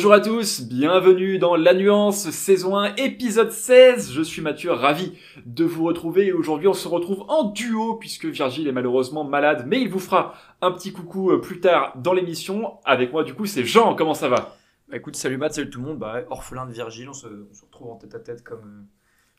[0.00, 4.10] Bonjour à tous, bienvenue dans La Nuance, saison 1, épisode 16.
[4.14, 5.12] Je suis Mathieu, ravi
[5.44, 9.64] de vous retrouver et aujourd'hui on se retrouve en duo puisque Virgile est malheureusement malade,
[9.66, 12.78] mais il vous fera un petit coucou euh, plus tard dans l'émission.
[12.86, 14.56] Avec moi du coup c'est Jean, comment ça va?
[14.88, 17.52] Bah écoute, salut Matt, salut tout le monde, bah, orphelin de Virgile, on se, on
[17.52, 18.82] se retrouve en tête à tête comme, euh,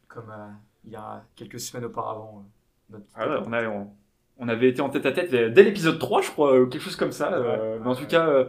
[0.10, 0.48] comme euh,
[0.86, 2.46] il y a quelques semaines auparavant.
[2.92, 3.90] euh, notre Ah ouais, on, a- on-
[4.38, 6.96] on avait été en tête à tête dès l'épisode 3 je crois, ou quelque chose
[6.96, 7.34] comme ça.
[7.34, 7.80] euh, Ouais.
[7.84, 8.46] mais en tout cas...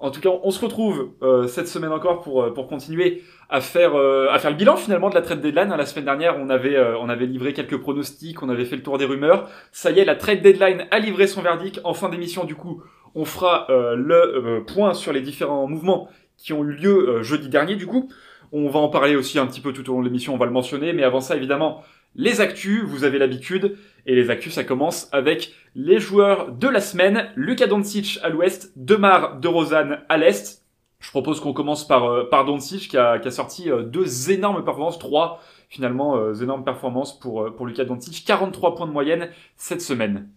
[0.00, 3.60] en tout cas, on se retrouve euh, cette semaine encore pour, euh, pour continuer à
[3.60, 5.74] faire, euh, à faire le bilan finalement de la trade deadline.
[5.76, 8.96] La semaine dernière, on avait, on avait livré quelques pronostics, on avait fait le tour
[8.98, 9.50] des rumeurs.
[9.72, 11.80] Ça y est, la trade deadline a livré son verdict.
[11.82, 12.82] En fin d'émission, du coup,
[13.16, 17.74] on fera le point sur les différents mouvements qui ont eu lieu jeudi dernier.
[17.74, 18.08] Du coup,
[18.52, 20.46] on va en parler aussi un petit peu tout au long de l'émission, on va
[20.46, 20.92] le mentionner.
[20.92, 21.82] Mais avant ça, évidemment,
[22.14, 23.76] les actus, vous avez l'habitude.
[24.08, 27.30] Et les actus, ça commence avec les joueurs de la semaine.
[27.36, 30.64] Luka Doncic à l'ouest, Demar DeRozan à l'est.
[30.98, 34.30] Je propose qu'on commence par, euh, par Doncic qui a, qui a sorti euh, deux
[34.30, 38.24] énormes performances, trois finalement euh, énormes performances pour, euh, pour Luka Doncic.
[38.24, 40.30] 43 points de moyenne cette semaine.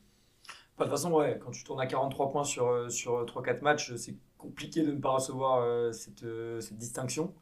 [0.78, 3.96] Bah, de toute façon, ouais, quand tu tournes à 43 points sur, sur 3-4 matchs,
[3.96, 6.26] c'est compliqué de ne pas recevoir cette,
[6.60, 7.34] cette distinction.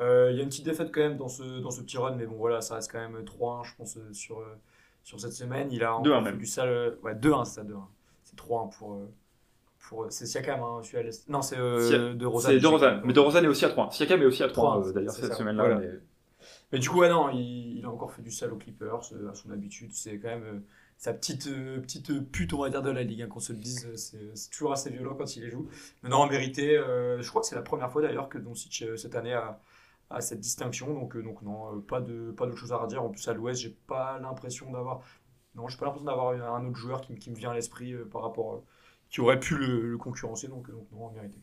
[0.00, 2.26] Il y a une petite défaite quand même dans ce, dans ce petit run, mais
[2.26, 4.42] bon voilà, ça reste quand même 3-1, je pense, sur,
[5.08, 5.68] sur cette semaine.
[5.72, 6.38] Il a 2-1 encore fait même.
[6.38, 6.68] du sale.
[6.68, 7.80] euh, Ouais, 2-1, c'est ça, 2-1.
[8.24, 8.94] C'est 3-1 pour.
[8.94, 9.08] euh,
[9.88, 11.26] pour c'est Siakam, hein, je suis à l'est.
[11.30, 12.48] Non, c'est euh, de Rosa.
[12.50, 13.00] C'est DeRozan.
[13.04, 13.90] Mais DeRozan est aussi à 3.
[13.90, 15.64] Siakam est aussi à 3 3, euh, d'ailleurs cette semaine-là.
[15.64, 15.80] Voilà.
[15.80, 15.98] mais-
[16.72, 19.30] Mais du coup, ouais, non, il, il a encore fait du sale aux Clippers, euh,
[19.30, 19.90] à son habitude.
[19.94, 20.58] C'est quand même euh,
[20.98, 23.58] sa petite, euh, petite pute, on va dire, de la ligue, hein, qu'on se le
[23.58, 23.86] dise.
[23.86, 25.66] euh, C'est c'est toujours assez violent quand il les joue.
[26.02, 28.82] Mais non, en mérité, euh, je crois que c'est la première fois d'ailleurs que Doncic,
[28.82, 29.58] euh, cette année, a,
[30.10, 30.92] a cette distinction.
[30.94, 33.02] Donc, euh, donc non, euh, pas de, pas d'autre chose à redire.
[33.02, 35.00] En plus, à l'ouest, j'ai pas l'impression d'avoir.
[35.54, 38.04] Non, j'ai pas l'impression d'avoir un autre joueur qui, qui me vient à l'esprit euh,
[38.10, 38.54] par rapport.
[38.54, 38.58] euh,
[39.10, 40.48] qui aurait pu le, le concurrencer.
[40.48, 41.38] Donc, donc non, en mérité.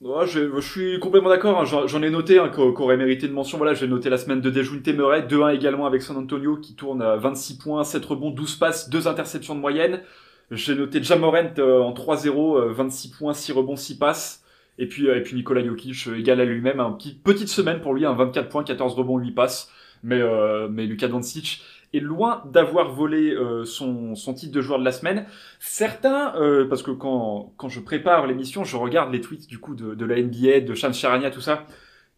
[0.00, 1.60] Ouais, je, je suis complètement d'accord.
[1.60, 1.64] hein.
[1.64, 3.58] J'en ai noté hein, qu'au- qu'aurait mérité de mention.
[3.58, 7.00] Voilà, j'ai noté la semaine de Dejounte Murray, 2-1 également avec San Antonio qui tourne
[7.00, 10.02] à 26 points, 7 rebonds, 12 passes, 2 interceptions de moyenne.
[10.50, 14.43] J'ai noté Jamorant euh, en 3-0, euh, 26 points, 6 rebonds, 6 passes.
[14.78, 17.80] Et puis, euh, et puis Nikola Jokic, euh, égal à lui-même, un petit, petite semaine
[17.80, 19.70] pour lui, un 24 points, 14 rebonds, 8 passes.
[20.02, 21.62] Mais, euh, mais Luka Doncic
[21.94, 25.26] est loin d'avoir volé euh, son, son titre de joueur de la semaine.
[25.60, 29.74] Certains, euh, parce que quand, quand je prépare l'émission, je regarde les tweets du coup
[29.74, 31.66] de, de la NBA, de Shams Charania, tout ça,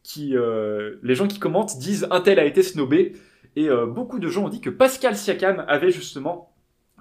[0.02, 3.12] qui, euh, les gens qui commentent disent un tel a été snobé,
[3.58, 6.52] et beaucoup de gens ont dit que Pascal Siakam avait justement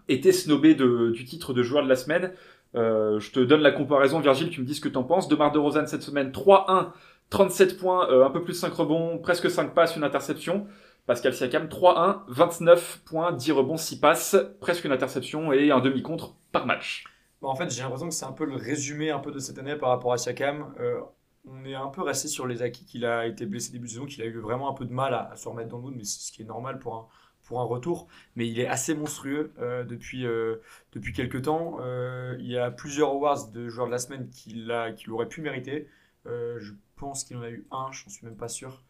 [0.08, 2.32] été snobé de, du titre de joueur de la semaine.
[2.76, 5.28] Euh, je te donne la comparaison, Virgile, tu me dis ce que t'en penses.
[5.28, 6.92] Demar de Rosanne cette semaine, 3-1,
[7.30, 10.68] 37 points, euh, un peu plus de 5 rebonds, presque 5 passes, une interception.
[11.06, 16.36] Pascal Siakam, 3-1, 29 points, 10 rebonds, 6 passes, presque une interception et un demi-contre
[16.52, 17.06] par match.
[17.42, 19.60] Bah, en fait, j'ai l'impression que c'est un peu le résumé un peu de cette
[19.60, 20.74] année par rapport à Siakam.
[20.80, 21.00] Euh,
[21.48, 24.06] on est un peu resté sur les acquis qu'il a été blessé début de saison,
[24.06, 26.04] qu'il a eu vraiment un peu de mal à, se remettre dans le mood, mais
[26.04, 27.08] c'est ce qui est normal pour un,
[27.46, 28.08] pour un retour.
[28.36, 30.58] Mais il est assez monstrueux euh, depuis, euh,
[30.94, 31.78] depuis quelques temps.
[31.82, 35.42] Euh, il y a plusieurs awards de joueurs de la semaine qu'il qu'il aurait pu
[35.42, 35.88] mériter.
[36.26, 38.84] Euh, je pense qu'il en a eu un, je n'en suis même pas sûr.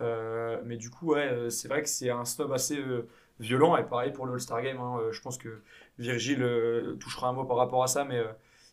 [0.00, 2.78] Mais du coup, ouais, c'est vrai que c'est un snob assez
[3.40, 3.76] violent.
[3.76, 4.78] Et pareil pour le All-Star Game.
[4.78, 5.00] hein.
[5.10, 5.62] Je pense que
[5.98, 8.22] Virgile euh, touchera un mot par rapport à ça, mais,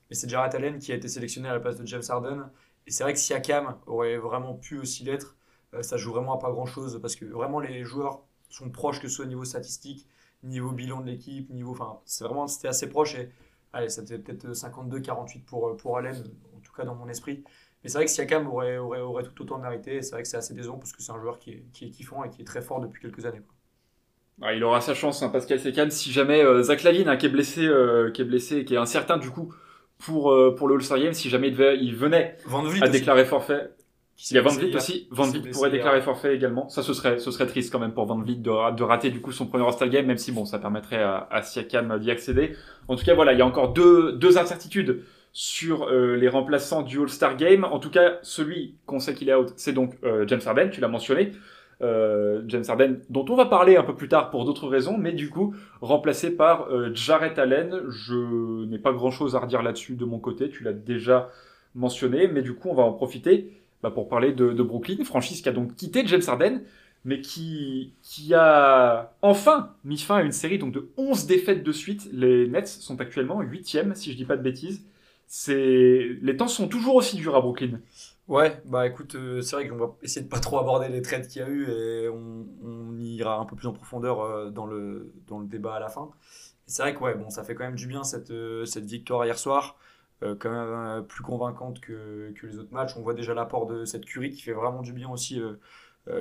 [0.09, 2.49] mais c'est Jarrett Allen qui a été sélectionné à la place de James Harden.
[2.87, 5.37] Et c'est vrai que Siakam aurait vraiment pu aussi l'être.
[5.81, 8.21] Ça joue vraiment à pas grand-chose parce que vraiment les joueurs
[8.53, 10.07] sont proches que ce soit au niveau statistique,
[10.43, 13.29] niveau bilan de l'équipe, niveau, enfin, c'est vraiment c'était assez proche et
[13.73, 16.15] allez, ça faisait peut-être 52-48 pour euh, pour Allen,
[16.55, 17.43] en tout cas dans mon esprit.
[17.83, 19.97] Mais c'est vrai que Siakam aurait, aurait, aurait tout autant mérité.
[19.97, 21.85] Et c'est vrai que c'est assez décevant parce que c'est un joueur qui est, qui
[21.85, 23.41] est kiffant et qui est très fort depuis quelques années.
[24.41, 27.27] Ah, il aura sa chance, hein, Pascal Siakam, si jamais euh, Zach Lavine, hein, qui
[27.27, 29.53] est blessé, euh, qui est blessé, et qui est incertain du coup
[29.99, 32.91] pour euh, pour le All-Star Game, si jamais il, devait- il venait Van à aussi,
[32.91, 33.69] déclarer forfait,
[34.23, 35.07] qui Il y a Van Vliet aussi.
[35.11, 36.69] Van Vliet pourrait déclarer forfait également.
[36.69, 39.19] Ça, ce serait, ce serait triste quand même pour Van Vliet de, de rater du
[39.21, 42.55] coup son premier All-Star Game, même si bon, ça permettrait à, à Siakam d'y accéder.
[42.87, 45.03] En tout cas, voilà, il y a encore deux, deux incertitudes
[45.33, 47.65] sur euh, les remplaçants du All-Star Game.
[47.65, 50.79] En tout cas, celui qu'on sait qu'il est out, c'est donc euh, James Harden, tu
[50.79, 51.31] l'as mentionné.
[51.81, 55.11] Euh, James Harden, dont on va parler un peu plus tard pour d'autres raisons, mais
[55.11, 57.81] du coup remplacé par euh, Jarrett Allen.
[57.89, 61.29] Je n'ai pas grand-chose à redire là-dessus de mon côté, tu l'as déjà
[61.75, 63.51] mentionné, mais du coup on va en profiter
[63.83, 66.61] bah, pour parler de, de Brooklyn, franchise qui a donc quitté James Harden,
[67.05, 71.71] mais qui, qui a enfin mis fin à une série donc de 11 défaites de
[71.71, 72.09] suite.
[72.13, 73.65] Les Nets sont actuellement 8
[73.95, 74.85] si je dis pas de bêtises.
[75.27, 77.79] C'est les temps sont toujours aussi durs à Brooklyn.
[78.29, 81.27] Ouais, bah écoute, euh, c'est vrai qu'on va essayer de pas trop aborder les trades
[81.27, 85.11] qu'il y a eu et on, ira un peu plus en profondeur euh, dans le,
[85.27, 86.09] dans le débat à la fin.
[86.65, 89.25] C'est vrai que ouais, bon, ça fait quand même du bien cette, euh, cette victoire
[89.25, 89.77] hier soir.
[90.39, 92.95] Quand même plus convaincante que, que, les autres matchs.
[92.97, 95.41] On voit déjà l'apport de cette curie qui fait vraiment du bien aussi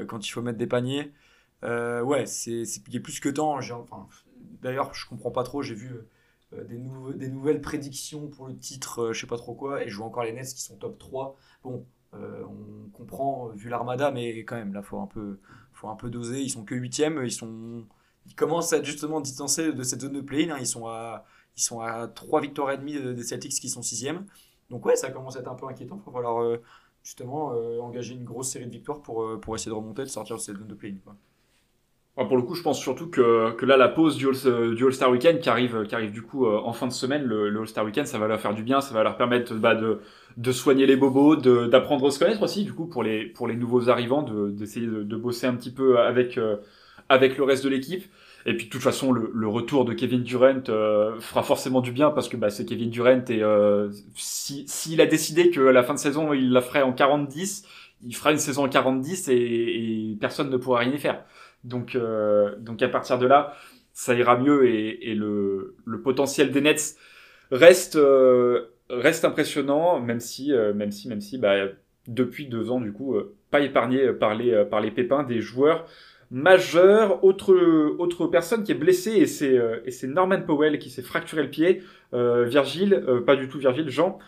[0.08, 1.12] quand il faut mettre des paniers.
[1.62, 2.64] ouais, c'est
[3.02, 3.58] plus que temps.
[4.62, 5.62] D'ailleurs, je comprends pas trop.
[5.62, 5.90] J'ai vu
[6.52, 6.78] des,
[7.14, 10.24] des, nouvelles prédictions pour le titre, je sais pas trop quoi, et je vois encore
[10.24, 11.36] les Nets qui sont top 3.
[11.64, 15.38] Bon, on comprend vu l'armada, mais quand même, là, faut un peu,
[15.72, 16.40] faut un peu doser.
[16.40, 17.84] Ils sont que 8 Ils sont
[18.26, 20.56] ils commencent à être justement distancés de cette zone de play hein.
[20.58, 21.24] Ils, sont à,
[21.56, 24.08] ils sont à 3 victoires et demie des Celtics qui sont 6
[24.70, 26.00] Donc ouais, ça commence à être un peu inquiétant.
[26.02, 26.58] Il va falloir euh,
[27.02, 30.08] justement euh, engager une grosse série de victoires pour, euh, pour essayer de remonter, de
[30.08, 30.94] sortir de cette zone de play
[32.18, 35.40] ah, pour le coup, je pense surtout que, que là, la pause du All-Star Weekend
[35.40, 38.28] qui arrive, qui arrive du coup en fin de semaine, le, All-Star Weekend, ça va
[38.28, 39.98] leur faire du bien, ça va leur permettre bah, de,
[40.36, 43.56] de soigner les bobos, d'apprendre à se connaître aussi, du coup, pour les, pour les
[43.56, 46.38] nouveaux arrivants, d'essayer de, de, bosser un petit peu avec,
[47.08, 48.04] avec le reste de l'équipe.
[48.46, 51.92] Et puis de toute façon, le, le retour de Kevin Durant euh, fera forcément du
[51.92, 55.82] bien parce que bah, c'est Kevin Durant et euh, s'il si, a décidé que la
[55.82, 57.64] fin de saison il la ferait en 40-10,
[58.04, 61.24] il fera une saison en 40-10 et, et, personne ne pourra rien y faire.
[61.62, 63.54] Donc, euh, donc à partir de là,
[63.92, 66.96] ça ira mieux et, et le, le, potentiel des Nets
[67.52, 71.66] reste euh, reste impressionnant, même si même si même si bah,
[72.08, 73.16] depuis deux ans du coup
[73.50, 75.86] pas épargné par les par les pépins des joueurs
[76.32, 77.22] majeur.
[77.22, 77.54] Autre,
[77.98, 81.42] autre personne qui est blessée, et c'est, euh, et c'est Norman Powell qui s'est fracturé
[81.44, 81.82] le pied.
[82.14, 84.18] Euh, Virgile, euh, pas du tout Virgile, Jean,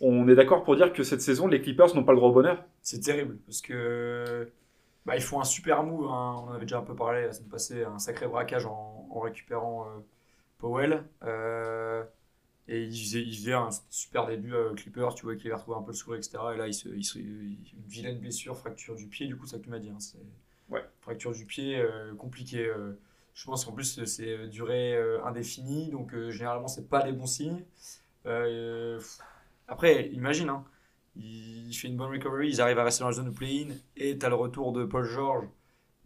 [0.00, 2.34] on est d'accord pour dire que cette saison, les Clippers n'ont pas le droit au
[2.34, 2.62] bonheur?
[2.82, 4.48] C'est terrible, parce que
[5.06, 6.44] bah, ils font un super move, hein.
[6.46, 9.86] on avait déjà un peu parlé la semaine passée, un sacré braquage en, en récupérant
[10.58, 11.04] Powell.
[12.68, 15.92] et il faisait, il un super début Clippers, tu vois qu'il avait retrouvé un peu
[15.92, 16.38] le sourire, etc.
[16.54, 17.56] Et là, il se, il se, une
[17.86, 19.90] vilaine blessure, fracture du pied, du coup, ça que tu m'as dit.
[19.90, 19.98] Hein,
[21.04, 22.64] Fracture du pied, euh, compliqué.
[22.64, 22.98] Euh.
[23.34, 27.62] je pense qu'en plus, c'est euh, durée indéfinie, donc généralement, c'est pas des bons signes.
[29.68, 30.64] après, imagine, hein,
[31.14, 34.18] il fait une bonne recovery, ils arrivent à rester dans la zone de play-in, et
[34.18, 35.46] tu as le retour de Paul George,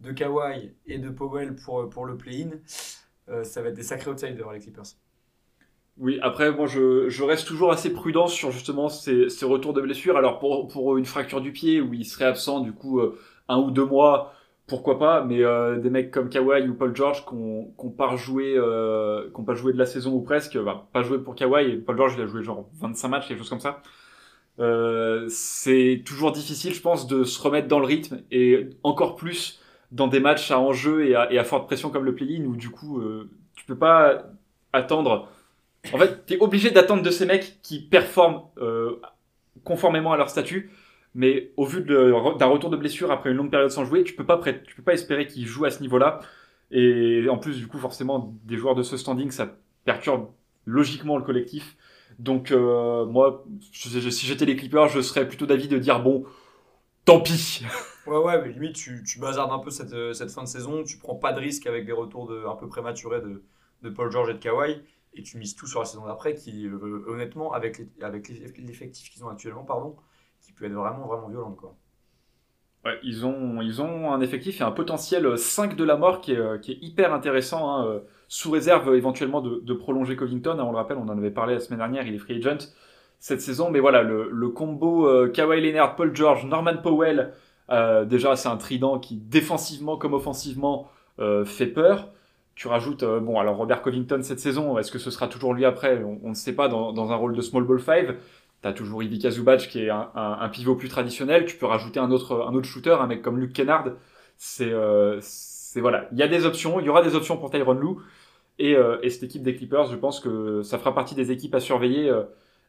[0.01, 2.57] de Kawhi et de Powell pour, pour le play-in.
[3.43, 4.83] ça va être des sacrés outsiders, les Clippers.
[5.97, 9.79] Oui, après, moi, je, je, reste toujours assez prudent sur justement ces, ces retours de
[9.79, 10.17] blessure.
[10.17, 13.01] Alors, pour, pour, une fracture du pied, où il serait absent, du coup,
[13.47, 14.33] un ou deux mois,
[14.69, 18.53] pourquoi pas, mais euh, des mecs comme Kawhi ou Paul George qui n'ont pas joué,
[18.55, 21.97] euh, pas joué de la saison ou presque, bah, pas joué pour Kawhi et Paul
[21.97, 23.81] George il a joué genre 25 matchs, quelque chose comme ça.
[24.59, 29.59] Euh, c'est toujours difficile, je pense, de se remettre dans le rythme et encore plus
[29.91, 32.55] dans des matchs à enjeu et à, et à forte pression comme le play-in où
[32.55, 33.01] du coup
[33.55, 34.23] tu peux pas
[34.71, 35.29] attendre.
[35.93, 38.41] En fait, tu es obligé d'attendre de ces mecs qui performent
[39.63, 40.71] conformément à leur statut
[41.15, 44.25] mais au vu d'un retour de blessure après une longue période sans jouer, tu peux
[44.25, 46.19] pas, tu peux pas espérer qu'il joue à ce niveau-là.
[46.71, 50.29] Et en plus, du coup, forcément, des joueurs de ce standing, ça perturbe
[50.65, 51.75] logiquement le collectif.
[52.19, 56.25] Donc, euh, moi, si j'étais les Clippers, je serais plutôt d'avis de dire bon,
[57.05, 57.63] tant pis.
[58.07, 60.83] Ouais, ouais, mais limite, tu, tu bazardes un peu cette, cette, fin de saison.
[60.83, 64.33] Tu prends pas de risque avec des retours un peu prématurés de, Paul George et
[64.33, 64.81] de Kawhi.
[65.13, 67.81] Et tu mises tout sur la saison d'après, qui, euh, honnêtement, avec
[68.57, 69.95] l'effectif qu'ils ont actuellement, pardon,
[70.59, 71.57] peut être vraiment, vraiment violente.
[71.57, 71.75] Quoi.
[72.85, 76.33] Ouais, ils ont, ils ont un effectif et un potentiel 5 de la mort qui
[76.33, 80.57] est, euh, hyper intéressant, hein, euh, sous réserve éventuellement de, prolonger Covington.
[80.59, 82.69] Hein, on le rappelle, on en avait parlé la semaine dernière, il est free agent
[83.19, 83.69] cette saison.
[83.69, 87.33] Mais voilà, le, combo euh, Kawhi Leonard, Paul George, Norman Powell,
[87.69, 90.89] euh, déjà c'est un trident qui défensivement comme offensivement
[91.19, 92.09] euh, fait peur.
[92.55, 96.03] Tu rajoutes, bon alors Robert Covington cette saison, est-ce que ce sera toujours lui après?
[96.03, 98.17] On, on ne sait pas dans, dans, un rôle de small ball 5.
[98.61, 101.45] T'as toujours Ivica Zubac qui est un, pivot plus traditionnel.
[101.45, 103.85] Tu peux rajouter un autre, un autre shooter, un mec comme Luke Kennard.
[104.37, 105.21] C'est, euh,
[105.75, 106.09] voilà.
[106.11, 106.79] Il y a des options.
[106.79, 108.01] Il y aura des options pour Tyron Lou.
[108.57, 111.55] Et, euh, et, cette équipe des Clippers, je pense que ça fera partie des équipes
[111.55, 112.23] à surveiller euh,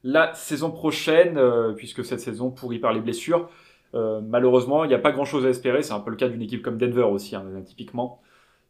[0.05, 1.39] la saison prochaine,
[1.77, 3.51] puisque cette saison pourrie par les blessures.
[3.93, 5.83] Malheureusement, il n'y a pas grand-chose à espérer.
[5.83, 8.23] C'est un peu le cas d'une équipe comme Denver aussi, hein, typiquement,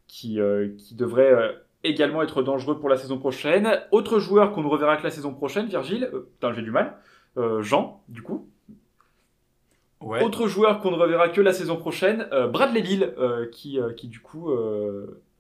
[0.09, 0.41] qui,
[0.79, 3.81] qui devrait également être dangereux pour la saison prochaine.
[3.91, 6.97] Autre joueur qu'on ne reverra que la saison prochaine, Virgile, putain j'ai du mal,
[7.37, 8.51] Jean, du coup.
[10.01, 14.09] Autre joueur qu'on ne reverra que la saison prochaine, euh, Bradley Bill, euh, qui, qui
[14.09, 14.51] du coup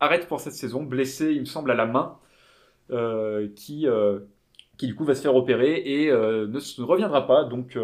[0.00, 2.18] arrête pour cette saison, blessé, il me semble, à la main,
[3.56, 3.86] qui,
[4.76, 7.44] qui du coup va se faire opérer et ne, ne, reviendra pas.
[7.44, 7.78] Donc,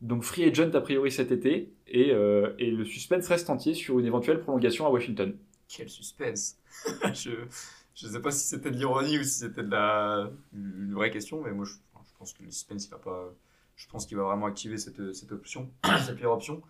[0.00, 4.06] donc free agent a priori cet été et, et le suspense reste entier sur une
[4.06, 5.36] éventuelle prolongation à Washington.
[5.68, 6.58] Quel suspense
[7.14, 11.10] Je ne sais pas si c'était de l'ironie ou si c'était de la une vraie
[11.10, 11.72] question, mais moi je
[12.18, 13.32] pense que le suspense, il va pas.
[13.76, 15.70] Je pense qu'il va vraiment activer cette, cette option,
[16.06, 16.62] cette meilleure option.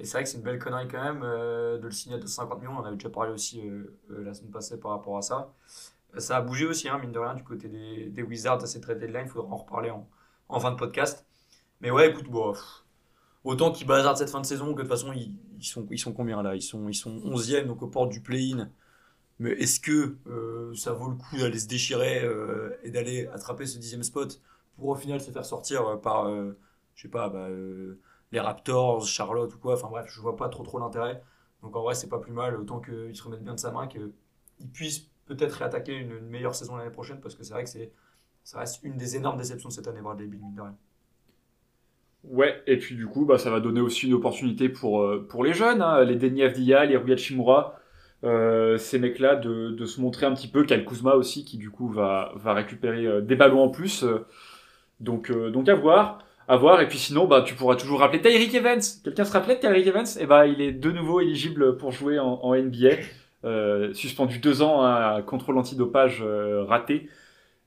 [0.00, 2.18] Et c'est vrai que c'est une belle connerie quand même euh, de le signer à
[2.18, 2.76] 250 millions.
[2.76, 5.52] On avait déjà parlé aussi euh, euh, la semaine passée par rapport à ça.
[6.16, 8.98] Ça a bougé aussi, hein, mine de rien, du côté des, Wizards à cette trade
[8.98, 9.26] deadline.
[9.26, 10.08] Il faudra en reparler en,
[10.48, 11.24] en fin de podcast.
[11.80, 12.54] Mais ouais, écoute, bon,
[13.44, 16.12] autant qu'ils bazardent cette fin de saison que de toute façon, ils, sont, ils sont
[16.12, 16.56] combien là?
[16.56, 18.68] Ils sont, ils sont 11e, donc aux portes du play-in.
[19.38, 20.16] Mais est-ce que
[20.74, 22.28] ça vaut le coup d'aller se déchirer
[22.82, 24.40] et d'aller attraper ce dixième spot?
[24.78, 26.30] Pour au final se faire sortir euh, par,
[26.94, 27.48] je sais pas, bah,
[28.32, 31.22] les Raptors, Charlotte ou quoi Enfin bref, je vois pas trop trop l'intérêt.
[31.62, 33.88] Donc en vrai, c'est pas plus mal, autant qu'il se remette bien de sa main,
[33.88, 34.12] qu'il
[34.72, 37.92] puisse peut-être réattaquer une, meilleure saison l'année prochaine, parce que c'est vrai que c'est,
[38.44, 40.76] ça reste une des énormes déceptions de cette année, Bradley Bill, rien.
[42.24, 45.54] Ouais, et puis du coup, bah, ça va donner aussi une opportunité pour, pour les
[45.54, 47.78] jeunes, hein, les Denis Avdia, les Rui Hachimura,
[48.24, 50.64] euh, ces mecs-là de, de, se montrer un petit peu.
[50.64, 54.04] Cal Kuzma aussi, qui du coup va, va récupérer euh, des ballons en plus.
[55.00, 56.18] Euh, donc, donc à voir.
[56.46, 56.80] À voir.
[56.80, 58.80] Et puis sinon, bah, tu pourras toujours rappeler Tyreek Evans.
[59.04, 60.06] Quelqu'un se rappelait de Tyreek Evans?
[60.06, 63.92] Et eh bah, il est de nouveau éligible pour jouer en, NBA.
[63.92, 66.24] suspendu deux ans à contrôle antidopage
[66.66, 67.08] raté.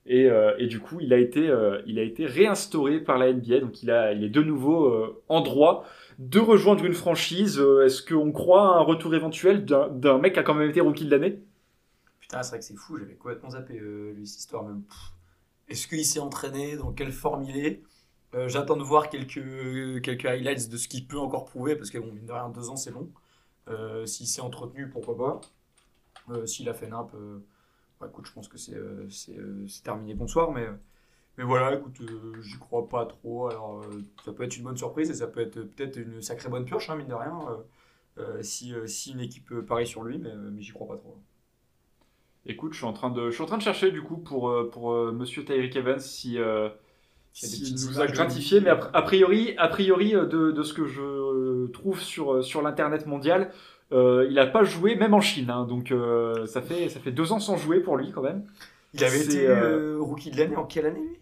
[0.08, 0.30] Et,
[0.68, 1.54] du coup, il a été,
[1.86, 3.60] il a été réinstauré par la NBA.
[3.60, 5.86] Donc, il, a, il est de nouveau en droit
[6.22, 10.40] de rejoindre une franchise euh, Est-ce qu'on croit à un retour éventuel d'un mec qui
[10.40, 11.40] a quand même été rookie de l'année?
[12.20, 14.66] Putain, c'est vrai que c'est fou, j'avais complètement zappé euh, lui, cette histoire.
[15.72, 16.78] Est-ce qu'il s'est entraîné?
[16.78, 17.84] Dans quelle forme il est?
[18.36, 21.98] Euh, J'attends de voir quelques, quelques highlights de ce qu'il peut encore prouver, parce que
[21.98, 23.10] bon, mine de rien, deux ans c'est long.
[24.06, 25.42] S'il s'est entretenu, pourquoi pas
[26.46, 27.12] S'il a fait nimp,
[28.00, 30.68] bah, écoute, je pense que c'est terminé, bonsoir, mais
[31.38, 33.48] mais voilà, écoute, euh, j'y crois pas trop.
[33.48, 36.50] Alors, euh, ça peut être une bonne surprise et ça peut être peut-être une sacrée
[36.50, 37.40] bonne pioche, hein, mine de rien,
[38.18, 41.18] euh, si, si, une équipe parie sur lui, mais, mais j'y crois pas trop.
[42.46, 44.54] Écoute, je suis en train de, je suis en train de chercher du coup pour,
[44.72, 46.38] pour Monsieur Tyreek Evans si,
[47.34, 52.02] si nous a gratifié, mais a, priori, a priori de, de, ce que je trouve
[52.02, 53.52] sur, sur l'internet mondial,
[53.92, 55.94] il n'a pas joué même en Chine, hein, donc
[56.48, 58.44] ça fait ça fait deux ans sans jouer pour lui quand même.
[58.96, 59.48] Il avait été
[60.00, 61.22] rookie de l'année en quelle année lui?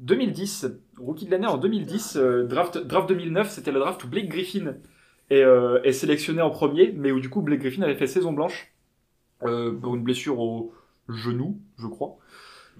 [0.00, 0.66] 2010,
[0.98, 4.74] rookie de l'année en 2010, euh, draft, draft 2009, c'était le draft où Blake Griffin
[5.30, 8.32] est, euh, est, sélectionné en premier, mais où du coup Blake Griffin avait fait saison
[8.32, 8.72] blanche.
[8.72, 8.75] euh,
[9.40, 10.72] pour une blessure au
[11.08, 12.16] genou, je crois,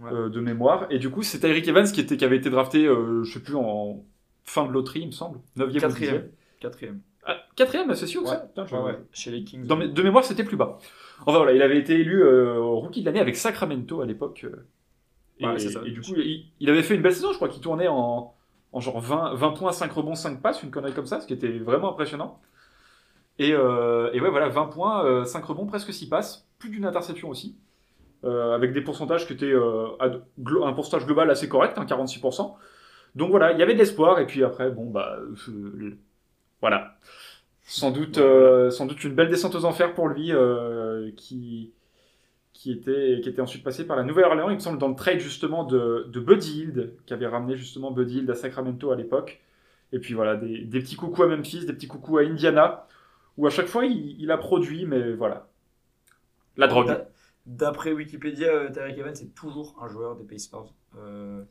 [0.01, 0.87] de mémoire.
[0.91, 3.57] Et du coup, c'est Eric Evans qui, était, qui avait été drafté, je sais plus,
[3.57, 4.05] en
[4.45, 6.29] fin de loterie, il me semble, 9e Quatrième.
[6.61, 7.01] Quatrième.
[7.29, 8.49] Ah, quatrième, c'est sûr ça
[9.13, 9.67] Chez les Kings.
[9.67, 10.79] de mémoire, c'était plus bas.
[11.25, 12.23] Enfin voilà, il avait été élu
[12.59, 14.47] rookie de l'année avec Sacramento à l'époque.
[15.39, 16.15] Et, du coup,
[16.61, 18.35] il, avait fait une belle saison, je crois qu'il tournait en,
[18.73, 21.35] en genre 20, 20 points, 5 rebonds, 5 passes, une connerie comme ça, ce qui
[21.35, 22.41] était vraiment impressionnant.
[23.39, 26.87] Et, euh, et ouais, voilà, 20 points, 5 euh, rebonds, presque 6 passes, plus d'une
[26.87, 27.57] interception aussi,
[28.25, 32.55] euh, avec des pourcentages qui étaient un pourcentage global assez correct, hein, 46%.
[33.15, 35.19] Donc voilà, il y avait de l'espoir, et puis après, bon, bah,
[36.61, 36.97] voilà.
[37.69, 38.21] Sans doute,
[38.71, 40.33] sans doute une belle descente aux enfers pour lui,
[41.17, 41.73] qui,
[42.53, 45.19] qui était, qui était ensuite passé par la Nouvelle-Orléans, il me semble, dans le trade
[45.19, 49.41] justement de, de Buddy Hield, qui avait ramené justement Buddy Hield à Sacramento à l'époque.
[49.93, 52.87] Et puis voilà, des, des, petits coucous à Memphis, des petits coucous à Indiana,
[53.37, 55.49] où à chaque fois il, a produit, mais voilà.
[56.57, 57.05] La drogue.
[57.45, 60.75] D'après Wikipédia, euh, Tarek Evans est toujours un joueur des Pacers.
[60.99, 61.43] Euh,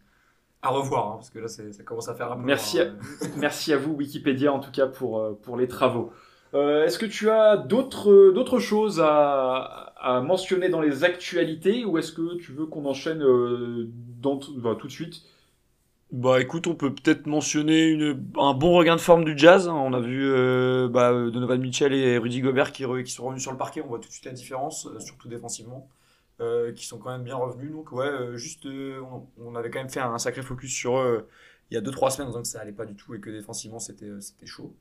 [0.61, 2.41] à revoir, hein, parce que là ça commence à faire un peu.
[2.41, 2.87] Merci, à,
[3.37, 6.11] merci à vous, Wikipédia, en tout cas, pour, euh, pour les travaux.
[6.53, 12.35] Est-ce que tu as d'autres choses à, à mentionner dans les actualités ou est-ce que
[12.35, 13.89] tu veux qu'on enchaîne euh,
[14.21, 15.23] dans bah, tout de suite?
[16.15, 19.67] Bah écoute, on peut peut-être mentionner un bon regain de forme du jazz.
[19.67, 19.73] Hein.
[19.73, 23.51] On a vu euh, bah, Donovan Mitchell et Rudy Gobert qui, qui, sont revenus sur
[23.51, 23.81] le parquet.
[23.81, 25.89] On voit tout de suite la différence, euh, surtout défensivement,
[26.75, 27.71] qui sont quand même bien revenus.
[27.71, 28.67] Donc ouais, juste,
[29.39, 31.27] on, avait quand même fait un sacré focus sur eux
[31.71, 33.31] il y a 2-3 semaines en disant que ça allait pas du tout et que
[33.31, 34.11] défensivement c'était
[34.45, 34.75] chaud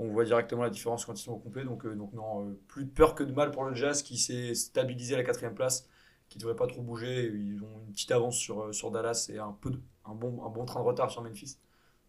[0.00, 1.62] on voit directement la différence quand ils sont au complet.
[1.62, 4.16] Donc, euh, donc non, euh, plus de peur que de mal pour le Jazz qui
[4.16, 5.86] s'est stabilisé à la quatrième place,
[6.30, 7.26] qui devrait pas trop bouger.
[7.26, 9.70] Ils ont une petite avance sur, euh, sur Dallas et un, peu
[10.10, 11.56] un, bon, bon train de retard sur Memphis.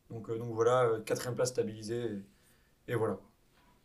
[0.10, 2.04] Donc, donc voilà, quatrième place stabilisée
[2.88, 3.18] et, voilà.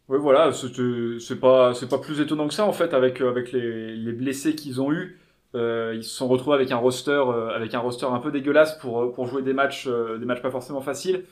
[0.08, 4.12] Oui, voilà, c'est pas, pas plus étonnant que ça en fait avec, avec les, les
[4.12, 5.20] blessés qu'ils ont eus.
[5.54, 7.22] ils se sont retrouvés avec un roster,
[7.54, 11.24] avec un roster un peu dégueulasse pour, jouer des matchs, des matchs pas forcément faciles.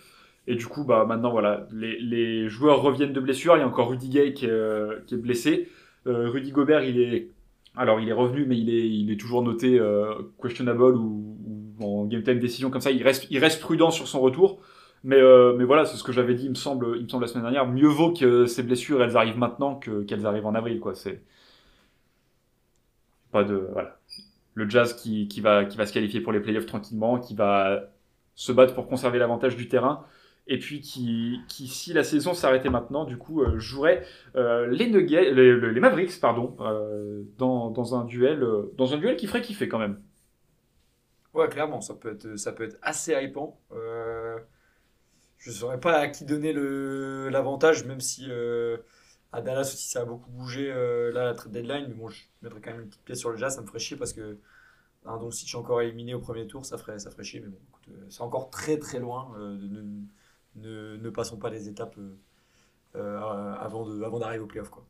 [0.47, 3.57] Et du coup, bah, maintenant, voilà, les, joueurs reviennent de blessure.
[3.57, 5.69] Il y a encore Rudy Gay qui est, euh, blessé.
[6.07, 7.31] Euh, Rudy Gobert, il est,
[7.77, 11.37] alors il est revenu, mais il est, toujours noté euh, questionable ou,
[11.81, 12.91] en game time décision comme ça.
[12.91, 14.61] Il reste, prudent sur son retour.
[15.03, 17.25] Mais, euh, mais voilà, c'est ce que j'avais dit, il me semble, il me semble
[17.25, 17.67] la semaine dernière.
[17.67, 20.95] Mieux vaut que ces blessures, elles arrivent maintenant que qu'elles arrivent en avril, quoi.
[20.95, 21.23] C'est
[23.31, 23.99] pas de, voilà.
[24.55, 27.91] Le Jazz qui, va, se qualifier pour les playoffs tranquillement, qui va
[28.35, 30.05] se battre pour conserver l'avantage du terrain
[30.47, 34.05] et puis qui, si la saison s'arrêtait maintenant, du coup, euh, jouerait
[34.37, 36.57] euh, les, les, Mavericks, pardon,
[37.39, 39.99] dans, dans, un duel, dans un duel qui ferait kiffer quand même.
[41.35, 43.59] Ouais, clairement, ça peut être, ça peut être assez hypant.
[45.39, 46.53] je ne saurais pas à qui donner
[47.31, 48.79] l'avantage, même si euh,
[49.33, 51.87] à Dallas aussi ça a beaucoup bougé euh, là, la trade deadline.
[51.89, 53.81] Mais bon, je mettrais quand même une petite pièce sur le jazz, ça me ferait
[53.81, 54.39] chier parce que
[55.07, 57.41] un donc si je suis encore éliminé au premier tour, ça ferait, ça ferait chier.
[57.41, 57.59] Mais bon,
[57.91, 59.35] euh, c'est encore très très loin.
[59.37, 61.97] ne, ne, passons pas les étapes
[62.95, 64.71] avant d'arriver avant au playoff.
[64.71, 64.87] Quoi.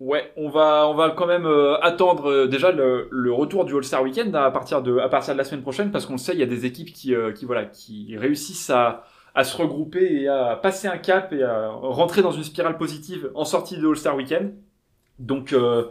[0.00, 1.46] Ouais, on va, on va quand même
[1.80, 5.44] attendre déjà le, le, retour du All-Star Weekend à partir, de, à partir de la
[5.44, 8.16] semaine prochaine parce qu'on le sait, il y a des équipes qui, qui, voilà, qui
[8.18, 12.44] réussissent à, à se regrouper et à passer un cap et à rentrer dans une
[12.44, 14.54] spirale positive en sortie de All-Star Weekend.
[15.18, 15.84] Donc, euh,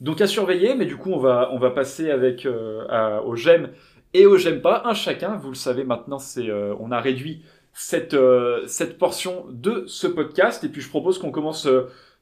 [0.00, 3.70] donc à surveiller, mais du coup on va, on va passer avec euh, au j'aime
[4.14, 5.36] et au j'aime pas, un chacun.
[5.36, 8.16] Vous le savez maintenant, c'est euh, on a réduit cette,
[8.66, 11.68] cette portion de ce podcast et puis je propose qu'on commence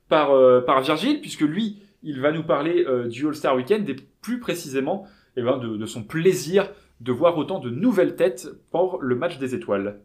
[0.09, 5.07] par, par Virgile puisque lui il va nous parler du All-Star Weekend et plus précisément
[5.37, 9.55] eh ben, de, son plaisir de voir autant de nouvelles têtes pour le match des
[9.55, 10.01] étoiles.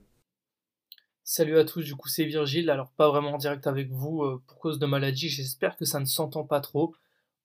[1.24, 4.41] Salut à tous, du coup c'est Virgile, alors pas vraiment en direct avec vous euh,
[4.46, 6.93] pour cause de maladie, j'espère que ça ne s'entend pas trop.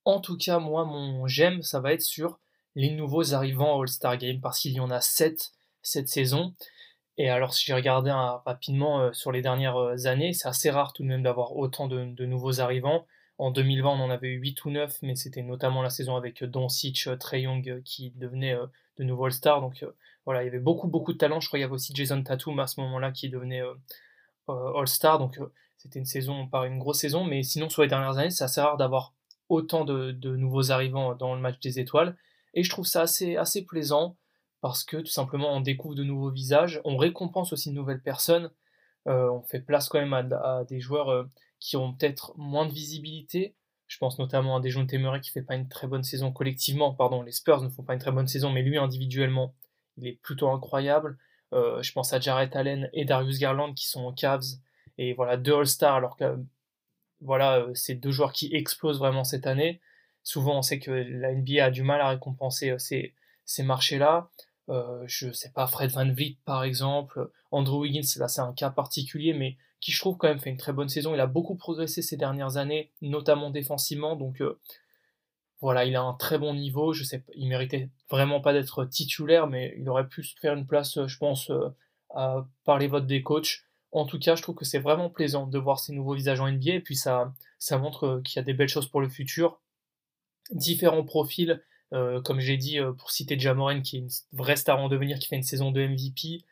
[0.03, 2.39] En tout cas, moi, mon j'aime, ça va être sur
[2.75, 6.53] les nouveaux arrivants All-Star Game, parce qu'il y en a 7 cette saison.
[7.17, 10.93] Et alors, si j'ai regardé rapidement euh, sur les dernières euh, années, c'est assez rare
[10.93, 13.05] tout de même d'avoir autant de, nouveaux arrivants.
[13.39, 16.43] En 2020, on en avait eu 8 ou 9, mais c'était notamment la saison avec
[16.43, 18.55] Doncic, Trey Young qui devenait
[18.97, 19.61] de nouveaux All-Star.
[19.61, 19.85] Donc
[20.27, 21.39] voilà, il y avait beaucoup, beaucoup de talent.
[21.39, 23.73] Je crois qu'il y avait aussi Jason Tatum à ce moment-là qui devenait euh,
[24.49, 25.19] euh, All-Star.
[25.19, 28.29] Donc euh, c'était une saison, pas une grosse saison, mais sinon sur les dernières années,
[28.29, 29.13] c'est assez rare d'avoir
[29.47, 32.17] autant de, nouveaux arrivants dans le match des étoiles.
[32.53, 34.17] Et je trouve ça assez, assez plaisant
[34.67, 38.51] parce que tout simplement on découvre de nouveaux visages, on récompense aussi de nouvelles personnes,
[39.05, 41.27] on fait place quand même à, des joueurs
[41.61, 43.55] qui ont peut-être moins de visibilité.
[43.87, 46.93] Je pense notamment à des Dejounte Murray qui fait pas une très bonne saison collectivement,
[46.93, 49.55] pardon, les Spurs ne font pas une très bonne saison, mais lui individuellement,
[49.95, 51.17] il est plutôt incroyable.
[51.53, 54.43] Euh, je pense à Jarrett Allen et Darius Garland qui sont en Cavs
[54.97, 56.37] et voilà deux All-Stars alors que
[57.21, 59.79] voilà euh, c'est deux joueurs qui explosent vraiment cette année.
[60.23, 64.29] Souvent on sait que la NBA a du mal à récompenser euh, ces marchés-là.
[64.69, 68.69] Euh, je sais pas Fred Van Vliet par exemple, Andrew Wiggins là c'est un cas
[68.69, 71.13] particulier mais qui je trouve quand même fait une très bonne saison.
[71.13, 74.41] Il a beaucoup progressé ces dernières années, notamment défensivement donc
[75.59, 76.93] voilà, il a un très bon niveau.
[76.93, 80.67] Je sais, il méritait vraiment pas d'être titulaire, mais il aurait pu se faire une
[80.67, 83.63] place, euh, je pense, euh, par les votes des coachs.
[83.91, 86.47] En tout cas, je trouve que c'est vraiment plaisant de voir ces nouveaux visages en
[86.47, 89.09] NBA, et puis ça, ça montre euh, qu'il y a des belles choses pour le
[89.09, 89.59] futur.
[90.51, 95.19] Différents profils, comme j'ai dit, pour citer Jamoren, qui est une vraie star en devenir,
[95.19, 96.43] qui fait une saison de MVP.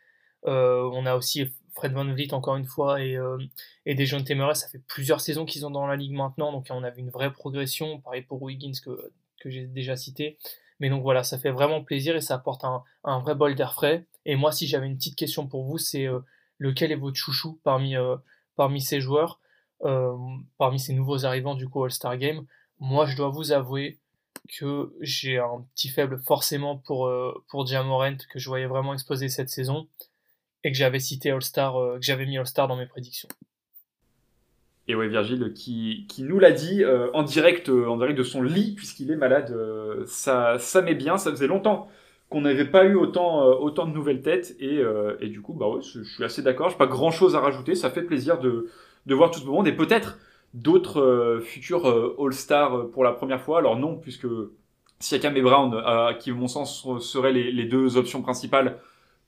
[0.43, 3.37] on a aussi Fred Van Vliet encore une fois et, euh,
[3.85, 6.83] et des jeunes ça fait plusieurs saisons qu'ils sont dans la ligue maintenant, donc on
[6.83, 10.37] a vu une vraie progression, pareil pour Wiggins que, que j'ai déjà cité.
[10.79, 13.73] Mais donc voilà, ça fait vraiment plaisir et ça apporte un, un vrai bol d'air
[13.73, 14.05] frais.
[14.25, 16.19] Et moi, si j'avais une petite question pour vous, c'est euh,
[16.57, 18.15] lequel est votre chouchou parmi, euh,
[18.55, 19.39] parmi ces joueurs,
[19.83, 20.13] euh,
[20.57, 22.45] parmi ces nouveaux arrivants du coup All-Star Game?
[22.79, 23.99] Moi, je dois vous avouer
[24.59, 27.11] que j'ai un petit faible forcément pour,
[27.49, 29.87] pour Jamorant, que je voyais vraiment exploser cette saison
[30.65, 33.29] et que j'avais cité All-Star, euh, que j'avais mis All-Star dans mes prédictions.
[34.87, 38.23] Et ouais, Virgile qui, qui nous l'a dit euh, en, direct, euh, en direct de
[38.23, 39.55] son lit, puisqu'il est malade.
[40.07, 41.87] ça, ça met bien, ça faisait longtemps
[42.29, 44.55] qu'on n'avait pas eu autant, autant de nouvelles têtes.
[44.59, 44.81] Et,
[45.19, 46.69] et du coup, bah ouais, je suis assez d'accord.
[46.69, 47.75] Je pas grand chose à rajouter.
[47.75, 48.67] Ça fait plaisir de,
[49.05, 50.17] de voir tout ce monde et peut-être
[50.55, 51.85] d'autres futurs
[52.19, 53.59] All-Star pour la première fois.
[53.59, 54.27] Alors non, puisque
[54.99, 55.71] Siakam et Brown,
[56.19, 58.79] qui, à mon sens, seraient les, deux options principales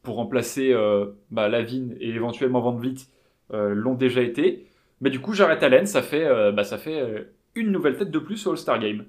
[0.07, 3.07] pour remplacer euh, bah, Lavigne et éventuellement Van Vliet
[3.51, 4.65] euh, l'ont déjà été.
[5.01, 8.19] Mais du coup, j'arrête Allen, ça fait, euh, bah, ça fait une nouvelle tête de
[8.19, 9.05] plus au All-Star Game.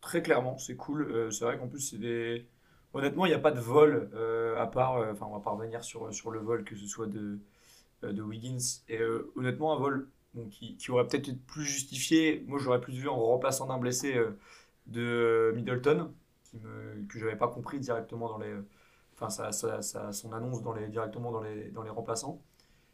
[0.00, 1.28] Très clairement, c'est cool.
[1.32, 2.46] c'est vrai qu'en plus, c'est des.
[2.92, 4.10] Honnêtement, il n'y a pas de vol
[4.56, 5.04] à part.
[5.10, 7.40] Enfin, on va pas revenir sur, sur le vol, que ce soit de,
[8.02, 8.82] de Wiggins.
[8.88, 9.00] Et
[9.34, 10.08] honnêtement, un vol
[10.50, 12.44] qui, qui, aurait peut-être été plus justifié.
[12.46, 14.18] Moi, j'aurais plus vu en remplaçant d'un blessé
[14.86, 16.12] de Middleton,
[16.44, 18.54] qui me, que je n'avais pas compris directement dans les
[19.16, 22.40] enfin ça, son annonce dans les, directement dans les, dans les remplaçants.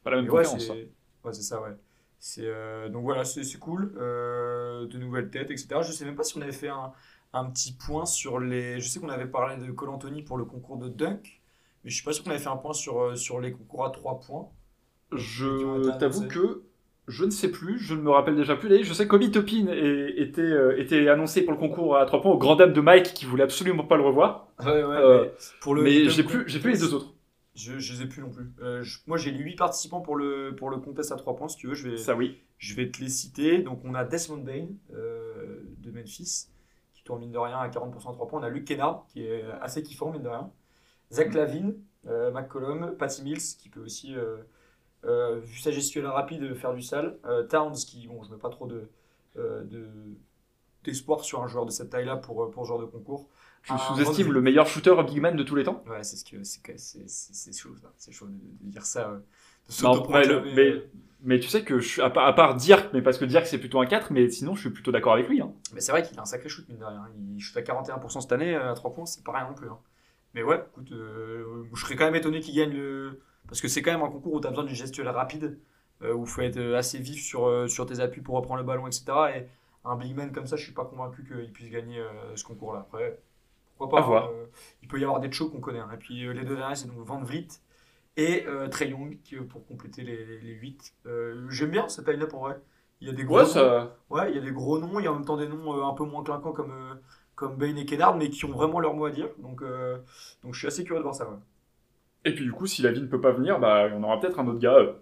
[0.03, 0.71] Pas la même ouais, c'est,
[1.25, 1.75] ouais, c'est ça, ouais.
[2.19, 5.81] C'est, euh, donc voilà, c'est, cool, euh, de nouvelles têtes, etc.
[5.83, 6.93] Je sais même pas si on avait fait un,
[7.33, 8.81] un petit point sur les.
[8.81, 11.41] Je sais qu'on avait parlé de Cole Anthony pour le concours de dunk,
[11.83, 13.87] mais je suis pas sûr qu'on avait fait un point sur, euh, sur les concours
[13.87, 14.49] à 3 points.
[15.13, 16.63] Je t'avoue que
[17.11, 18.85] je ne sais plus, je ne me rappelle déjà plus.
[18.85, 22.33] je sais que Kobe Topin était, euh, était annoncé pour le concours à 3 points
[22.33, 24.49] au grand dame de Mike qui voulait absolument pas le revoir.
[24.61, 27.15] Ouais, ouais, euh, mais, pour le mais j'ai plus, j'ai plus les deux autres.
[27.55, 28.53] Je, je les ai plus non plus.
[28.63, 31.67] Euh, moi j'ai 8 participants pour le, pour le contest à 3 points, si tu
[31.67, 31.75] veux.
[31.75, 32.39] Je vais, Ça oui.
[32.59, 33.59] Je vais te les citer.
[33.59, 36.47] Donc on a Desmond Bain de Memphis
[36.95, 38.41] qui tourne mine de rien à 40% à 3 points.
[38.41, 40.51] On a Luke Kennard qui est assez kiffant mine de rien.
[41.13, 41.75] Zach Lavine
[42.07, 44.15] euh, McCollum, Patty Mills, qui peut aussi,
[45.05, 47.19] euh, euh, vu sa gestuelle rapide, faire du sale.
[47.27, 48.89] Euh, Towns, qui, bon, je mets pas trop de,
[49.37, 49.89] euh, de-
[50.85, 53.29] d'espoir sur un joueur de cette taille-là pour, pour ce genre de concours.
[53.63, 56.43] Tu sous-estimes le meilleur shooter big man de tous les temps Ouais, c'est ce que
[56.45, 57.75] c'est c'est c'est- c'est chaud.
[57.99, 59.11] C'est chaud de, de dire ça.
[59.11, 60.91] euh, de Non, mais, le- mais, euh.
[61.23, 63.47] mais tu sais que je suis, à part, à part Dirk, mais parce que Dirk
[63.47, 65.43] c'est plutôt un 4, mais sinon je suis plutôt d'accord avec lui.
[65.43, 65.53] Hein.
[65.75, 67.07] Mais c'est vrai qu'il a un sacré shoot, mine de rien.
[67.37, 69.69] Il shoot à 41% cette année, à 3 points, c'est pas rien non plus.
[69.69, 69.79] hein.
[70.35, 73.21] Mais ouais, écoute, euh, je serais quand même étonné qu'il gagne le.
[73.51, 75.61] Parce que c'est quand même un concours où tu as besoin d'une gestuelle rapide,
[76.03, 78.61] euh, où il faut être euh, assez vif sur, euh, sur tes appuis pour reprendre
[78.61, 79.05] le ballon, etc.
[79.37, 79.47] Et
[79.85, 82.03] un big man comme ça, je suis pas convaincu qu'il puisse gagner
[82.37, 82.81] ce concours-là.
[82.81, 83.21] Après,
[83.79, 84.25] pourquoi pas voir.
[84.27, 84.49] hein,
[84.83, 85.81] Il peut y avoir des chokes qu'on connaît.
[85.81, 85.91] hein.
[85.95, 87.49] Et puis les deux derniers, c'est donc Van Vliet
[88.17, 90.95] et Trey Young qui, pour compléter les, les 8.
[91.49, 92.61] J'aime bien cette line-up en vrai.
[93.01, 93.97] Il y a des gros Ouais, ça.
[94.11, 95.75] Ouais, il y a des gros noms, il y a en même temps des noms
[95.79, 96.95] euh, un peu moins clinquants comme, euh,
[97.35, 99.29] comme Bane et Kennard, mais qui ont vraiment leur mot à dire.
[99.39, 99.97] Donc, euh,
[100.43, 101.25] donc je suis assez curieux de voir ça.
[101.31, 101.37] ouais.
[102.25, 104.39] Et puis du coup, si la vie ne peut pas venir, bah, on aura peut-être
[104.39, 104.93] un autre gars euh,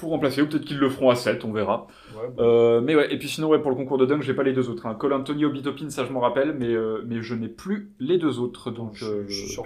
[0.00, 1.86] pour remplacer, ou peut-être qu'ils le feront à 7, on verra.
[2.14, 2.42] Ouais, bon.
[2.42, 4.52] Euh, mais ouais, et puis sinon, ouais, pour le concours de dunk, j'ai pas les
[4.52, 4.86] deux autres.
[4.86, 4.94] Hein.
[4.94, 8.18] Cole Anthony, Obi Toppin, ça je m'en rappelle, mais, euh, mais je n'ai plus les
[8.18, 8.70] deux autres.
[8.70, 9.64] Donc, euh, de toute sur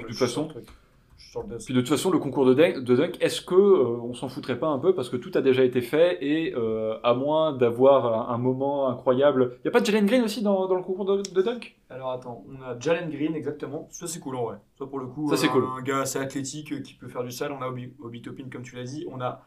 [1.34, 1.56] sur le dos.
[1.64, 4.28] puis de toute façon, le concours de dunk, de dunk est-ce que euh, on s'en
[4.28, 7.52] foutrait pas un peu parce que tout a déjà été fait et euh, à moins
[7.52, 10.82] d'avoir un, un moment incroyable, y a pas de Jalen Green aussi dans, dans le
[10.82, 11.76] concours de, de dunk?
[11.90, 13.88] Alors attends, on a Jalen Green, exactement.
[13.90, 14.56] Ça c'est cool en vrai.
[14.78, 15.64] Ça pour le coup, Ça, c'est un, cool.
[15.78, 17.52] un gars assez athlétique euh, qui peut faire du sale.
[17.52, 19.04] On a Obi, Obi Toppin, comme tu l'as dit.
[19.10, 19.42] On a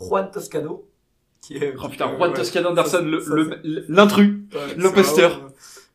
[0.00, 0.86] Juan Toscano.
[1.42, 2.36] Qui est, Oh putain, Juan ouais.
[2.36, 3.02] Toscano Anderson,
[3.88, 4.34] l'intrus.
[4.76, 5.48] L'imposteur.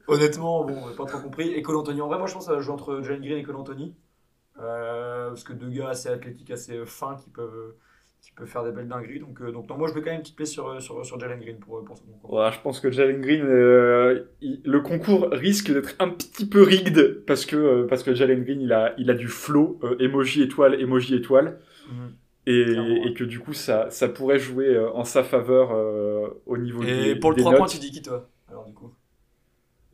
[0.07, 1.49] honnêtement, bon, pas trop compris.
[1.49, 3.37] Et Cole Anthony, en vrai, moi je pense que ça va jouer entre Jalen Green
[3.37, 3.93] et Cole Anthony.
[4.59, 7.75] Euh, parce que deux gars assez athlétiques, assez fins qui peuvent,
[8.21, 9.19] qui peuvent faire des belles dingueries.
[9.19, 11.19] Donc, euh, donc non, moi je mets quand même une petite sur, euh, sur, sur
[11.19, 12.31] Jalen Green pour, pour ce concours.
[12.31, 16.63] Ouais, je pense que Jalen Green, euh, il- le concours risque d'être un petit peu
[16.63, 19.95] rigged parce que euh, parce que Jalen Green, il a il a du flow, euh,
[19.99, 22.19] emoji étoile, emoji étoile, Mhm.
[22.47, 26.85] et, et que du coup ça ça pourrait jouer en sa faveur euh, au niveau
[26.85, 27.57] Et des pour le des 3 notes.
[27.57, 28.29] points, tu dis qui toi?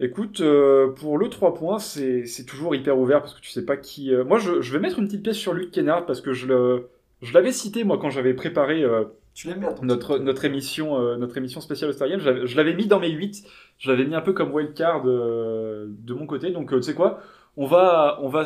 [0.03, 3.77] Écoute, euh, pour le 3 points, c'est toujours hyper ouvert parce que tu sais pas
[3.77, 4.13] qui.
[4.13, 6.47] euh, Moi, je, je vais mettre une petite pièce sur Luke Kennard parce que je
[6.47, 6.89] le
[7.21, 11.17] je l'avais cité moi quand j'avais préparé euh, Tu bien ton notre, notre émission, euh,
[11.17, 13.45] notre émission spéciale Game, je l'avais- mis dans mes 8,
[13.77, 17.21] je l'avais mis un peu comme wildcard de mon côté, donc tu sais quoi,
[17.57, 18.43] on va, on, va,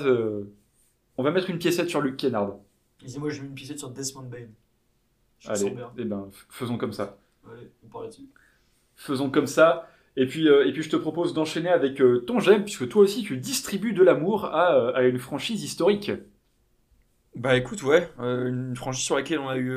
[1.18, 2.56] on va mettre une piécette sur Luke Kennard.
[3.06, 4.48] Dis-moi, je mets une piscette sur Desmond Bain.
[5.39, 5.89] Je Allez, bien.
[5.98, 7.18] eh ben, faisons comme ça.
[7.50, 8.28] Allez, on part là-dessus.
[8.98, 9.88] Faisons comme ça.
[10.17, 13.01] Et puis, euh, et puis je te propose d'enchaîner avec euh, ton j'aime, puisque toi
[13.04, 16.12] aussi tu distribues de l'amour à, euh, à une franchise historique.
[17.36, 19.69] Bah écoute, ouais, une franchise sur laquelle on a eu.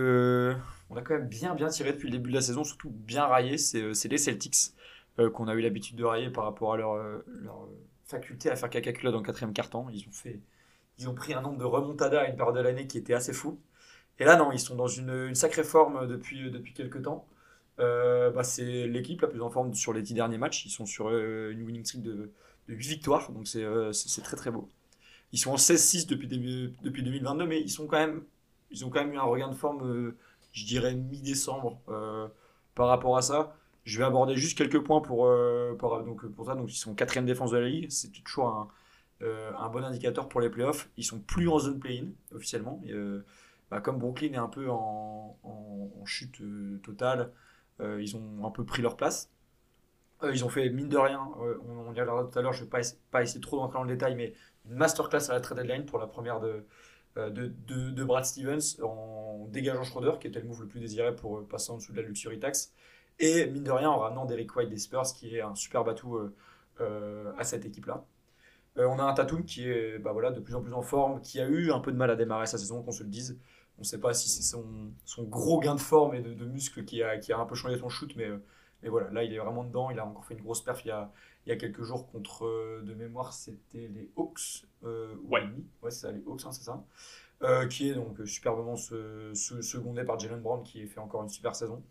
[0.91, 3.25] on a quand même bien bien tiré depuis le début de la saison, surtout bien
[3.25, 4.75] raillé, c'est les Celtics
[5.35, 6.95] qu'on a eu l'habitude de railler par rapport à leur,
[7.27, 7.69] leur
[8.07, 9.89] faculté à faire caca culotte dans le quatrième quart-temps.
[9.93, 10.39] Ils ont fait.
[10.99, 13.33] Ils ont pris un nombre de remontadas à une période de l'année qui était assez
[13.33, 13.59] fou.
[14.21, 17.27] Et là, non, ils sont dans une, une sacrée forme depuis, depuis quelques temps.
[17.81, 20.67] Euh, bah, c'est l'équipe la plus en forme sur les dix derniers matchs.
[20.67, 22.31] Ils sont sur euh, une winning streak de,
[22.69, 24.69] de 8 victoires, donc c'est euh, très très beau.
[25.33, 28.23] Ils sont en 16-6 depuis, depuis 2022, mais ils, sont quand même,
[28.71, 30.17] ils ont quand même eu un regain de forme, euh,
[30.53, 31.81] je dirais, mi-décembre
[32.75, 33.55] par rapport à ça.
[33.85, 35.27] Je vais aborder juste quelques points pour,
[36.05, 36.55] donc, pour ça.
[36.55, 37.91] Donc, ils sont quatrième défense de la ligue.
[37.91, 38.49] C'est toujours
[39.21, 40.89] un, bon indicateur pour les playoffs.
[40.97, 42.83] Ils sont plus en zone play-in officiellement.
[42.87, 42.93] Et,
[43.71, 45.37] bah, comme Brooklyn est un peu en,
[46.05, 46.41] chute
[46.83, 47.31] totale,
[48.01, 49.31] ils ont un peu pris leur place.
[50.23, 52.53] Euh, ils ont fait mine de rien, euh, on, on y reviendra tout à l'heure,
[52.53, 54.33] je ne vais pas, essa- pas essayer trop d'entrer dans le détail, mais
[54.69, 56.65] une masterclass à la trade deadline pour la première de,
[57.17, 61.15] euh, de, de- Brad Stevens en dégageant Schroeder, qui était le move le plus désiré
[61.15, 62.73] pour euh, passer en dessous de la luxury tax.
[63.21, 65.85] Et mine de rien, en ramenant Derek White des Spurs, qui est un super
[66.17, 66.35] euh,
[66.81, 68.05] euh, à cette équipe-là.
[68.79, 71.21] Euh, on a un Tatum qui est bah voilà, de plus en plus en forme,
[71.23, 73.39] qui a eu un peu de mal à démarrer sa saison, qu'on se le dise.
[73.79, 74.65] On ne sait pas si c'est son,
[75.05, 77.55] son gros gain de forme et de, de muscle qui a, qui a un peu
[77.55, 78.39] changé son shoot, mais, euh,
[78.83, 79.91] mais voilà, là il est vraiment dedans.
[79.91, 81.13] Il a encore fait une grosse perf il y a,
[81.47, 84.67] il y a quelques jours contre, euh, de mémoire, c'était les Hawks.
[84.85, 85.43] euh, ou Ouais.
[85.85, 86.85] C'est ça, les Hawks, hein, c'est ça.
[87.43, 91.29] Euh, qui est donc superbement se- se- secondé par Jalen Brown, qui fait encore une
[91.29, 91.83] super saison.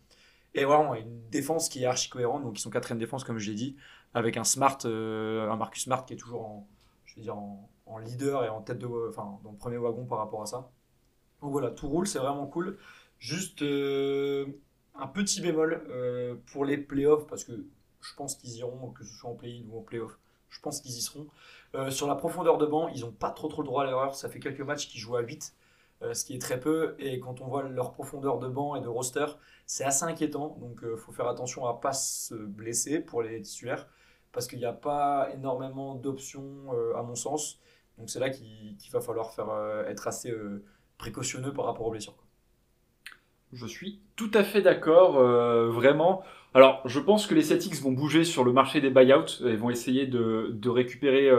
[0.54, 3.50] Et vraiment, une défense qui est archi cohérente, donc ils sont quatrième défense, comme je
[3.50, 3.76] l'ai dit,
[4.14, 6.68] avec un Smart, euh, un Marcus Smart qui est toujours en,
[7.04, 10.18] je dire, en, en leader et en tête de, enfin, dans le premier wagon par
[10.18, 10.70] rapport à ça.
[11.42, 12.78] Donc voilà, tout roule, c'est vraiment cool.
[13.18, 14.46] Juste euh,
[14.98, 17.52] un petit bémol euh, pour les playoffs, parce que
[18.00, 20.96] je pense qu'ils iront, que ce soit en play-in ou en playoff, je pense qu'ils
[20.96, 21.26] y seront.
[21.74, 24.14] Euh, sur la profondeur de banc, ils n'ont pas trop trop le droit à l'erreur.
[24.14, 25.54] Ça fait quelques matchs qu'ils jouent à 8,
[26.02, 26.96] euh, ce qui est très peu.
[26.98, 29.26] Et quand on voit leur profondeur de banc et de roster,
[29.66, 30.56] c'est assez inquiétant.
[30.60, 33.86] Donc il faut faire attention à ne pas se blesser pour les titulaires,
[34.32, 37.60] parce qu'il n'y a pas énormément d'options, à mon sens.
[37.98, 39.50] Donc c'est là qu'il va falloir faire,
[39.86, 40.32] être assez
[40.98, 42.14] précautionneux par rapport aux blessures.
[43.52, 45.14] Je suis tout à fait d'accord,
[45.70, 46.22] vraiment.
[46.52, 49.70] Alors, je pense que les Celtics vont bouger sur le marché des buyouts et vont
[49.70, 51.30] essayer de, récupérer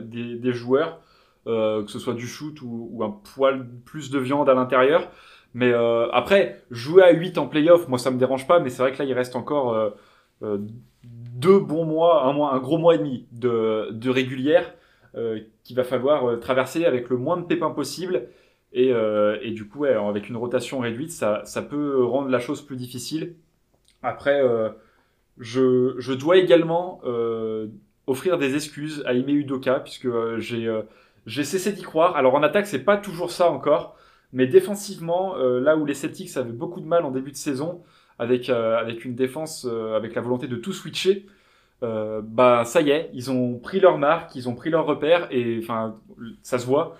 [0.00, 1.00] des, des, joueurs,
[1.44, 5.10] que ce soit du shoot ou, un poil plus de viande à l'intérieur.
[5.56, 8.82] Mais euh, après, jouer à 8 en playoff, moi ça me dérange pas, mais c'est
[8.82, 9.88] vrai que là il reste encore euh,
[10.42, 10.58] euh,
[11.02, 14.74] deux bons mois, un, mois, un gros mois et demi de, de régulière
[15.64, 18.28] qu'il va falloir traverser avec le moins de pépins possible.
[18.78, 18.92] Et,
[19.42, 23.34] et du coup, avec une rotation réduite, ça, peut rendre la chose plus difficile.
[24.02, 24.42] Après,
[25.38, 27.00] je, je, dois également
[28.06, 30.70] offrir des excuses à Ime Udoka, puisque j'ai
[31.26, 32.16] j'ai cessé d'y croire.
[32.16, 33.96] Alors en attaque, c'est pas toujours ça encore.
[34.32, 37.82] Mais défensivement, euh, là où les Celtics avaient beaucoup de mal en début de saison,
[38.18, 41.26] avec, euh, avec une défense, euh, avec la volonté de tout switcher,
[41.82, 45.60] bah ça y est, ils ont pris leur marque, ils ont pris leur repère, et
[46.42, 46.96] ça se voit.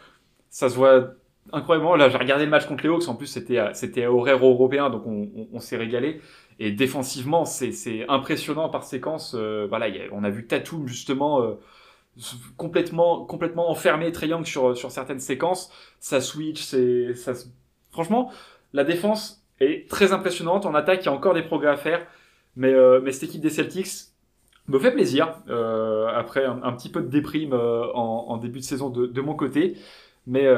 [0.51, 1.15] Ça se voit
[1.53, 1.97] incroyablement.
[1.97, 5.07] Là, j'ai regardé le match contre les Hawks, en plus c'était c'était horaire européen, donc
[5.07, 6.21] on, on, s'est régalé.
[6.59, 9.35] Et défensivement, c'est impressionnant par séquence.
[9.35, 11.57] voilà, on a vu Tatum justement
[12.57, 17.33] complètement complètement enfermé Triangle sur sur certaines séquences ça switch c'est ça
[17.91, 18.31] franchement
[18.73, 22.07] la défense est très impressionnante en attaque il y a encore des progrès à faire
[22.57, 23.89] mais euh, mais cette équipe des Celtics
[24.69, 28.65] me fait plaisir euh, après un, petit peu de déprime euh, en, en, début de
[28.65, 29.77] saison de, de mon côté
[30.27, 30.49] mais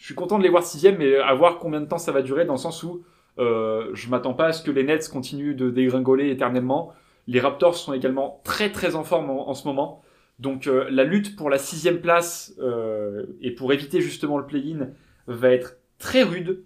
[0.00, 2.22] je suis content de les voir sixième mais à voir combien de temps ça va
[2.22, 3.04] durer dans le sens où
[3.38, 6.92] je m'attends pas à ce que les Nets continuent de dégringoler éternellement
[7.28, 10.02] les Raptors sont également très très en forme en ce moment
[10.40, 14.88] donc euh, la lutte pour la sixième place euh, et pour éviter justement le play-in
[15.26, 16.62] va être très rude.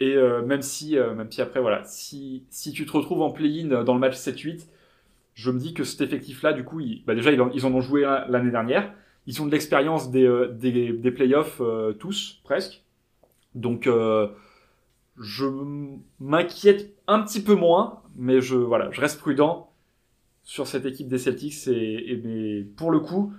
[0.00, 3.82] Et euh, même si, même si après voilà, si, si tu te retrouves en play-in
[3.82, 4.68] dans le match 7-8,
[5.34, 8.52] je me dis que cet effectif-là, du coup, bah, déjà ils en, ont joué l'année
[8.52, 8.92] dernière.
[9.28, 11.62] Ils ont de l'expérience des, des, des playoffs
[12.00, 12.82] tous presque.
[13.54, 13.88] Donc
[15.20, 15.46] je
[16.18, 19.70] m'inquiète un petit peu moins, mais je voilà, je reste prudent
[20.44, 21.68] sur cette équipe des Celtics.
[21.68, 23.32] Et, mais pour le coup,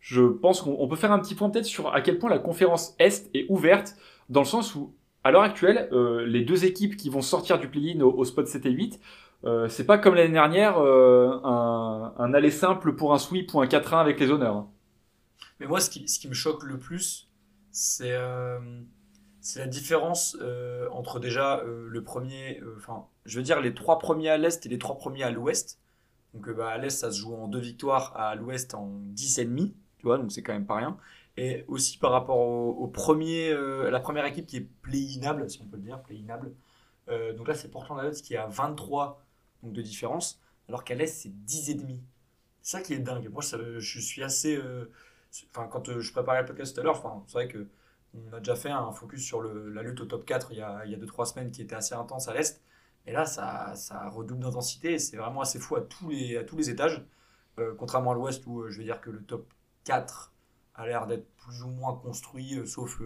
[0.00, 2.94] je pense qu'on peut faire un petit point peut-être sur à quel point la conférence
[2.98, 3.96] Est est ouverte,
[4.28, 4.92] dans le sens où,
[5.24, 8.66] à l'heure actuelle, euh, les deux équipes qui vont sortir du play-in au, spot 7
[8.66, 9.00] et 8,
[9.44, 13.60] euh, c'est pas comme l'année dernière euh, un, un, aller simple pour un sweep ou
[13.60, 14.66] un 4-1 avec les honneurs.
[15.60, 17.30] Mais moi, ce qui, ce qui me choque le plus,
[17.70, 18.16] c'est
[19.40, 20.36] c'est la différence
[20.90, 24.78] entre déjà le premier, enfin, je veux dire les trois premiers à l'est et les
[24.78, 25.78] trois premiers à l'ouest.
[26.36, 29.38] Donc euh, bah, à l'Est, ça se joue en deux victoires, à l'Ouest en 10
[29.38, 30.98] et demi, tu vois, donc c'est quand même pas rien.
[31.38, 35.66] Et aussi par rapport au, premier, euh, la première équipe qui est play-inable, si on
[35.66, 36.52] peut le dire, play-inable.
[37.08, 39.22] Euh, donc là, c'est Portland West qui a 23
[39.62, 42.00] donc, de différence, alors qu'à l'Est, c'est 10 et demi.
[42.62, 43.28] C'est ça qui est dingue.
[43.30, 44.60] Moi, je suis assez...
[45.50, 47.68] Enfin, quand je préparais le podcast tout à l'heure, enfin, c'est vrai que
[48.14, 50.62] on a déjà fait un focus sur le, la lutte au top 4 il y
[50.62, 52.62] a 2-3 semaines qui était assez intense à l'Est.
[53.06, 56.44] Et là, ça, ça redouble d'intensité et c'est vraiment assez fou à tous les, à
[56.44, 57.04] tous les étages.
[57.58, 59.52] Euh, contrairement à l'ouest où euh, je vais dire que le top
[59.84, 60.32] 4
[60.74, 63.00] a l'air d'être plus ou moins construit, euh, sauf,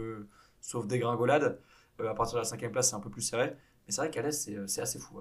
[0.61, 1.61] sauf dégringolade.
[2.01, 3.57] à partir de la cinquième place, c'est un peu plus serré.
[3.87, 4.33] Mais c'est vrai qu'à l'est,
[4.67, 5.21] c'est assez fou.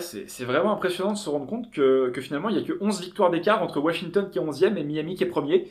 [0.00, 3.00] C'est vraiment impressionnant de se rendre compte que, que finalement, il n'y a que 11
[3.02, 5.68] victoires d'écart entre Washington qui est 11e et Miami qui est premier.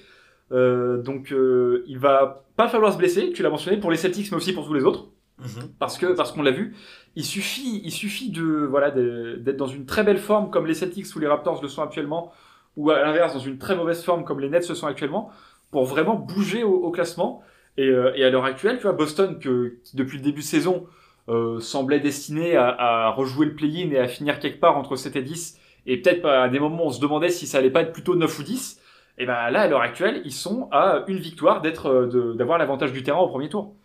[0.51, 4.53] donc, il va pas falloir se blesser, tu l'as mentionné, pour les Celtics, mais aussi
[4.53, 5.07] pour tous les autres.
[5.39, 5.69] Mhm.
[5.79, 6.75] Parce que parce qu'on l'a vu,
[7.15, 11.07] il suffit il suffit de voilà d'être dans une très belle forme comme les Celtics
[11.15, 12.31] ou les Raptors le sont actuellement,
[12.77, 15.31] ou à l'inverse dans une très mauvaise forme comme les Nets se sont actuellement,
[15.71, 17.41] pour vraiment bouger au, classement.
[17.75, 20.45] Et, euh, et, à l'heure actuelle, tu vois Boston que, qui depuis le début de
[20.45, 20.85] saison
[21.29, 25.15] euh, semblait destiné à, à rejouer le play-in et à finir quelque part entre 7
[25.15, 27.93] et 10, et peut-être à des moments on se demandait si ça allait pas être
[27.93, 28.79] plutôt 9 ou 10.
[29.19, 32.91] Et ben là, à l'heure actuelle, ils sont à une victoire d'être euh, d'avoir l'avantage
[32.93, 33.75] du terrain au premier tour.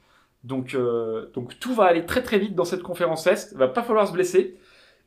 [0.45, 3.51] Donc, euh, donc tout va aller très très vite dans cette conférence Est.
[3.53, 4.57] Il va pas falloir se blesser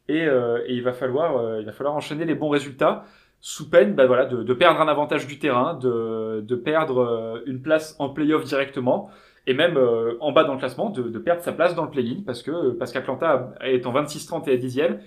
[0.08, 3.06] et, euh, et il va falloir euh, il va falloir enchaîner les bons résultats
[3.40, 7.62] sous peine bah, voilà, de, de, perdre un avantage du terrain, de, de perdre une
[7.62, 9.10] place en playoff directement
[9.48, 11.90] et même euh, en bas dans le classement de, de, perdre sa place dans le
[11.90, 15.00] play-in parce que parce qu'Atlanta est en 26-30 et à 10e.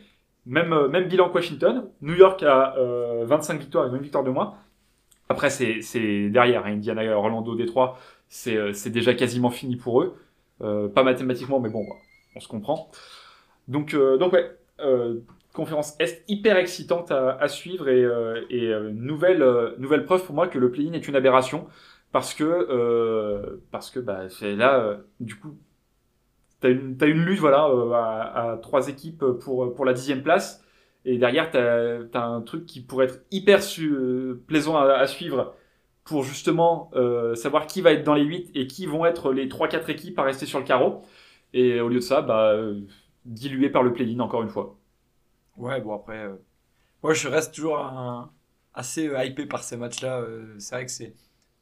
[0.46, 1.88] Même, même bilan que Washington.
[2.02, 2.74] New York a
[3.24, 4.56] 25 victoires et une victoire de moins.
[5.28, 6.66] Après, c'est derrière.
[6.66, 7.98] Hein, Indiana, Orlando, Détroit,
[8.48, 10.16] euh, c'est déjà quasiment fini pour eux.
[10.62, 11.84] Euh, pas mathématiquement, mais bon,
[12.36, 12.90] on se comprend.
[13.68, 14.50] Donc, euh, donc ouais,
[15.52, 18.04] conférence Est hyper excitante à, suivre et,
[18.50, 21.66] et nouvelle, nouvelle preuve pour moi que le play-in est une aberration
[22.14, 25.58] parce que, parce que bah, là, du coup,
[26.60, 30.64] tu as une, as une lutte voilà, à, trois équipes pour, pour la dixième place.
[31.04, 33.60] Et derrière, tu as, un truc qui pourrait être hyper
[34.46, 35.54] plaisant à, suivre
[36.04, 39.48] pour justement euh, savoir qui va être dans les 8 et qui vont être les
[39.48, 41.02] 3-4 équipes à rester sur le carreau.
[41.52, 42.80] Et au lieu de ça, bah, euh,
[43.24, 44.78] dilué par le play-in encore une fois.
[45.56, 46.36] Ouais, bon après, euh,
[47.02, 47.78] moi je reste toujours
[48.74, 50.20] assez euh, hypé par ces matchs-là.
[50.20, 51.14] Euh, c'est vrai que c'est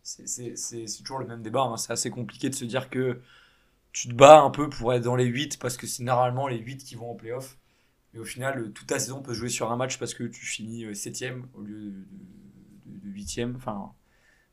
[0.03, 1.63] c'est toujours le même débat.
[1.63, 1.77] hein.
[1.77, 3.21] C'est assez compliqué de se dire que
[3.93, 6.59] tu te bats un peu pour être dans les 8 parce que c'est normalement les
[6.59, 7.59] 8 qui vont en playoff.
[8.15, 10.47] Mais au final, euh, toute ta saison peut jouer sur un match parce que tu
[10.47, 12.07] finis euh, 7ème au lieu de,
[12.87, 13.57] de, de 8ème.
[13.57, 13.93] Enfin,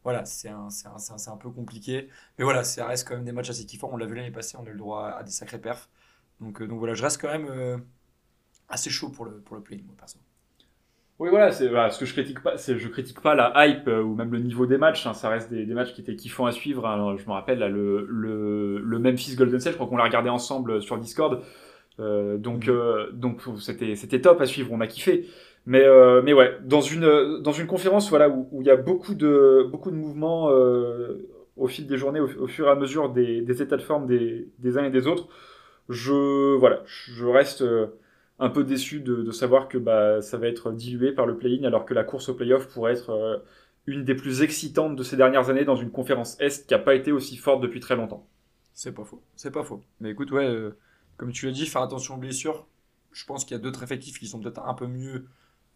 [0.04, 2.10] voilà, c'est un, un, un, peu compliqué.
[2.38, 3.90] Mais voilà, ça reste quand même des matchs assez kiffants.
[3.94, 5.90] On l'a vu l'année passée, on a le droit à des sacrés perfs.
[6.42, 7.78] Donc, euh, donc voilà, je reste quand même euh,
[8.70, 10.20] assez chaud pour le, pour le play, moi, perso.
[11.20, 13.90] Oui, voilà, c'est voilà, ce que je critique pas, c'est je critique pas la hype
[13.90, 15.06] euh, ou même le niveau des matchs.
[15.06, 16.86] hein, ça reste des, des matchs qui étaient kiffants à suivre.
[16.88, 20.06] Alors, je me rappelle là, le, le, le Memphis Golden State, je crois qu'on l'a
[20.06, 21.42] regardé ensemble sur Discord.
[22.00, 22.74] Euh, donc Mhm.
[22.76, 25.28] euh, donc c'était c'était top à suivre, on a kiffé.
[25.68, 28.78] Mais euh, mais ouais, dans une dans une conférence voilà où où il y a
[28.78, 31.28] beaucoup de beaucoup de mouvements euh,
[31.58, 34.08] au fil des journées, au, au fur et à mesure des, des états de forme
[34.08, 35.28] des, des uns et des autres,
[35.90, 37.88] je voilà, je reste euh,
[38.40, 41.86] un peu déçu de, savoir que bah, ça va être dilué par le play-in alors
[41.86, 43.38] que la course au play-off pourrait être euh,
[43.86, 46.96] une des plus excitantes de ces dernières années dans une conférence Est qui n'a pas
[46.96, 48.28] été aussi forte depuis très longtemps.
[48.74, 49.22] C'est pas faux.
[49.36, 49.84] C'est pas faux.
[50.00, 50.78] Mais écoute, ouais, euh,
[51.18, 52.66] comme tu l'as dit, faire attention aux blessures.
[53.12, 55.28] Je pense qu'il y a d'autres effectifs qui sont peut-être un peu mieux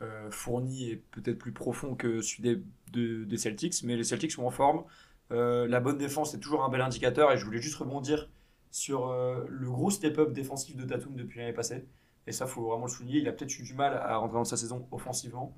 [0.02, 3.84] euh, fournis et peut-être plus profonds que celui des, de- des Celtics.
[3.84, 4.84] Mais les Celtics sont en forme.
[5.32, 7.32] La bonne défense est toujours un bel indicateur.
[7.32, 8.30] Et je voulais juste rebondir
[8.70, 9.12] sur
[9.50, 11.88] le gros step-up défensif de Tatum depuis l'année passée.
[12.28, 13.20] Et ça, faut vraiment le souligner.
[13.20, 15.56] Il a peut-être eu du mal à rentrer dans sa saison offensivement.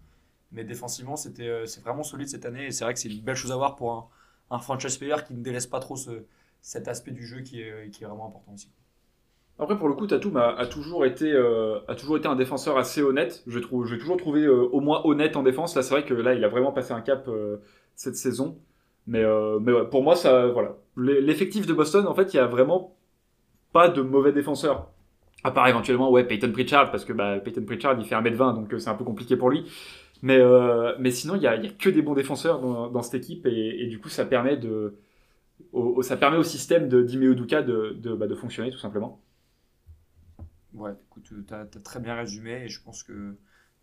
[0.52, 2.68] Mais défensivement, c'était, euh, c'est vraiment solide cette année.
[2.68, 4.08] Et c'est vrai que c'est une belle chose à voir pour un,
[4.52, 6.24] un franchise player qui ne délaisse pas trop ce,
[6.62, 8.70] cet aspect du jeu qui est, qui est vraiment important aussi.
[9.58, 13.02] Après, pour le coup, Tatum a, toujours été, euh, a toujours été un défenseur assez
[13.02, 13.42] honnête.
[13.48, 15.76] Je trouve, j'ai toujours trouvé euh, au moins honnête en défense.
[15.76, 17.58] Là, c'est vrai que là, il a vraiment passé un cap euh,
[17.96, 18.60] cette saison.
[19.08, 20.76] Mais, euh, mais pour moi, ça, voilà.
[20.98, 22.98] L'e- L'effectif de Boston, en fait, il y a vraiment
[23.74, 24.92] pas de mauvais défenseurs.
[25.46, 28.74] À part éventuellement, ouais, Peyton Pritchard, parce que bah, Peyton Pritchard, il fait 1m20, donc
[28.74, 29.72] euh, c'est un peu compliqué pour lui.
[30.24, 33.14] Mais, euh, mais sinon, il y a, y a que des bons défenseurs dans, cette
[33.14, 34.98] équipe, et, du coup, ça permet de,
[35.72, 39.22] au, ça permet au système de d'Ime Udoka de, de, bah, de fonctionner, tout simplement.
[40.74, 43.38] Ouais, écoute, tu as, très bien résumé et je pense que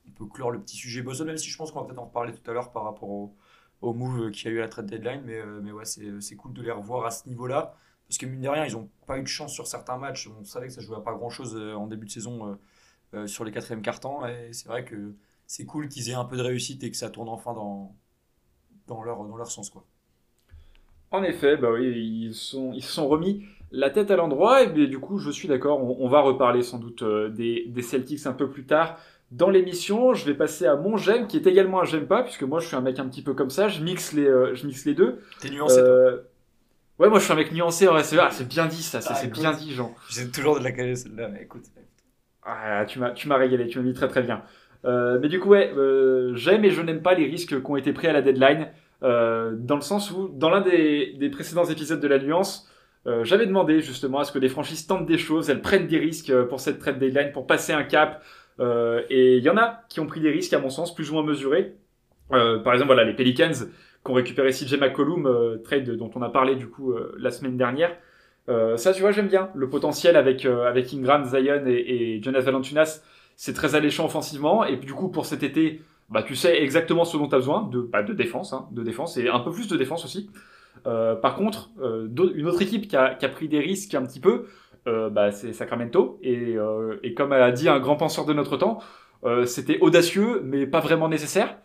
[0.08, 2.06] on peut clore le petit sujet Boston, même si je pense qu'on va peut-être en
[2.06, 3.36] reparler tout à l'heure par rapport au,
[3.82, 5.22] au move qu'il y a eu à la trade deadline.
[5.24, 7.76] Mais, euh, mais ouais, c'est cool de les revoir à ce niveau-là.
[8.12, 10.28] Parce que mine de rien, ils n'ont pas eu de chance sur certains matchs.
[10.38, 12.54] On savait que ça jouait à pas grand-chose euh, en début de saison euh,
[13.14, 14.26] euh, sur les quatrièmes cartons.
[14.26, 15.14] Et c'est vrai que
[15.46, 17.96] c'est cool qu'ils aient un peu de réussite et que ça tourne enfin dans,
[18.86, 19.70] dans, leur, dans leur sens.
[19.70, 19.86] Quoi.
[21.10, 24.66] En effet, bah oui, ils, sont, ils se sont remis la tête à l'endroit, et
[24.66, 28.26] bien, du coup, je suis d'accord, on, on va reparler sans doute des, des Celtics
[28.26, 28.98] un peu plus tard
[29.30, 30.12] dans l'émission.
[30.12, 32.66] Je vais passer à mon j'aime, qui est également un j'aime pas, puisque moi je
[32.66, 34.92] suis un mec un petit peu comme ça, je mixe les, euh, je mixe les
[34.92, 35.22] deux.
[35.40, 35.78] T'es nuancé.
[35.78, 36.18] Euh,
[36.98, 39.10] Ouais, moi je suis un mec nuancé, ouais, c'est ah, c'est bien dit ça, c'est
[39.10, 39.40] Ah, c'est écoute.
[39.40, 39.94] bien dit, Jean.
[40.08, 41.64] J'essaie toujours de la caler celle-là, mais écoute.
[42.44, 44.42] Ah, tu m'as, tu m'as régalé, tu m'as mis très très bien.
[44.84, 47.76] Euh, mais du coup, ouais, euh, j'aime et je n'aime pas les risques qui ont
[47.76, 48.68] été pris à la deadline,
[49.02, 52.68] euh, dans le sens où, dans l'un des, des précédents épisodes de la nuance,
[53.22, 56.32] j'avais demandé justement à ce que des franchises tentent des choses, elles prennent des risques
[56.44, 58.22] pour cette trade deadline, pour passer un cap.
[58.60, 61.14] Et il y en a qui ont pris des risques, à mon sens, plus ou
[61.14, 61.74] moins mesurés.
[62.30, 63.50] Par exemple, voilà, les Pelicans
[64.04, 67.30] qui ont récupéré CJ McCollum, euh, trade dont on a parlé du coup euh, la
[67.30, 67.96] semaine dernière.
[68.48, 69.50] Euh, ça, tu vois, j'aime bien.
[69.54, 73.02] Le potentiel avec, avec Ingram, Zion et, et Jonas Valanciunas,
[73.36, 74.64] c'est très alléchant offensivement.
[74.64, 77.62] Et du coup, pour cet été, bah, tu sais exactement ce dont tu as besoin,
[77.70, 80.30] de, bah, de défense, hein, de défense, et un peu plus de défense aussi.
[80.86, 84.04] Euh, par contre, euh, une autre équipe qui a, qui a pris des risques un
[84.04, 84.46] petit peu,
[84.86, 86.18] euh, bah, c'est Sacramento.
[86.22, 86.56] Et,
[87.02, 88.80] et comme a dit un grand penseur de notre temps,
[89.46, 91.56] c'était audacieux, mais pas vraiment nécessaire.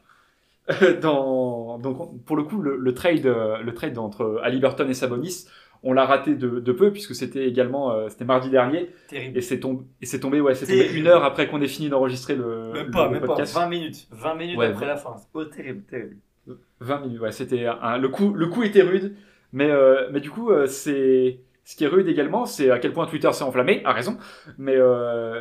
[1.02, 5.46] Dans, donc, pour le coup, le, le trade, euh, le trade entre Halliburton et Sabonis,
[5.84, 9.38] on l'a raté de, de peu puisque c'était également, euh, c'était mardi dernier Terrible.
[9.38, 11.88] et c'est tombé, et c'est tombé, ouais, c'est tombé une heure après qu'on ait fini
[11.90, 13.28] d'enregistrer le, Même le pas, même pas.
[13.28, 13.54] podcast.
[13.54, 14.08] 20 minutes.
[14.12, 15.16] 20 minutes Ouais, après la fin.
[15.34, 16.18] Oh, terrible, terrible.
[16.80, 17.66] 20 minutes, ouais, c'était
[18.00, 19.16] le coup, le coup était rude,
[19.54, 22.94] mais, euh, mais du coup, euh, c'est, ce qui est rude également, c'est à quel
[22.94, 24.18] point Twitter s'est enflammé, à raison,
[24.58, 24.78] mais,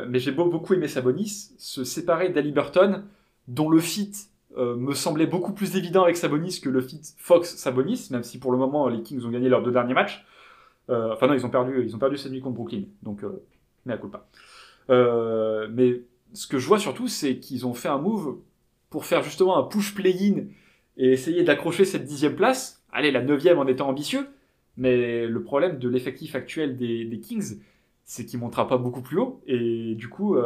[0.07, 3.03] mais j'ai beau, beaucoup aimé Sabonis, se séparer d'Aliburton,
[3.47, 4.11] dont le fit
[4.57, 8.51] euh, me semblait beaucoup plus évident avec Sabonis que le fit Fox-Sabonis, même si pour
[8.51, 10.25] le moment les Kings ont gagné leurs deux derniers matchs.
[10.89, 13.43] Euh, enfin non, ils ont perdu, ils ont perdu cette nuit contre Brooklyn, donc euh,
[13.85, 14.27] mais à coup pas.
[14.89, 16.01] Mais
[16.33, 18.37] ce que je vois surtout, c'est qu'ils ont fait un move
[18.89, 20.45] pour faire justement un push play-in
[20.97, 22.83] et essayer d'accrocher cette dixième place.
[22.91, 24.27] Allez, la neuvième en étant ambitieux.
[24.79, 27.59] Mais le problème de l'effectif actuel des, des Kings,
[28.05, 29.41] c'est qu'il montera pas beaucoup plus haut.
[29.47, 30.37] Et du coup,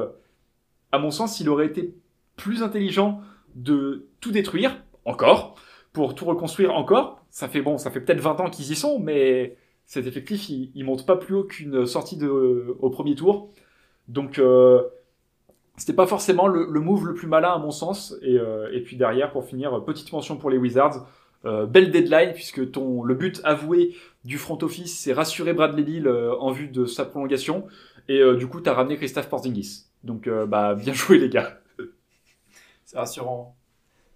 [0.91, 1.93] à mon sens, il aurait été
[2.35, 3.21] plus intelligent
[3.55, 5.55] de tout détruire, encore,
[5.93, 7.23] pour tout reconstruire encore.
[7.29, 10.71] Ça fait bon, ça fait peut-être 20 ans qu'ils y sont, mais cet effectif, il,
[10.75, 13.51] il monte pas plus haut qu'une sortie de, au premier tour.
[14.07, 14.81] Donc, euh,
[15.81, 18.15] c'était pas forcément le, move le plus malin à mon sens.
[18.21, 21.07] Et, euh, et puis derrière, pour finir, petite mention pour les Wizards.
[21.43, 26.05] Euh, belle deadline puisque ton le but avoué du front office c'est rassurer Bradley Beal
[26.05, 27.65] euh, en vue de sa prolongation
[28.07, 31.57] et du coup t'as ramené Christophe Porzingis donc bah bien joué les gars
[32.91, 33.55] C'est rassurant.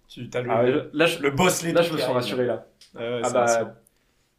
[0.08, 2.66] Tu as le, Ah ouais, là je, le boss là je me sens rassuré là
[2.94, 3.74] Ouais, ah c'est bah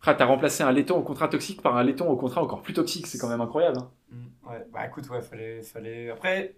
[0.04, 2.74] ah, t'as remplacé un laiton au contrat toxique par un laiton au contrat encore plus
[2.74, 3.90] toxique c'est quand même incroyable hein.
[4.12, 6.10] Mm, Ouais, bah écoute, ouais, fallait, fallait.
[6.10, 6.56] Après,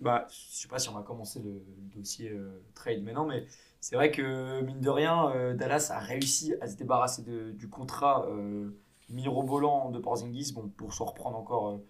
[0.00, 3.46] bah, je sais pas si on va commencer le, le dossier euh, trade maintenant, mais
[3.80, 7.68] c'est vrai que mine de rien, euh, Dallas a réussi à se débarrasser de- du
[7.68, 8.70] contrat euh,
[9.08, 11.80] mirobolant de Porzingis, bon, pour se reprendre encore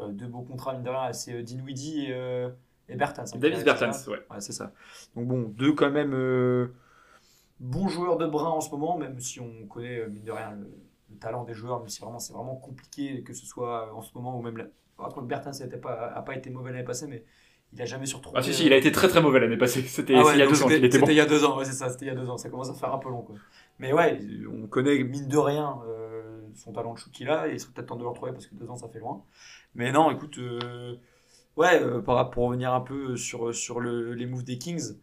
[0.00, 2.48] euh, deux beaux contrats, mine de rien, c'est Dinwiddie et,
[2.88, 3.22] et Bertans.
[3.22, 4.72] hein, Davis Bertans ouais Ouais, c'est ça.
[5.14, 6.68] Donc bon, deux quand même euh,
[7.60, 10.52] bons joueurs de brin en ce moment, même si on connaît euh, mine de rien
[10.52, 10.70] le,
[11.10, 14.12] le talent des joueurs, même si vraiment c'est vraiment compliqué que ce soit en ce
[14.14, 14.64] moment ou même là.
[14.96, 17.24] Par contre, Bertens n'a pas, a pas été mauvais l'année passée, mais
[17.72, 18.38] il a jamais surtrouvé.
[18.38, 20.38] ah si si il a été très très mauvais l'année passée c'était Ah ouais, il
[20.38, 21.64] y a deux ans c'était- qu'il était bon C'était il y a deux ans, ouais,
[21.66, 22.38] c'est ça, c'était il y a deux ans.
[22.38, 23.36] Ça commence à faire un peu long, quoi.
[23.78, 24.18] Mais ouais,
[24.50, 27.72] on connaît mine de rien euh, son talent de shoot qu'il a, et il serait
[27.74, 29.22] peut-être temps de le retrouver parce que deux ans ça fait loin.
[29.74, 30.96] Mais non, écoute, euh,
[31.58, 34.94] ouais, euh, rapport- pour revenir un peu sur, sur le- les moves des Kings,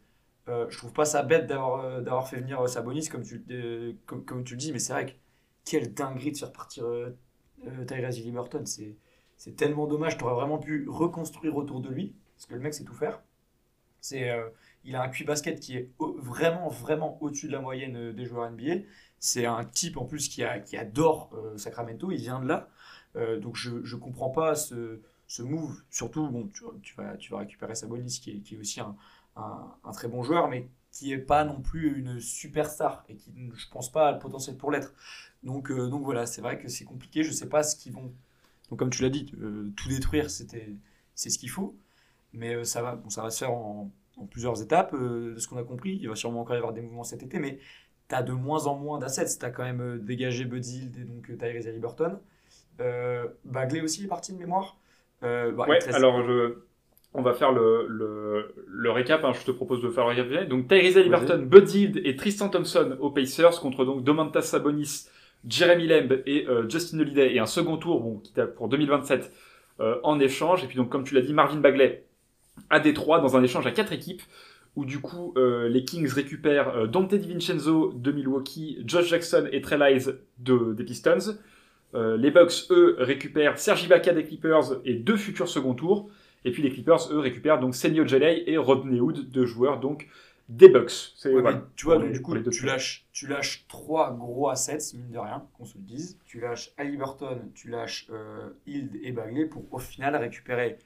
[0.50, 3.94] euh, je trouve pas ça bête d'avoir euh, fait venir euh, Sabonis comme tu, euh,
[4.06, 5.12] comme, tu le dis, mais c'est vrai que
[5.66, 7.18] quelle dinguerie de faire partir euh,
[7.68, 10.18] euh, Tyrese Halliburton, c'est tellement dommage.
[10.18, 13.22] Tu aurais vraiment pu reconstruire autour de lui, parce que le mec sait tout faire.
[14.14, 14.50] Euh,
[14.84, 18.26] il a un QI basket qui est vraiment, vraiment au-dessus de la moyenne euh, des
[18.26, 18.86] joueurs NBA.
[19.20, 22.70] C'est un type en plus qui, a, qui adore euh, Sacramento, il vient de là.
[23.16, 25.82] Euh, donc je comprends pas ce, ce move.
[25.90, 26.50] Surtout, bon,
[26.82, 28.96] tu, vas, tu vas récupérer Sabonis, qui est, qui est aussi un,
[29.36, 33.70] un, très bon joueur, mais qui n'est pas non plus une superstar et qui, je
[33.70, 34.94] pense pas, a le potentiel pour l'être.
[35.44, 37.24] Donc, euh, donc voilà, c'est vrai que c'est compliqué.
[37.24, 38.14] Je sais pas ce qu'ils vont.
[38.70, 40.74] Donc comme tu l'as dit, euh, tout détruire, c'était,
[41.14, 41.76] c'est ce qu'il faut.
[42.34, 43.92] Mais euh, ça va, bon, ça va se faire en,
[44.32, 44.96] plusieurs étapes.
[44.96, 47.40] de ce qu'on a compris, il va sûrement encore y avoir des mouvements cet été,
[47.40, 47.60] mais
[48.08, 49.38] tu as de moins en moins d'assets.
[49.38, 52.20] Tu as quand même dégagé Buddy Hield et donc Tyrese Halliburton.
[52.80, 54.78] Euh, Bagley aussi est parti de mémoire.
[55.26, 56.56] Euh, bah, Ouais, alors je...
[57.14, 59.24] on va faire le, le, le récap.
[59.24, 59.32] hein.
[59.34, 60.48] Je te propose de faire le récap.
[60.50, 65.06] Donc Tyrese Halliburton, Bud Hield et Tristan Thompson aux Pacers contre donc Domantas Sabonis,
[65.48, 69.32] Jeremy Lamb et euh, Justin Holiday et un second tour bon, qui t'a pour 2027
[69.80, 70.64] euh, en échange.
[70.64, 72.06] Et puis donc comme tu l'as dit, Marvin Bagley
[72.70, 74.22] à Détroit dans un échange à quatre équipes
[74.76, 79.78] où du coup euh, les Kings récupèrent Dante DiVincenzo de Milwaukee, Josh Jackson et Trey
[79.78, 81.36] Lyles de, des Pistons.
[81.94, 86.10] Euh, les Bucks, eux, récupèrent Sergi Ibaka des Clippers et deux futurs second tours.
[86.44, 90.08] Et puis les Clippers, eux, récupèrent donc Senio Jalei et Rodney Hood, deux joueurs donc
[90.50, 91.14] des Bucks.
[91.16, 94.14] C'est Ouais, voilà, mais tu vois, donc, les- du coup, tu lâches, tu lâches trois
[94.14, 96.20] gros assets, mine de rien, qu'on se le dise.
[96.26, 100.78] Tu lâches Halliburton, tu lâches euh, Hield et Bagley pour au final récupérer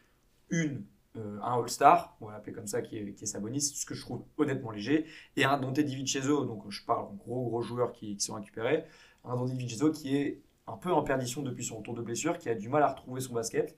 [0.49, 0.83] une,
[1.17, 3.95] euh, un All-Star, on va l'appeler comme ça, qui est, qui est Sabonis, ce que
[3.95, 7.91] je trouve honnêtement léger, et un Dante DiVincenzo, donc je parle en gros gros joueurs
[7.91, 8.85] qui, qui sont récupérés,
[9.25, 10.39] un Dante DiVincenzo qui est
[10.73, 13.21] un peu en perdition depuis son retour de blessure, qui a du mal à retrouver
[13.21, 13.75] son basket.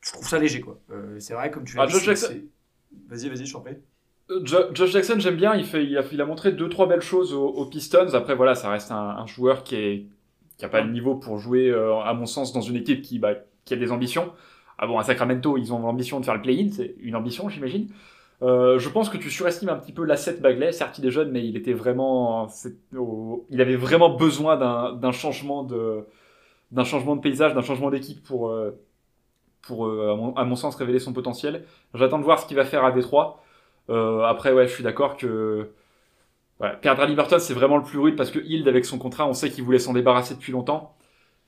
[0.00, 0.78] Je trouve ça léger, quoi.
[0.90, 2.34] Euh, c'est vrai, comme tu l'as Ah, dit, Jackson-
[3.08, 3.76] Vas-y, vas-y, je t'en prie.
[4.30, 5.54] Euh, Jo- Josh Jackson, j'aime bien.
[5.54, 8.14] Il, fait, il, a, il a montré deux, trois belles choses aux, aux Pistons.
[8.14, 10.06] Après, voilà, ça reste un, un joueur qui est
[10.56, 13.20] qui a pas le niveau pour jouer, euh, à mon sens, dans une équipe qui,
[13.20, 13.34] bah,
[13.64, 14.32] qui a des ambitions.
[14.76, 16.68] Ah bon, à Sacramento, ils ont l'ambition de faire le play-in.
[16.72, 17.88] C'est une ambition, j'imagine.
[18.42, 20.72] Euh, je pense que tu surestimes un petit peu l'asset Bagley.
[20.72, 22.48] Certes, il est jeune, mais il était vraiment,
[23.50, 26.04] il avait vraiment besoin d'un changement de,
[27.20, 28.78] paysage, d'un changement d'équipe pour, euh,
[29.70, 31.64] euh, à, mon, à sens, révéler son potentiel.
[31.94, 33.42] J'attends de voir ce qu'il va faire à Détroit.
[33.90, 35.70] Euh, après, ouais, je suis d'accord que
[36.60, 39.34] ouais, perdre Halliburton, c'est vraiment le plus rude parce que Hild, avec son contrat, on
[39.34, 40.96] sait qu'il voulait s'en débarrasser depuis longtemps.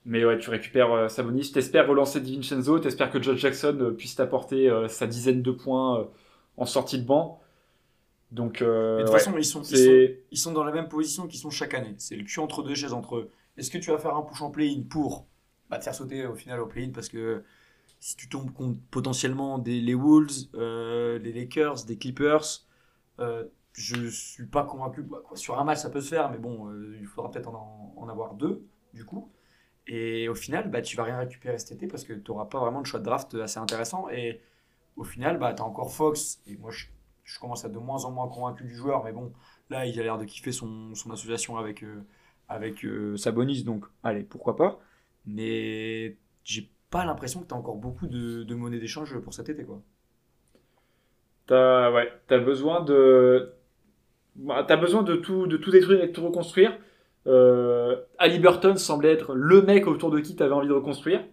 [0.07, 4.71] Mais ouais, tu récupères euh, Sabonis, t'espères relancer DiVincenzo, t'espères que Josh Jackson puisse t'apporter
[4.89, 6.07] sa dizaine de points
[6.61, 7.41] en sortie de banc.
[8.31, 10.71] Donc, euh, de toute ouais, façon, ils sont, ils, sont, c'est ils sont dans la
[10.71, 11.95] même position qu'ils sont chaque année.
[11.99, 13.31] C'est le cul entre deux chaises entre eux.
[13.57, 15.27] Est-ce que tu vas faire un push en play-in pour
[15.69, 17.43] bah, te faire sauter au final au play-in parce que
[17.99, 22.45] si tu tombes contre potentiellement des, les Wolves, euh, les Lakers, des Clippers,
[23.19, 25.03] euh, je suis pas convaincu.
[25.03, 27.49] Bah, quoi, sur un match, ça peut se faire, mais bon, euh, il faudra peut-être
[27.49, 29.31] en, en avoir deux, du coup.
[29.87, 32.61] Et au final, bah, tu vas rien récupérer cet été parce que tu n'auras pas
[32.61, 34.09] vraiment de choix de draft assez intéressant.
[34.11, 34.41] Et
[35.01, 36.43] au final, bah, tu as encore Fox.
[36.47, 36.87] Et moi, je,
[37.41, 39.33] commence à de moins en moins convaincu du joueur, mais bon,
[39.71, 42.05] là, il a l'air de kiffer son, association avec, euh,
[42.49, 44.79] avec euh, Sabonis, donc allez, pourquoi pas.
[45.25, 49.49] Mais j'ai pas l'impression que tu as encore beaucoup de, de monnaie d'échange pour cet
[49.49, 49.81] été, quoi.
[51.47, 53.55] T'as ouais, t'as besoin de.
[54.37, 56.79] Bah, as besoin de tout, de tout détruire et de tout reconstruire.
[57.27, 61.25] Euh, Ali Burton semblait être le mec autour de qui tu avais envie de reconstruire.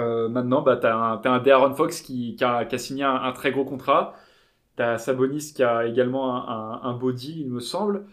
[0.00, 4.14] Euh, maintenant, bah, tu as, un Darren Fox qui, a, signé un, très gros contrat.
[4.76, 8.06] Tu as Sabonis qui a également un, un, body, il me semble.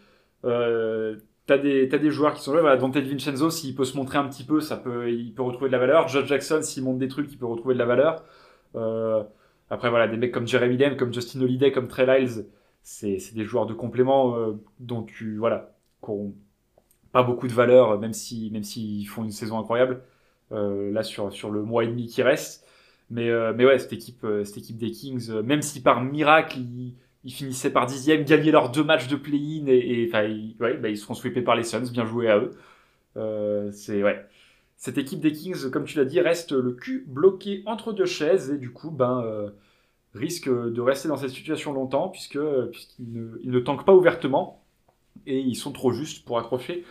[0.45, 1.17] Euh,
[1.47, 2.61] tu as, des joueurs qui sont là.
[2.61, 5.69] Voilà, Dante Vincenzo, s'il peut se montrer un petit peu, ça peut, il peut retrouver
[5.69, 6.07] de la valeur.
[6.07, 8.23] Josh Jackson, s'il montre des trucs, il peut retrouver de la valeur.
[8.75, 9.23] Euh,
[9.69, 12.45] après, voilà, des mecs comme Jeremy Lin, comme Justin Holiday, comme Trey Lyles,
[12.83, 15.05] c'est des joueurs de complément euh, dont
[15.37, 15.73] voilà,
[16.03, 16.11] qui
[17.11, 20.01] pas beaucoup de valeur, même si, même s'ils font une saison incroyable.
[20.53, 22.65] Euh, là, sur, sur le mois et demi qui reste.
[23.09, 26.95] Mais, euh, mais ouais, cette équipe, cette équipe des Kings, même si par miracle, ils,
[27.23, 30.89] ils finissaient par dixième, gagnaient leurs deux matchs de play-in et, enfin, ils, ouais, bah,
[30.89, 33.71] ils seront sweepés par les Suns, bien joué à eux.
[33.71, 34.25] c'est ouais.
[34.77, 38.51] Cette équipe des Kings, comme tu l'as dit, reste le cul bloqué entre deux chaises
[38.51, 39.51] et du coup, ben,
[40.13, 42.39] risque de rester dans cette situation longtemps puisque
[42.71, 44.63] puisqu'ils ne, ne tankent pas ouvertement
[45.25, 46.85] et ils sont trop justes pour accrocher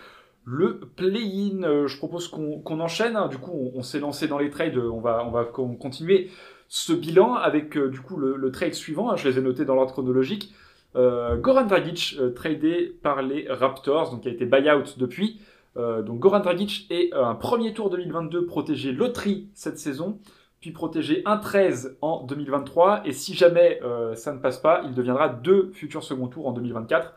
[0.47, 1.63] le play-in.
[1.63, 3.17] Euh, je propose qu'on enchaîne.
[3.17, 3.29] Hein.
[3.29, 4.79] Du coup, on, s'est lancé dans les trades.
[4.79, 6.31] On va, on va continuer
[6.69, 9.11] ce bilan avec euh, du coup le, trade suivant.
[9.11, 9.17] Hein.
[9.17, 10.55] Je les ai notés dans l'ordre chronologique.
[10.95, 15.41] Euh, Goran Dragic tradé par les Raptors, donc qui a été buyout depuis.
[15.75, 20.19] donc Goran Dragic est un premier tour 2022 protégé loterie cette saison
[20.61, 24.95] puis protéger un 13 en 2023, et si jamais euh, ça ne passe pas, il
[24.95, 27.15] deviendra deux futurs second tours en 2024.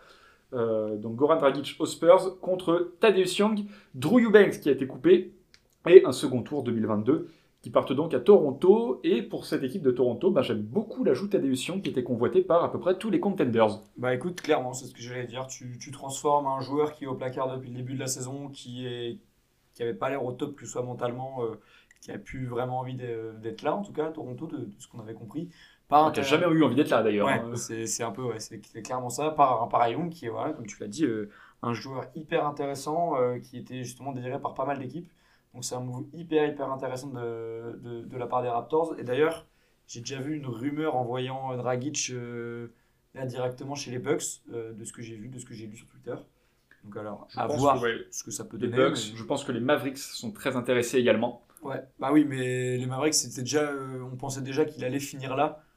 [0.54, 5.34] Euh, donc Goran Dragic aux Spurs contre Tadeusz Young, Drew Eubanks qui a été coupé,
[5.88, 7.30] et un second tour 2022
[7.62, 9.00] qui partent donc à Toronto.
[9.04, 12.42] Et pour cette équipe de Toronto, bah, j'aime beaucoup l'ajout Tadeusz Young qui était convoité
[12.42, 13.80] par à peu près tous les contenders.
[13.98, 15.48] Bah écoute, clairement, c'est ce que j'allais dire.
[15.48, 18.86] Tu, transformes un joueur qui est au placard depuis le début de la saison, qui
[18.86, 19.20] est
[19.76, 21.56] qui avait pas l'air au top, que ce soit mentalement, euh,
[22.02, 25.00] qui a plus vraiment envie d'être là, en tout cas, à Toronto, de, ce qu'on
[25.00, 25.50] avait compris.
[25.90, 27.28] Par qui n'a jamais eu envie d'être là d'ailleurs.
[27.28, 29.32] Ouais, c'est un peu, ouais, c'est clairement ça.
[29.32, 31.30] Par, par Young, qui est, voilà, comme tu l'as dit, euh,
[31.62, 35.12] un joueur hyper intéressant, euh, qui était justement désiré par pas mal d'équipes.
[35.54, 38.96] Donc c'est un move hyper, hyper intéressant de, de, de la part des Raptors.
[39.00, 39.48] Et d'ailleurs,
[39.88, 42.68] j'ai déjà vu une rumeur en voyant Dragic euh,
[43.16, 45.76] là directement chez les Bucks, de ce que j'ai vu, de ce que j'ai lu
[45.76, 46.16] sur Twitter.
[46.84, 47.82] Donc alors, à voir
[48.12, 48.78] ce que ça peut donner.
[48.78, 51.42] Bucks, Je pense que les Mavericks sont très intéressés également.
[51.62, 55.36] Ouais, bah oui, mais les Mavericks, c'était déjà, euh, on pensait déjà qu'il allait finir
[55.36, 55.69] là euh,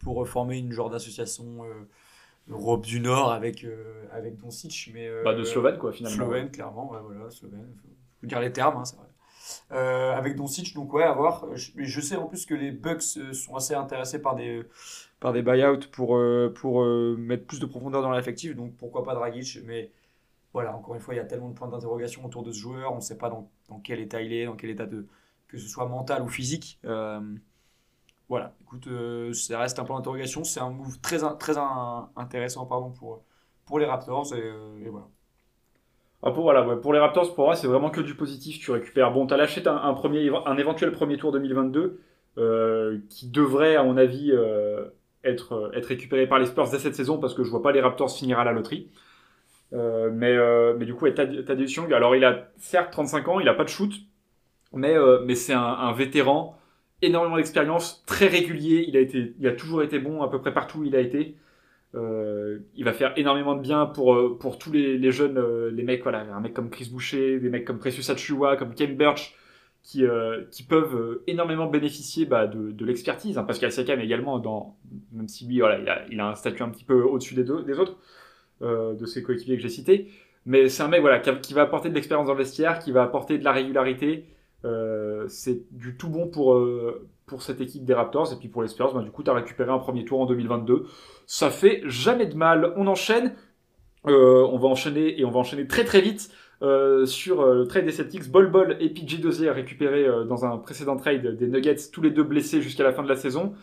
[0.00, 1.88] pour former une genre d'association euh,
[2.48, 3.66] Europe du Nord avec,
[4.12, 4.90] avec Doncic.
[4.92, 6.16] Mais, bah de Slovène, quoi, finalement.
[6.16, 7.74] Slovène, clairement, ouais, voilà, Slovène.
[8.20, 10.14] Faut dire les termes, hein, c'est vrai.
[10.14, 11.46] avec Doncic, donc ouais, à voir.
[11.54, 14.62] Je, je, sais en plus que les Bucks sont assez intéressés par des,
[15.20, 16.20] par des buyouts pour,
[16.54, 16.84] pour
[17.16, 19.90] mettre plus de profondeur dans l'effectif, donc pourquoi pas Dragic, mais
[20.52, 22.92] voilà, encore une fois, il y a tellement de points d'interrogation autour de ce joueur,
[22.92, 25.06] on ne sait pas dans, dans, quel état il est, dans quel état de,
[25.48, 26.80] que ce soit mental ou physique.
[28.30, 30.44] Euh, voilà, écoute, euh, ça reste un point d'interrogation.
[30.44, 31.54] C'est un move très, très
[32.16, 33.24] intéressant pardon, pour,
[33.66, 34.34] pour les Raptors.
[34.34, 35.08] Et, euh, voilà.
[36.22, 38.60] Ah, pour, voilà, pour les Raptors, pour moi, c'est vraiment que du positif.
[38.60, 39.12] Tu récupères.
[39.12, 42.00] Bon, tu as lâché un, premier, un éventuel premier tour 2022
[43.08, 44.32] qui devrait, à mon avis,
[45.24, 47.80] être, être récupéré par les Spurs dès cette saison parce que je vois pas les
[47.80, 48.90] Raptors finir à la loterie.
[49.72, 50.36] mais,
[50.76, 53.68] mais du coup, Tadeusz Young, alors il a certes 35 ans, il a pas de
[53.68, 53.92] shoot,
[54.72, 56.56] mais, euh, mais c'est un, vétéran,
[57.02, 58.84] énormément d'expérience, très régulier.
[58.88, 61.00] Il a, été, il a toujours été bon à peu près partout où il a
[61.00, 61.36] été.
[61.94, 65.82] Euh, il va faire énormément de bien pour, euh, pour tous les, jeunes, euh, les
[65.82, 69.34] mecs, voilà, un mec comme Chris Boucher, des mecs comme Precious Achua, comme Ken Birch,
[69.82, 70.04] qui,
[70.50, 73.38] qui peuvent énormément bénéficier bah, de, de l'expertise.
[73.38, 74.76] Hein, parce qu'Alsakam également, dans,
[75.12, 77.44] même si lui, voilà, il a, il a un statut un petit peu au-dessus des,
[77.44, 77.98] des autres,
[78.60, 80.08] de ses coéquipiers que j'ai cités.
[80.44, 82.92] Mais c'est un mec voilà, qui, qui va apporter de l'expérience dans le vestiaire, qui
[82.92, 84.26] va apporter de la régularité,
[84.64, 88.32] euh, c'est du tout bon pour, euh, pour cette équipe des Raptors.
[88.32, 90.26] Et puis pour les Spurs, bah, du coup, tu as récupéré un premier tour en
[90.26, 90.86] 2022.
[91.26, 92.72] Ça fait jamais de mal.
[92.76, 93.34] On enchaîne.
[94.06, 96.30] Euh, on va enchaîner et on va enchaîner très très vite
[97.06, 98.30] sur le trade des Celtics.
[98.30, 102.22] Bol Bol et PJ Dozier récupérés dans un précédent trade des Nuggets, tous les deux
[102.22, 103.54] blessés jusqu'à la fin de la saison.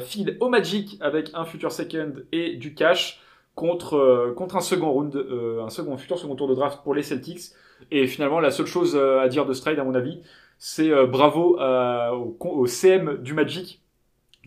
[0.00, 3.22] Phil au Magic avec un futur second et du cash
[3.54, 7.52] contre, contre un second round, un second futur second tour de draft pour les Celtics.
[7.90, 10.22] Et finalement, la seule chose euh, à dire de ce à mon avis,
[10.58, 13.82] c'est euh, bravo euh, au, CM du Magic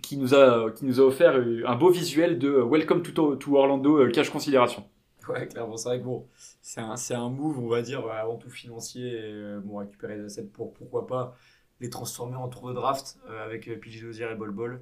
[0.01, 4.07] qui nous a, qui nous a offert un beau visuel de Welcome to, to Orlando,
[4.09, 4.85] cash considération.
[5.27, 6.25] Ouais, clairement, c'est vrai que bon,
[6.61, 9.21] c'est un, un, move, on va dire, avant tout financier,
[9.63, 11.35] bon, récupérer des assets pour pourquoi pas
[11.81, 14.81] les transformer en tour de draft avec PJ Dozier et Bol Bol.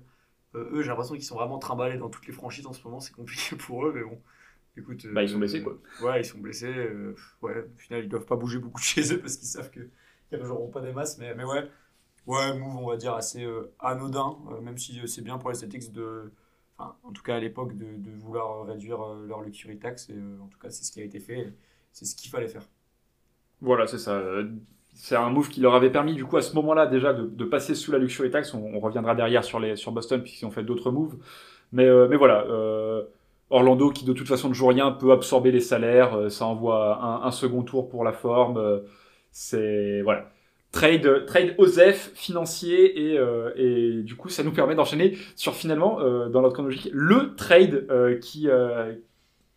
[0.54, 3.14] eux, j'ai l'impression qu'ils sont vraiment trimballés dans toutes les franchises en ce moment, c'est
[3.14, 4.22] compliqué pour eux, mais bon,
[4.78, 5.78] Écoute, bah, ils sont blessés, quoi.
[6.02, 6.74] Euh, ouais, ils sont blessés.
[6.74, 9.72] Euh, ouais, au final, ils doivent pas bouger beaucoup de chez eux parce qu'ils savent
[9.72, 9.90] qu'ils
[10.32, 11.18] ne joueront pas des masses.
[11.18, 11.68] Mais, mais ouais,
[12.28, 15.92] ouais, move, on va dire, assez euh, anodin, même si c'est bien pour les Celtics
[15.92, 16.32] de.
[16.78, 20.10] enfin, en tout cas à l'époque, de, de vouloir réduire leur luxury tax.
[20.10, 21.54] Et, en tout cas, c'est ce qui a été fait.
[21.92, 22.64] C'est ce qu'il fallait faire.
[23.62, 24.24] Voilà, c'est ça.
[24.94, 27.46] C'est un move qui leur avait permis, du coup, à ce moment-là, déjà, de, de
[27.46, 28.54] passer sous la luxury tax.
[28.54, 31.18] On, on, reviendra derrière sur, les, sur Boston, puisqu'ils ont fait d'autres moves.
[31.72, 32.46] Mais, mais voilà.
[33.50, 37.02] Orlando qui de toute façon ne joue rien peut absorber les salaires, euh, ça envoie
[37.26, 38.58] un, second tour pour la forme.
[38.58, 38.80] Euh,
[39.32, 40.32] c'est voilà
[40.72, 41.56] trade trade
[42.14, 46.90] financier et, euh, et du coup ça nous permet d'enchaîner sur finalement dans notre chronologie
[46.92, 47.88] le trade
[48.22, 48.48] qui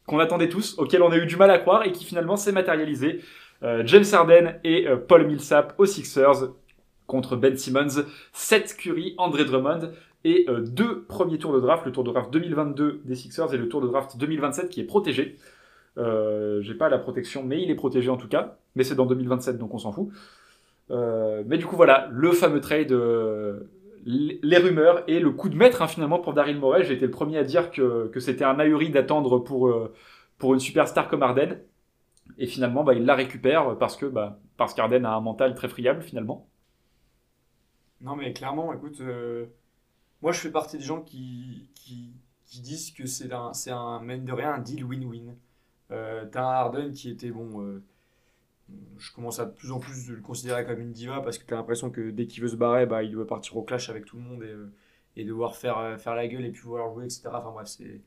[0.07, 2.53] qu'on attendait tous, auquel on a eu du mal à croire et qui finalement s'est
[2.53, 3.21] matérialisé.
[3.85, 6.53] James Harden et Paul Millsap aux Sixers
[7.07, 9.93] contre Ben Simmons, Seth Curry, André Drummond
[10.25, 13.57] et euh, deux premiers tours de draft, le tour de draft 2022 des Sixers et
[13.57, 15.37] le tour de draft 2027 qui est protégé.
[15.99, 18.59] Euh, J'ai pas la protection, mais il est protégé en tout cas.
[18.75, 20.11] Mais c'est dans 2027, donc on s'en fout.
[20.91, 23.61] Euh, mais du coup, voilà, le fameux trade, euh,
[24.05, 26.85] les rumeurs et le coup de maître hein, finalement pour Daryl Morey.
[26.85, 29.73] J'ai été le premier à dire que, c'était un ahuri d'attendre pour,
[30.39, 31.59] pour une superstar comme Arden.
[32.39, 35.69] Et finalement, bah, il la récupère parce que bah, parce qu'Arden a un mental très
[35.69, 36.49] friable finalement.
[38.01, 39.03] Non, mais clairement, écoute,
[40.23, 42.13] moi, je fais partie des gens qui, qui,
[42.45, 45.37] qui disent que c'est un, c'est un, de rien, un deal win-win.
[45.91, 47.83] Euh, t'as un Harden qui était, bon, euh,
[48.99, 51.57] je commence à de plus en plus le considérer comme une diva parce que t'as
[51.57, 54.17] l'impression que dès qu'il veut se barrer, bah, il doit partir au clash avec tout
[54.17, 54.73] le monde et, euh,
[55.17, 57.23] et devoir faire, faire la gueule et puis vouloir jouer, etc.
[57.33, 58.01] Enfin bref, c'est.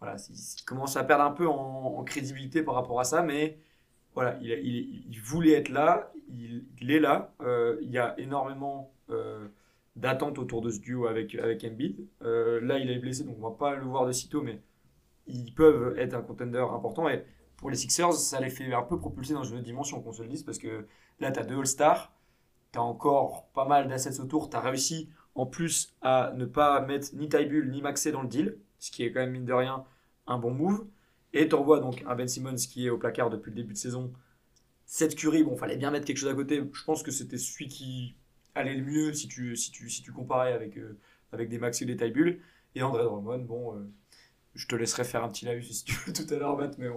[0.00, 3.58] Voilà, il commence à perdre un peu en, crédibilité par rapport à ça, mais
[4.14, 7.34] voilà, il, il, il voulait être là, il, il est là.
[7.82, 8.94] il y a énormément
[9.96, 12.06] d'attente autour de ce duo avec, avec Embiid.
[12.22, 14.60] Euh, là, il est blessé, donc on va pas le voir de sitôt, mais
[15.26, 17.08] ils peuvent être un contender important.
[17.08, 17.24] Et
[17.56, 20.22] pour les Sixers, ça les fait un peu propulser dans une autre dimension, qu'on se
[20.22, 20.86] le dise, parce que
[21.20, 22.12] là, tu as deux All-Stars,
[22.72, 26.80] tu as encore pas mal d'assets autour, tu as réussi en plus à ne pas
[26.80, 29.52] mettre ni Tybull ni Maxé dans le deal, ce qui est quand même, mine de
[29.52, 29.84] rien,
[30.26, 30.86] un bon move.
[31.32, 33.78] Et tu envoies donc un Ben Simmons qui est au placard depuis le début de
[33.78, 34.12] saison.
[34.86, 36.60] Cette Curry, bon, fallait bien mettre quelque chose à côté.
[36.72, 38.16] Je pense que c'était celui qui
[38.54, 40.98] aller le mieux si tu, si tu, si tu comparais avec, euh,
[41.32, 42.40] avec des Max et des Tybull.
[42.74, 43.90] Et André Drummond, bon, euh,
[44.54, 46.88] je te laisserai faire un petit live si tu veux tout à l'heure, Matt, mais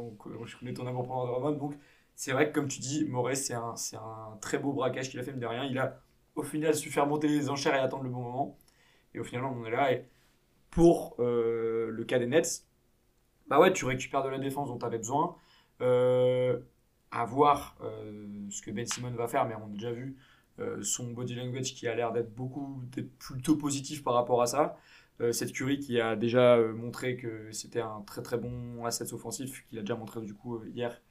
[0.45, 1.57] je connais ton amour pour André Drummond.
[1.57, 1.75] Donc,
[2.15, 5.23] c'est vrai que comme tu dis, Moret, c'est un, un très beau braquage qu'il a
[5.23, 5.65] fait, mais de rien.
[5.65, 6.01] Il a
[6.35, 8.57] au final su faire monter les enchères et attendre le bon moment.
[9.13, 9.93] Et au final, on est là.
[9.93, 10.07] Et
[10.71, 12.65] pour euh, le cas des Nets,
[13.47, 15.35] bah ouais, tu récupères de la défense dont tu avais besoin.
[15.79, 17.77] à voir
[18.49, 20.32] ce que Ben Simon va faire, mais on a déjà vu euh,
[20.81, 22.83] son body language qui a l'air d'être beaucoup
[23.19, 24.77] plutôt positif par rapport à ça.
[25.21, 29.13] Euh, cette Curie qui a déjà euh, montré que c'était un très très bon asset
[29.13, 31.01] offensif, qu'il a déjà montré du coup hier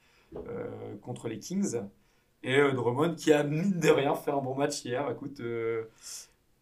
[1.02, 1.76] contre les Kings.
[2.42, 5.08] Et Drummond qui a mine de rien fait un bon match hier.
[5.10, 5.42] Écoute,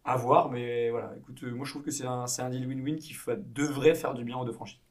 [0.03, 1.13] à voir, mais voilà.
[1.17, 3.15] Écoute, moi je trouve que c'est un, un deal win-win qui
[3.53, 4.81] devrait faire du bien aux deux franchises.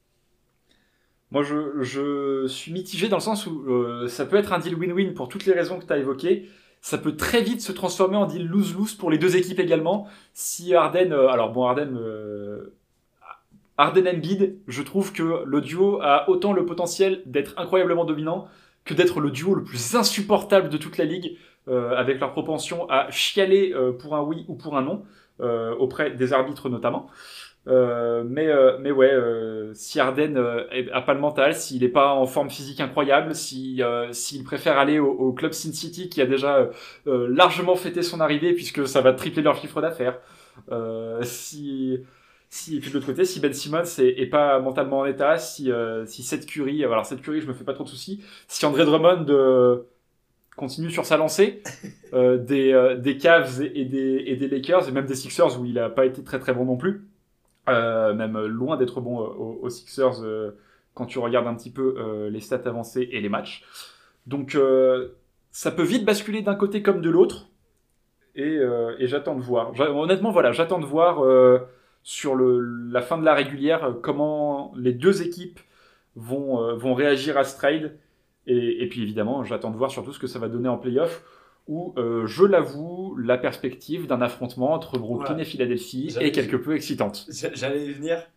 [1.30, 5.12] Moi, je, je, suis mitigé dans le sens où ça peut être un deal win-win
[5.12, 6.48] pour toutes les raisons que tu as évoquées
[6.80, 10.06] ça peut très vite se transformer en deal lose-lose pour les deux équipes également.
[10.32, 12.74] Si Arden, euh, alors bon, Arden, euh,
[13.76, 18.48] Arden Embiid, je trouve que le duo a autant le potentiel d'être incroyablement dominant
[18.84, 21.36] que d'être le duo le plus insupportable de toute la ligue,
[21.68, 25.04] euh, avec leur propension à chialer pour un oui ou pour un non,
[25.78, 27.08] auprès des arbitres notamment.
[27.68, 30.36] Euh, mais, euh, mais ouais, euh, si Arden
[30.92, 33.82] a pas le mental, s'il n'est pas en forme physique incroyable, si
[34.12, 36.70] s'il préfère aller au, club Sin City qui a déjà
[37.06, 40.18] largement fêté son arrivée puisque ça va tripler leur chiffre d'affaires,
[41.22, 41.98] si
[42.52, 45.70] si et puis de l'autre côté, si Ben Simmons est, pas mentalement en état, si
[46.06, 48.84] si cette Curry, alors cette Curry, je me fais pas trop de soucis, si André
[48.84, 49.26] Drummond
[50.56, 51.62] continue sur sa lancée
[52.12, 55.90] des des Cavs et, des et des Lakers et même des Sixers où il a
[55.90, 57.09] pas été très très bon non plus
[57.70, 59.26] euh, même loin d'être bon euh,
[59.62, 60.52] aux, Sixers euh,
[60.94, 63.64] quand tu regardes un petit peu les stats avancées et les matchs.
[64.26, 64.58] Donc
[65.50, 67.48] ça peut vite basculer d'un côté comme de l'autre.
[68.34, 68.58] Et,
[69.00, 69.72] j'attends de voir.
[69.78, 71.24] Honnêtement, voilà, j'attends de voir
[72.02, 75.60] sur la fin de la régulière comment les deux équipes
[76.16, 77.96] vont, vont réagir à ce trade.
[78.46, 81.22] Et, et puis évidemment, j'attends de voir surtout ce que ça va donner en playoff
[81.70, 86.74] où, euh, je l'avoue, la perspective d'un affrontement entre Brooklyn et Philadelphie est quelque peu
[86.74, 87.26] excitante.
[87.30, 88.28] J'allais y venir.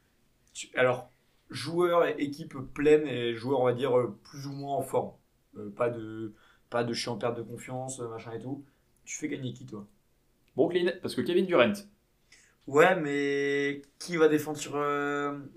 [0.75, 1.09] Alors,
[1.49, 5.13] joueurs et équipe pleine et joueurs, on va dire, euh, plus ou moins en forme.
[5.57, 6.33] Euh, pas de
[6.69, 8.63] pas de en perte de confiance, machin et tout.
[9.03, 9.87] Tu fais gagner qui, toi?
[10.55, 11.73] Brooklyn, parce que Kevin Durant.
[12.67, 14.73] Ouais, mais qui va défendre sur,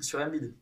[0.01, 0.55] sur Embiid?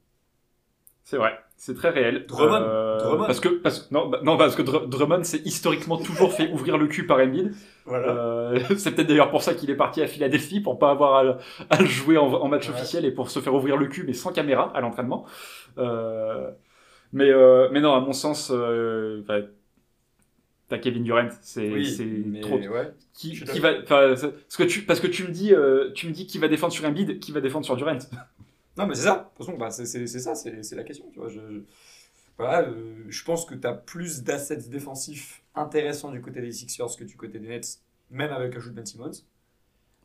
[1.07, 1.38] C'est vrai.
[1.59, 2.24] c'est très réel.
[2.26, 3.26] Drummond, Euh, Drummond.
[3.26, 6.78] Parce que, parce, non, bah, non, parce que Dr- Drummond s'est historiquement toujours fait ouvrir
[6.78, 7.52] le cul par Embiid.
[7.84, 8.09] Voilà.
[8.09, 11.22] Euh, c'est peut-être d'ailleurs pour ça qu'il est parti à Philadelphie, pour pas avoir à,
[11.24, 11.34] le-
[11.70, 12.74] à le jouer en, en match Ouais.
[12.74, 15.26] officiel et pour se faire ouvrir le cul, mais sans caméra à l'entraînement.
[15.76, 16.50] Euh,
[17.12, 19.22] mais, euh, mais non, à mon sens, euh,
[20.68, 22.57] t'as Kevin Durant, c'est oui, trop.
[22.59, 22.92] ouais.
[23.12, 24.22] Qui, qui va, parce
[24.57, 26.84] que tu, parce que tu me dis, euh, tu me dis qui va défendre sur
[26.86, 27.98] Embiid, qui va défendre sur Durant.
[28.77, 29.16] Non, mais c'est ça.
[29.16, 31.07] De toute façon, bah, c'est ça, c'est la question.
[31.12, 31.29] Tu vois.
[31.29, 31.61] Je, je-
[32.37, 36.97] voilà, euh, je pense que tu as plus d'assets défensifs intéressants du côté des Sixers
[36.99, 37.79] que du côté des Nets,
[38.11, 39.12] même avec un jeu de Ben Simmons.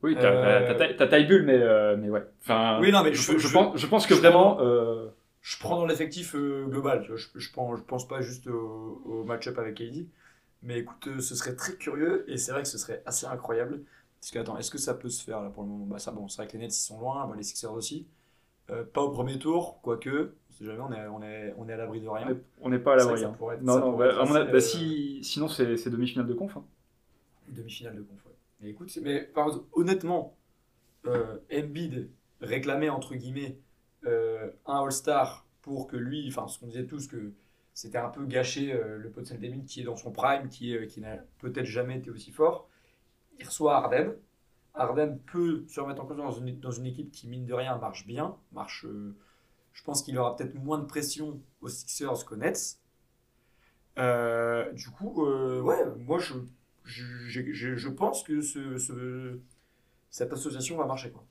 [0.01, 2.23] Oui, t'as Euh, taille bulle, mais, euh, mais ouais.
[2.41, 5.07] Enfin, Oui, non, mais je, je- je je- pense, je pense que vraiment, prends- euh,
[5.41, 7.03] Je prends dans l'effectif global.
[7.09, 10.07] Je, je, prends, je pense pas juste au, au match-up avec KD.
[10.61, 13.81] Mais écoute, ce serait très curieux et c'est vrai que ce serait assez incroyable.
[14.19, 15.85] Parce que, attends, est-ce que ça peut se faire là pour le moment?
[15.85, 18.05] Bah, ça, bon, c'est vrai que les Nets ils sont loin, bah, les Sixers aussi.
[18.71, 20.33] Euh, pas au premier tour, quoique.
[20.49, 22.27] On sait jamais, on est, on est, on est à l'abri de rien.
[22.27, 23.31] on est- on n'est pas à la C'est vrai que vraie.
[23.31, 26.55] ça pourrait être- Non, non, bah, bah, euh, si, sinon c'est demi-finale de conf.
[26.57, 26.65] hein.
[27.47, 28.31] Demi-finale de conf, ouais.
[28.61, 30.35] Mais écoute, mais par honnêtement,
[31.05, 32.09] euh, Embiid
[32.41, 33.57] réclamait entre guillemets
[34.05, 37.33] euh, un All-Star pour que lui, enfin, ce qu'on disait tous, que
[37.73, 41.01] c'était un peu gâché euh, le potentiel d'Embiid qui est dans son prime, qui, qui
[41.01, 42.69] n'a peut-être jamais été aussi fort.
[43.39, 44.13] Il reçoit Harden.
[44.79, 47.77] Harden peut se remettre en cause dans une, dans une équipe qui, mine de rien,
[47.77, 48.35] marche bien.
[48.53, 49.15] Marche, euh,
[49.73, 52.79] je pense qu'il aura peut-être moins de pression aux Sixers qu'aux Nets.
[53.97, 56.33] Euh, du coup, euh, ouais, moi je,
[56.85, 59.39] je, je- je- pense que ce, ce-
[60.11, 61.11] cette association va marcher.
[61.11, 61.25] Quoi.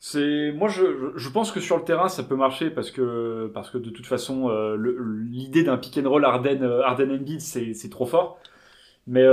[0.00, 3.70] C'est moi je, je- pense que sur le terrain ça peut marcher parce que parce
[3.70, 8.04] que de toute façon l'idée d'un pick and roll Arden Arden Embiid c'est c'est trop
[8.06, 8.38] fort.
[9.06, 9.24] Mais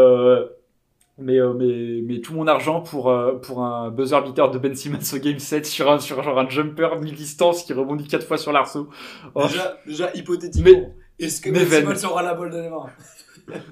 [1.17, 4.73] mais, euh, mais mais tout mon argent pour euh, pour un buzzer beater de Ben
[4.75, 8.37] Simmons au game 7 sur un sur genre un jumper mi-distance qui rebondit quatre fois
[8.37, 8.89] sur l'arceau.
[9.35, 11.65] Oh, Déjà, déjà hypothétiquement, est-ce que Ben.
[11.67, 12.85] Simmons aura la balle dans les mains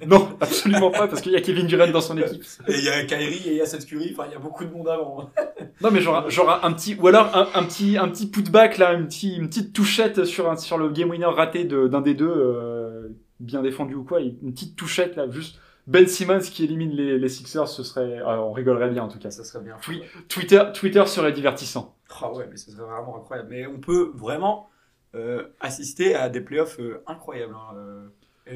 [0.05, 2.43] Non, absolument pas parce qu'il y a Kevin Durant dans son équipe.
[2.67, 4.39] Et il y a Kyrie et il y a Seth Curry, enfin il y a
[4.39, 5.29] beaucoup de monde avant.
[5.81, 8.91] Non mais genre, genre un petit ou alors un, un petit un petit putback là,
[8.95, 12.15] une petite une petite touchette sur un, sur le game winner raté de- d'un des
[12.15, 13.07] deux euh,
[13.39, 15.57] bien défendu ou quoi, une petite touchette là, juste
[15.89, 19.19] Ben Simmons qui élimine les, les Sixers, ce serait ah, on rigolerait bien en tout
[19.19, 19.31] cas.
[19.31, 19.75] Ça serait bien.
[19.87, 20.01] Oui.
[20.27, 21.95] Twitter Twitter serait divertissant.
[22.21, 23.49] Ah ouais, mais ce serait vraiment incroyable.
[23.49, 24.69] Mais on peut vraiment
[25.15, 27.55] euh, assister à des playoffs euh, incroyables.
[27.55, 28.07] hein, euh.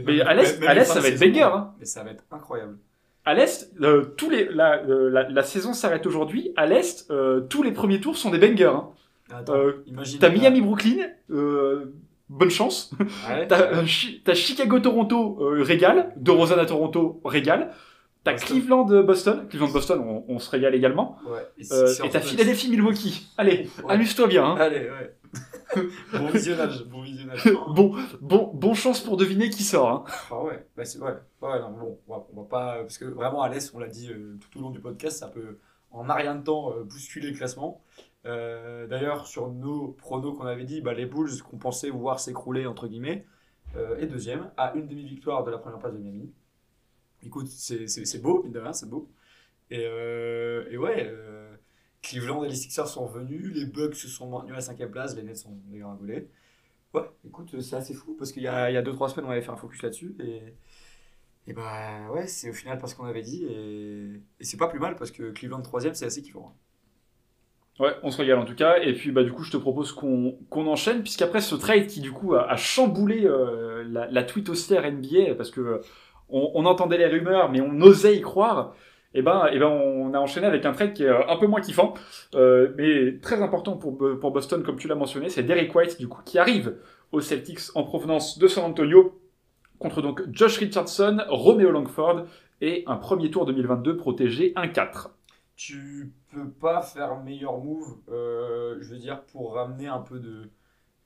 [0.05, 1.71] Mais à l'Est- ça va être banger, hein.
[1.79, 2.77] Mais ça va être incroyable.
[3.25, 6.51] À l'est, euh, tous les la, la, la saison s'arrête aujourd'hui.
[6.55, 7.11] À l'est,
[7.49, 8.65] tous les premiers tours sont des bangers.
[8.65, 8.89] Hein.
[10.19, 11.93] T'as Miami Brooklyn, euh,
[12.29, 12.91] bonne chance.
[13.29, 13.47] Ouais.
[13.47, 16.13] T'as euh, Chi- t'as Chicago-Toronto, euh, régal.
[16.17, 17.71] De Rosanne à Toronto, régal.
[18.23, 18.47] T'as Boston.
[18.57, 19.47] Cleveland-Boston.
[19.49, 21.17] Cleveland-Boston, on, on se régale également.
[21.27, 21.45] Ouais.
[21.57, 22.21] Et Euh, et t'as.
[22.21, 23.27] Philadelphie-Milwaukee.
[23.37, 23.93] Allez, Ouais.
[23.93, 24.45] amuse-toi bien.
[24.45, 24.55] Hein.
[24.57, 25.15] Allez, ouais.
[26.13, 27.43] bon visionnage, bon visionnage.
[27.69, 29.89] Bon, bon, bon chance pour deviner qui sort.
[29.89, 30.03] Hein.
[30.31, 31.11] Ah ouais, bah c'est ouais.
[31.41, 33.87] Ouais, non, bon, on va, on va pas parce que vraiment à l'est, on l'a
[33.87, 35.57] dit euh, tout au long du podcast, ça peut
[35.91, 37.81] en rien de temps euh, bousculer le classement.
[38.25, 42.65] Euh, D'ailleurs, sur nos pronos qu'on avait dit, bah, les Bulls qu'on pensait voir s'écrouler
[42.65, 43.25] entre guillemets
[43.75, 46.33] euh, est deuxième à une demi-victoire de la première place de Miami.
[47.23, 49.09] Écoute, c'est beau, mine de rien, c'est beau.
[49.71, 51.55] Et, euh, et ouais, euh,
[52.01, 55.15] Cleveland et les Sixers sont revenus, les Bucks se sont maintenus à la cinquième place,
[55.15, 56.29] les Nets sont dégringolés.
[56.93, 59.57] Ouais, écoute, c'est assez fou parce qu'il y a 2-3 semaines, on avait fait un
[59.57, 60.15] focus là-dessus.
[60.21, 60.55] Et,
[61.47, 63.45] et bah ouais, c'est au final parce qu'on avait dit.
[63.45, 66.55] Et, et c'est pas plus mal parce que Cleveland 3ème, c'est assez kiffant.
[67.79, 68.77] Ouais, on se régale en tout cas.
[68.81, 72.01] Et puis, bah, du coup, je te propose qu'on qu'on enchaîne, puisqu'après ce trade qui,
[72.01, 75.77] du coup, a, a chamboulé euh, la, la twittosphère NBA, parce que euh,
[76.29, 78.75] on, on entendait les rumeurs, mais on osait y croire.
[79.15, 81.47] Et ben, et ben, on a enchaîné avec un trade qui est euh, un peu
[81.47, 81.93] moins kiffant,
[82.35, 85.29] euh, mais très important pour, Bo- pour Boston, comme tu l'as mentionné.
[85.29, 86.75] C'est Derek White, du coup, qui arrive
[87.11, 89.19] aux Celtics en provenance de San Antonio,
[89.79, 92.25] contre donc Josh Richardson, Romeo Langford
[92.61, 95.09] et un premier tour 2022 protégé 1-4.
[95.55, 100.49] Tu peux pas faire meilleur move, euh, je veux dire, pour ramener un peu de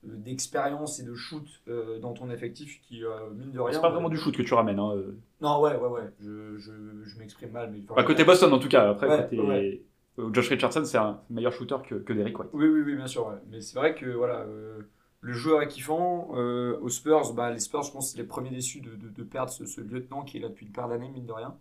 [0.03, 3.73] d'expérience et de shoot euh, dans ton effectif qui, euh, mine de rien.
[3.73, 4.79] C'est pas vraiment du shoot que tu ramènes.
[4.79, 4.93] Hein.
[4.95, 5.17] euh.
[5.41, 6.09] Non, ouais, ouais, ouais.
[6.21, 6.71] Je, je,
[7.03, 7.71] je m'exprime mal.
[7.71, 8.91] Mais, Bah, côté Boston, en tout cas.
[8.91, 9.81] Après, Ouais, côté ouais.
[10.19, 12.49] euh, Josh Richardson, c'est un meilleur shooter que, que Derrick White.
[12.53, 13.27] Oui, oui, oui, bien sûr.
[13.27, 13.35] ouais.
[13.49, 14.81] Mais c'est vrai que voilà, euh,
[15.21, 16.29] le joueur est kiffant.
[16.35, 19.23] Euh, aux Spurs, bah, les Spurs, je pense, c'est les premiers déçus de, de, de
[19.23, 21.57] perdre ce, ce lieutenant qui est là depuis une paire d'années, mine de rien.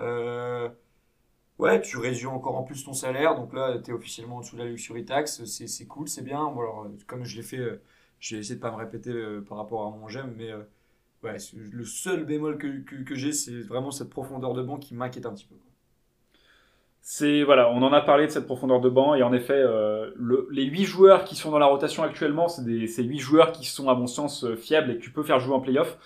[0.00, 0.68] Euh,
[1.58, 3.34] ouais, tu réduis encore en plus ton salaire.
[3.36, 5.44] Donc là, tu es officiellement en dessous de la luxury tax.
[5.44, 6.44] C'est cool, c'est bien.
[6.50, 7.82] Bon, alors, euh, comme je l'ai fait, euh,
[8.20, 10.52] j'ai essayé de pas me répéter euh, par rapport à mon j'aime, mais
[11.22, 14.94] ouais, le seul bémol que, que, que j'ai, c'est vraiment cette profondeur de banc qui
[14.94, 15.56] m'inquiète un petit peu.
[17.02, 20.48] c'est voilà, on en a parlé de cette profondeur de banc et en effet, le,
[20.50, 23.66] les huit joueurs qui sont dans la rotation actuellement, c'est des c'est huit joueurs qui
[23.66, 25.98] sont à mon sens fiables et que tu peux faire jouer en playoff.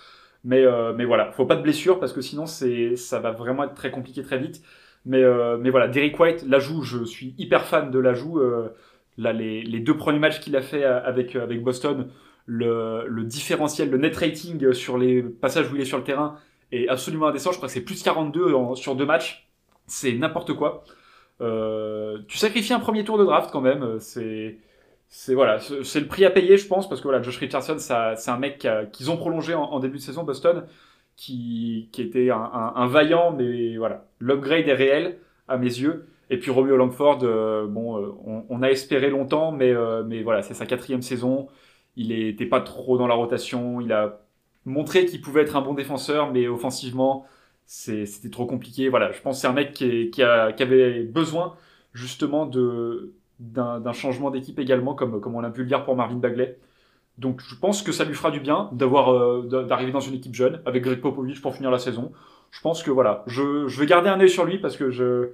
[0.43, 0.63] Mais
[0.95, 3.91] mais voilà, faut pas de blessure parce que sinon c'est ça va vraiment être très
[3.91, 4.61] compliqué très vite.
[5.05, 8.39] Mais euh, mais voilà, Derrick White, l'ajout, je suis hyper fan de l'ajout.
[8.39, 8.69] Euh,
[9.17, 12.09] là, les, les deux premiers matchs qu'il a fait avec avec Boston,
[12.45, 16.37] le, différentiel, le net rating sur les passages où il est sur le terrain
[16.71, 17.51] est absolument indécent.
[17.51, 19.45] Je crois que c'est plus 42 en- sur deux matchs
[19.87, 20.83] c'est n'importe quoi.
[21.41, 23.83] Euh, tu sacrifies un premier tour de draft quand même.
[23.83, 24.57] euh, C'est
[25.07, 28.37] c'est voilà, le prix à payer, je pense, parce que voilà, Josh Richardson, c'est un
[28.37, 30.65] mec qu'ils ont prolongé en début de saison Boston,
[31.19, 36.07] qui, était un, vaillant, mais voilà, l'upgrade est réel à mes yeux.
[36.29, 40.43] Et puis Romeo Langford, euh, bon, euh, on, a espéré longtemps, mais euh, mais voilà,
[40.43, 41.49] c'est sa quatrième saison.
[41.97, 43.81] Il était pas trop dans la rotation.
[43.81, 44.21] Il a
[44.65, 47.25] montré qu'il pouvait être un bon défenseur, mais offensivement,
[47.65, 48.87] c'était trop compliqué.
[48.89, 51.55] Voilà, je pense que c'est un mec qui, qui, a- avait besoin
[51.93, 52.49] justement
[53.39, 56.57] d'un changement d'équipe également, comme, comme on l'a pu le dire pour Marvin Bagley.
[57.19, 60.15] Donc je pense que ça lui fera du bien d'avoir euh, d'a- d'arriver dans une
[60.15, 62.11] équipe jeune avec Greg Popovich pour finir la saison.
[62.51, 65.29] Je pense que voilà, je, je vais garder un œil sur lui parce que je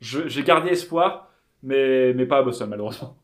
[0.00, 1.30] j'ai gardé espoir,
[1.62, 3.16] mais mais pas à Boston malheureusement.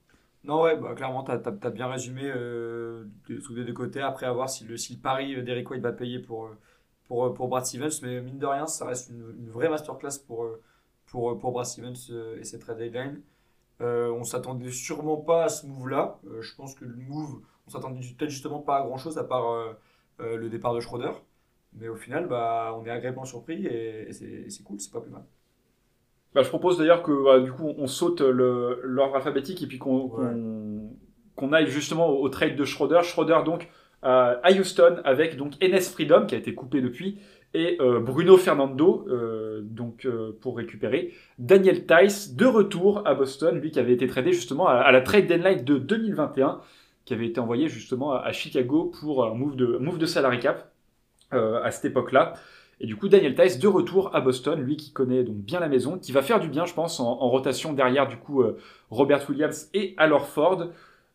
[0.45, 4.01] Non, ouais, bah, clairement, tu as, bien résumé euh, les deux côtés.
[4.01, 6.51] Après, à voir si le, si le pari d'Eric White va payer pour,
[7.07, 8.01] pour, pour Brad Stevens.
[8.03, 10.49] Mais mine de rien, ça reste une, vraie masterclass pour,
[11.07, 13.21] pour, pour Brad Stevens euh, et ses trade deadline.
[13.81, 16.19] Euh, on s'attendait sûrement pas à ce move-là.
[16.27, 17.41] Euh, je pense que le move,
[17.73, 19.73] s'attendait peut-être justement pas à grand-chose à part euh,
[20.21, 21.11] euh, le départ de Schroeder.
[21.75, 24.13] Mais au final, bah, on est agréablement surpris et, et
[24.51, 25.25] c'est cool, c'est pas plus mal.
[26.35, 30.11] Bah, je propose d'ailleurs que voilà, du coup on saute l'ordre alphabétique et puis qu'on
[31.41, 31.57] Ouais.
[31.57, 33.01] aille justement au, au trade de Schroeder.
[33.03, 33.69] Schroeder donc
[34.05, 37.19] euh, à Houston avec donc Enes Freedom qui a été coupé depuis
[37.55, 40.07] et euh, Bruno Fernando euh, donc
[40.41, 44.75] pour récupérer Daniel Tice de retour à Boston lui qui avait été tradé justement à,
[44.75, 46.61] à la trade deadline de 2021
[47.05, 50.73] qui avait été envoyé justement à, Chicago pour un move de move de salary cap
[51.33, 52.35] euh, à cette époque-là.
[52.81, 55.69] Et du coup, Daniel Tice de retour à Boston, lui qui connaît donc bien la
[55.69, 58.59] maison, qui va faire du bien, je pense, en, rotation derrière du coup euh,
[58.91, 60.69] Robert Williams et alors Ford,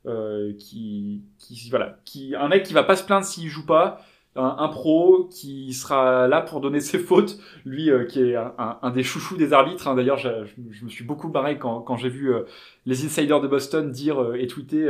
[0.05, 4.01] euh, qui, qui voilà, qui un mec qui va pas se plaindre s'il joue pas,
[4.35, 9.35] un, pro qui sera là pour donner ses fautes, lui qui est un, des chouchous
[9.35, 9.87] des arbitres.
[9.87, 9.95] hein.
[9.95, 10.29] D'ailleurs, je,
[10.69, 12.31] je- me suis beaucoup barré quand, quand j'ai vu
[12.85, 14.87] les insiders de Boston dire et tweeter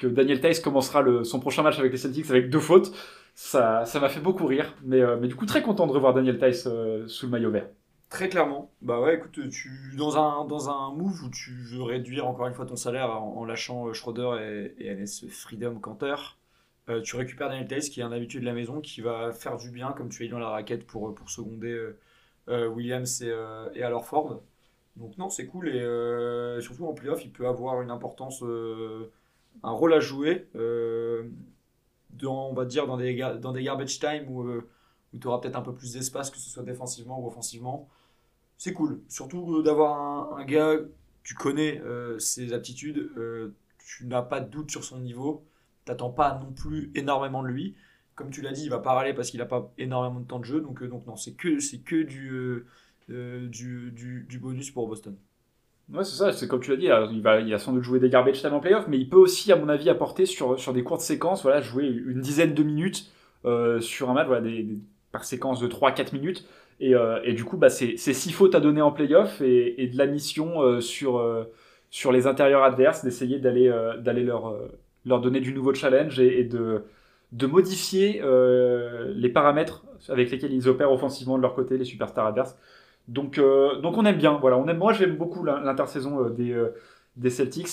[0.00, 2.92] que Daniel Tice commencera son prochain match avec les Celtics avec deux fautes.
[3.34, 6.38] Ça, m'a fait beaucoup rire, mais, euh, mais du coup très content de revoir Daniel
[6.38, 7.66] Tice euh, sous le maillot vert.
[8.10, 8.72] Très clairement.
[8.82, 12.54] Bah ouais, écoute, tu, dans, un, dans un move où tu veux réduire encore une
[12.54, 16.36] fois ton salaire en, lâchant euh, Schroeder et, et NS Freedom Cantor,
[16.88, 19.56] euh, tu récupères Daniel Tays qui est un habitué de la maison qui va faire
[19.56, 21.92] du bien, comme tu dit dans la raquette, pour, pour seconder
[22.48, 23.82] Williams et, euh, et.
[24.96, 28.42] Donc non, c'est cool et surtout en playoff, il peut avoir une importance,
[29.62, 31.28] un rôle à jouer euh,
[32.10, 34.68] dans, on va dire, dans des, dans des garbage time où, euh,
[35.12, 37.88] où tu auras peut-être un peu plus d'espace, que ce soit défensivement ou offensivement
[38.56, 39.00] c'est cool.
[39.08, 40.76] Surtout euh, d'avoir un, gars,
[41.22, 41.80] tu connais
[42.18, 43.10] ses aptitudes,
[43.78, 45.44] tu n'as pas de doute sur son niveau,
[45.84, 47.76] t'attends pas non plus énormément de lui.
[48.14, 50.38] Comme tu l'as dit, il va pas râler parce qu'il n'a pas énormément de temps
[50.40, 52.66] de jeu, donc, donc non, c'est que, que du,
[53.08, 55.16] du, du bonus pour Boston.
[55.92, 57.82] Ouais, c'est ça, c'est comme tu l'as dit, euh, il va, il va sans doute
[57.82, 60.58] jouer des garbage time en playoff, mais il peut aussi, à mon avis, apporter sur,
[60.58, 63.10] sur des courtes séquences, voilà, jouer une dizaine de minutes
[63.44, 64.48] euh, sur un match, voilà,
[65.10, 66.46] par séquence de 3-4 minutes.
[66.78, 69.88] Et, euh, et du coup, bah, c'est c'est six fautes à donner en playoff et,
[69.88, 71.22] de la mission euh, sur,
[71.90, 73.68] sur les intérieurs adverses, d'essayer d'aller
[73.98, 74.56] d'aller leur,
[75.04, 76.84] leur donner du nouveau challenge et, et de,
[77.32, 78.22] de modifier
[79.14, 82.56] les paramètres avec lesquels ils opèrent offensivement de leur côté, les superstars adverses.
[83.10, 84.38] Donc, euh, donc on aime bien.
[84.40, 84.78] Voilà, on aime.
[84.78, 86.68] Moi, j'aime beaucoup l'in- l'intersaison euh, des, euh,
[87.16, 87.68] des Celtics.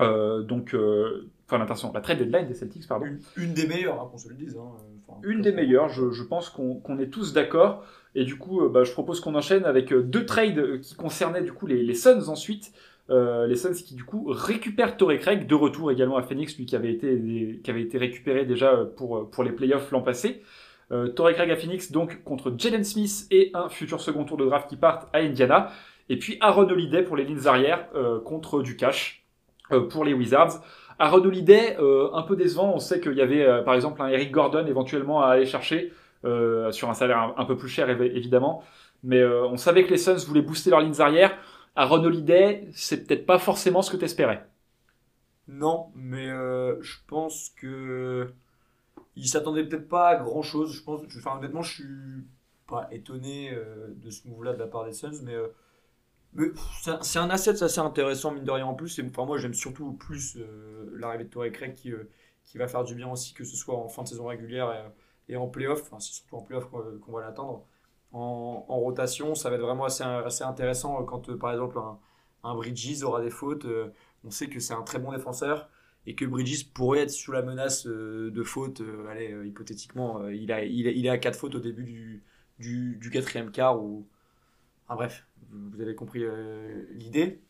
[0.00, 3.06] Euh, donc, euh, enfin l'intersaison, la trade deadline des Celtics, pardon.
[3.06, 4.56] Une, une des meilleures, hein, qu'on se le dise.
[4.58, 4.64] hein,
[5.06, 5.88] enfin, Une des meilleures.
[5.90, 7.84] Je, je pense qu'on est tous d'accord.
[8.14, 11.66] Et du coup, bah, je propose qu'on enchaîne avec deux trades qui concernaient du coup
[11.66, 12.72] les, les Suns ensuite.
[13.10, 16.66] Euh, les Suns qui du coup récupèrent Torrey Craig de retour également à Phoenix, lui
[16.66, 20.42] qui avait été, qui avait été récupéré déjà pour, pour les playoffs l'an passé.
[20.92, 24.44] Euh, Torrey Craig à Phoenix donc contre Jalen Smith et un futur second tour de
[24.44, 25.70] draft qui partent à Indiana.
[26.08, 29.24] Et puis Aaron Holiday pour les lignes arrières euh, contre du cash
[29.70, 30.60] euh, pour les Wizards.
[30.98, 32.74] Aaron Holiday, euh, un peu décevant.
[32.74, 35.92] On sait qu'il y avait par exemple un Eric Gordon éventuellement à aller chercher
[36.70, 38.62] sur un salaire un, peu plus cher évi- évidemment.
[39.02, 41.36] Mais on savait que les Suns voulaient booster leurs lignes arrières.
[41.74, 44.46] Aaron Holiday, c'est peut-être pas forcément ce que t'espérais.
[45.48, 46.28] Non, mais
[46.80, 48.28] je pense que
[49.16, 50.72] il s'attendait peut-être pas à grand chose.
[50.72, 52.26] Je pense, enfin honnêtement, je suis
[52.66, 56.54] pas étonné euh, de ce move-là de la part des Suns, mais euh,
[57.02, 58.98] C'est un asset assez intéressant, mine de rien en plus.
[58.98, 60.38] Et, enfin, moi, j'aime surtout plus
[60.94, 61.92] l'arrivée de Torrey Craig qui,
[62.44, 64.92] qui va faire du bien aussi, que ce soit en fin de saison régulière
[65.28, 65.82] et, en playoff.
[65.82, 67.66] Enfin, c'est surtout en playoff qu'on va l'attendre.
[68.12, 71.78] En, rotation, ça va être vraiment assez, assez intéressant quand, par exemple,
[72.44, 73.66] un Bridges aura des fautes.
[74.24, 75.68] on sait que c'est un très bon défenseur
[76.06, 80.28] et que Bridges pourrait être sous la menace euh, de faute, euh, allez, euh, hypothétiquement,
[80.28, 82.22] il, a, il, est à 4 fautes au début du,
[82.58, 83.80] du, du quatrième quart.
[83.80, 84.06] Ou...
[84.86, 86.24] Enfin, bref, vous avez compris
[86.90, 87.40] l'idée.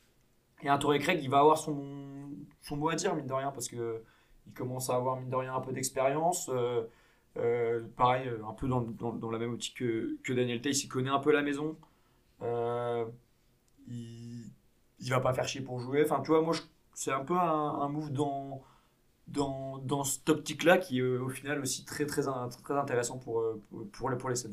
[0.62, 2.30] Et un Touré Craig, il va avoir son,
[2.61, 4.03] son mot à dire, mine de rien, parce que
[4.46, 6.50] il commence à avoir, mine de rien, un peu d'expérience.
[7.96, 11.32] pareil, un peu dans, dans, la même optique que, Daniel Tay, il connaît un peu
[11.32, 11.76] la maison.
[13.88, 14.50] il,
[15.00, 16.05] il va pas faire chier pour jouer.
[16.05, 16.55] Enfin, tu moi,
[16.95, 18.62] c'est un peu un, move dans,
[19.28, 23.61] dans, dans cette optique-là qui est au final aussi très, très, très, intéressant pour, euh,
[23.93, 24.51] pour, les, pour les Suns.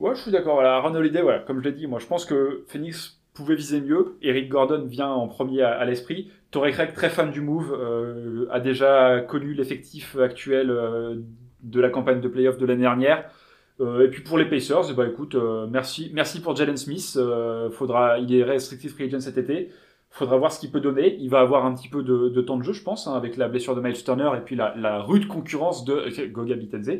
[0.00, 0.54] Ouais, je suis d'accord.
[0.54, 4.18] Voilà, Ron Holiday, comme je l'ai dit, moi je pense que Phoenix pouvait viser mieux.
[4.20, 6.30] Eric Gordon vient en premier à, l'esprit.
[6.50, 11.16] Torrey Craig, très fan du move, euh, a déjà connu l'effectif actuel euh,
[11.62, 13.30] de la campagne de playoff de l'année dernière.
[13.80, 15.36] et puis pour les Pacers, bah écoute,
[15.70, 17.18] merci, merci pour Jalen Smith.
[17.70, 19.70] faudra, il est restrictif free agent cet été
[20.12, 21.16] faudra voir ce qu'il peut donner.
[21.18, 23.48] Il va avoir un petit peu de, temps de jeu, je pense, hein, avec la
[23.48, 26.90] blessure de Miles Turner et puis la, rude concurrence de Goga Bitenze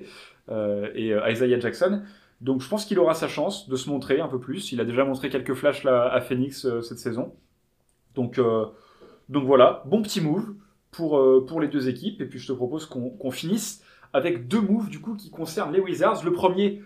[0.49, 2.03] euh, et euh, Isaiah Jackson.
[2.41, 4.73] Donc je pense qu'il aura sa chance de se montrer un peu plus.
[4.73, 7.35] Il a déjà montré quelques flashs là, à Phoenix euh, cette saison.
[8.15, 8.39] Donc,
[9.31, 10.53] donc voilà, bon petit move
[10.91, 12.21] pour, pour les deux équipes.
[12.21, 13.83] Et puis je te propose qu'on finisse
[14.13, 16.23] avec deux moves du coup qui concernent les Wizards.
[16.23, 16.83] Le premier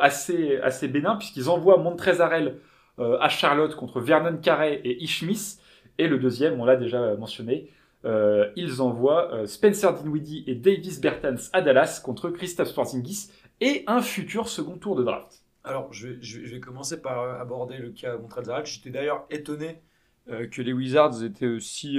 [0.00, 2.60] assez, assez bénin puisqu'ils envoient Montrezarel
[2.98, 5.58] à Charlotte contre Vernon Carey et Ishmis.
[5.98, 7.70] Et le deuxième, on l'a déjà mentionné,
[8.04, 13.30] euh, ils envoient euh, Spencer Dinwiddie et Davis Bertans à Dallas contre Christophe Sporzingis
[13.62, 15.42] et un futur second tour de draft.
[15.62, 19.80] Alors, je vais, commencer par aborder le cas Montrezl J'étais d'ailleurs étonné
[20.26, 21.98] que les Wizards étaient aussi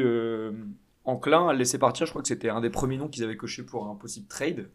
[1.04, 2.06] enclins à le laisser partir.
[2.06, 4.70] Je crois que c'était un des premiers noms qu'ils avaient coché pour un possible trade.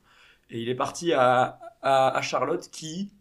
[0.50, 3.12] Et il est parti à, à Charlotte qui,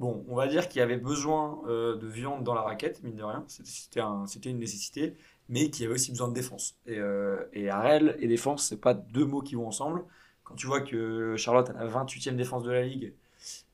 [0.00, 3.16] Bon, on va dire qu'il y avait besoin euh, de viande dans la raquette, mine
[3.16, 3.44] de rien.
[3.48, 5.14] C'était un, une nécessité,
[5.50, 6.74] mais qu'il y avait aussi besoin de défense.
[6.86, 10.02] Et, euh, et Arel et défense, c'est pas deux mots qui vont ensemble.
[10.42, 13.12] Quand tu vois que Charlotte a la 28e défense de la ligue,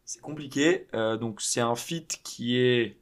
[0.04, 0.88] c'est compliqué.
[0.94, 2.98] Euh, donc c'est un fit qui est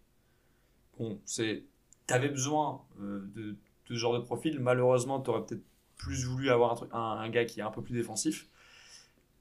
[0.99, 1.19] bon.
[1.25, 1.65] C'est
[2.07, 3.57] t'avais besoin de, de,
[3.89, 4.61] ce genre de profil.
[4.61, 5.65] Malheureusement, tu aurais peut-être
[5.97, 8.49] plus voulu avoir un, gars qui est un peu plus défensif.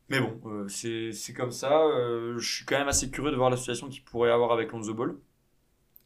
[0.10, 1.82] Mais bon, euh, c'est comme ça.
[1.84, 4.72] Euh, je suis quand même assez curieux de voir la situation qu'il pourrait avoir avec
[4.72, 5.16] Lonzo Ball.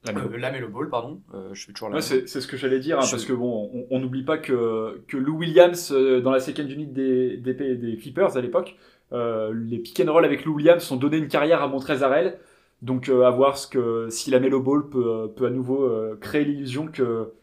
[0.05, 1.21] La Melo, Ball, pardon.
[1.33, 3.99] Euh, je fais toujours la C'est ce que j'allais dire, hein, parce que bon, on
[3.99, 8.41] n'oublie pas que, que Lou Williams, dans la second unit des, des, des Clippers à
[8.41, 8.77] l'époque,
[9.11, 12.39] les pick and roll avec Lou Williams ont donné une carrière à Montrezarel.
[12.83, 15.91] Donc à voir ce que, si la Melo Ball peut, peut à nouveau
[16.21, 17.33] créer l'illusion que,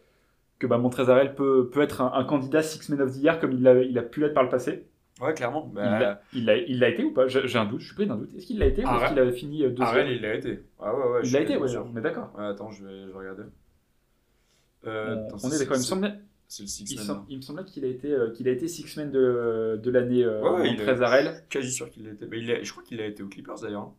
[0.57, 3.51] que bah, Montrezarel peut, peut être un, un candidat Six Men of the Year comme
[3.51, 4.87] il a, il a pu l'être par le passé.
[5.21, 5.71] Ouais, clairement.
[5.73, 7.27] Bah, il l'a été ou pas?
[7.27, 8.33] J'ai un doute, je suis pris d'un doute.
[8.35, 10.07] Est-ce qu'il l'a été ou est-ce qu'il a fini euh, deuxième?
[10.07, 10.59] Il l'a été.
[10.79, 12.33] Ah ouais, ouais, il l'a été, ouais, on est d'accord.
[12.37, 13.43] Ouais, attends, je vais, je vais regarder.
[14.87, 16.13] Euh, on, est d'accord, il me semblait.
[16.47, 16.99] C'est le six il,
[17.29, 20.23] il me semblait qu'il a été euh, qu'il a été six men de, de l'année
[20.23, 21.45] euh, ouais, en 13 arrêt.
[21.49, 22.27] Quasi sûr qu'il l'a été.
[22.27, 23.91] Mais il je crois qu'il a été aux Clippers d'ailleurs.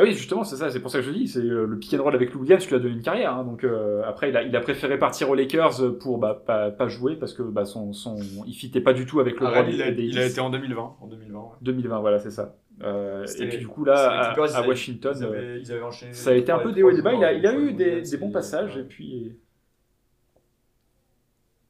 [0.00, 1.92] Bah oui, justement, c'est ça, c'est pour ça que je dis, c'est euh, le pick
[1.92, 3.34] and roll avec Lou Williams lui a donné une carrière.
[3.34, 6.70] Hein, donc euh, après, il a, il a préféré partir aux Lakers pour bah, pas,
[6.70, 9.62] pas jouer parce que bah, son, son, il fitait pas du tout avec le ah,
[9.68, 10.96] il, a, il a été en 2020.
[11.02, 12.56] En 2020, 2020 voilà, c'est ça.
[12.82, 15.82] Euh, et puis du coup là, à, Washington, ils avaient, ils avaient
[16.12, 17.12] ça a été un peu des hauts et des bas.
[17.12, 19.36] Il a, il a eu des, des bons passages et puis.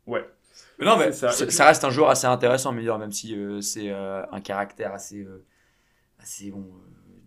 [0.07, 0.24] Ouais.
[0.78, 4.41] Mais non, mais ça, ça, reste un joueur assez intéressant, mais même si c'est un
[4.41, 5.26] caractère assez,
[6.20, 6.64] assez bon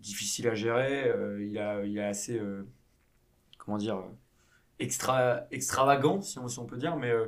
[0.04, 1.08] difficile à gérer.
[1.08, 2.66] Euh, il, a, il est assez, euh,
[3.58, 4.02] comment dire,
[4.78, 7.26] extra, extravagant, si on, peut dire, mais euh,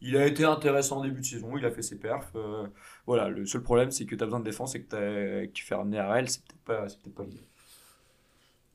[0.00, 2.32] il a été intéressant en début de saison, il a fait ses perfs.
[3.06, 5.74] voilà, le seul problème, c'est que tu as besoin de défense et que, tu fais
[5.74, 7.48] ramener à c'est peut-être pas, peut l'idée.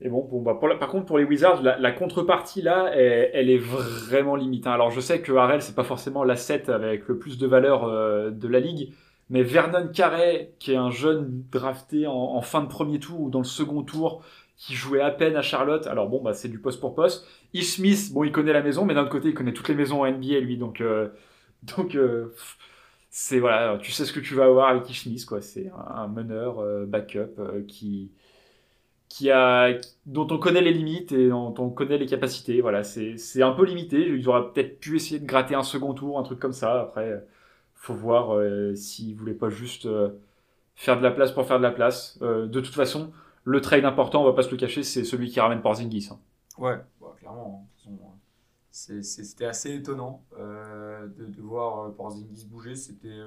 [0.03, 4.35] Et bon, bon bah par contre, pour les Wizards, la, contrepartie là, elle, est vraiment
[4.35, 4.69] limitée.
[4.69, 8.47] Alors, je sais que Harrell, c'est pas forcément l'asset avec le plus de valeur de
[8.47, 8.93] la ligue,
[9.31, 13.39] mais Vernon Carey, qui est un jeune drafté en, fin de premier tour ou dans
[13.39, 14.23] le second tour,
[14.57, 17.25] qui jouait à peine à Charlotte, alors bon, bah, c'est du poste pour poste.
[17.53, 19.75] Ish Smith, bon, il connaît la maison, mais d'un autre côté, il connaît toutes les
[19.75, 21.07] maisons en NBA, lui, donc, euh,
[21.77, 22.33] donc euh,
[23.09, 25.41] c'est voilà, tu sais ce que tu vas avoir avec Ish Smith, quoi.
[25.41, 28.11] C'est un, meneur euh, backup qui,
[29.07, 32.59] qui a, dont on connaît les limites et dont on connaît les capacités.
[32.59, 34.09] Voilà, c'est un peu limité.
[34.09, 36.81] Ils auraient peut-être pu essayer de gratter un second tour, un truc comme ça.
[36.81, 37.23] Après
[37.81, 40.11] faut voir euh, s'il voulait pas juste euh,
[40.75, 42.19] faire de la place pour faire de la place.
[42.21, 43.11] Euh, de toute façon,
[43.43, 46.09] le trade important, on va pas se le cacher, c'est celui qui ramène Porzingis.
[46.11, 46.19] Hein.
[46.59, 47.67] Ouais, bah, clairement.
[47.87, 48.11] Hein.
[48.69, 52.75] c'était assez étonnant de, de, voir Porzingis bouger.
[52.75, 53.19] C'était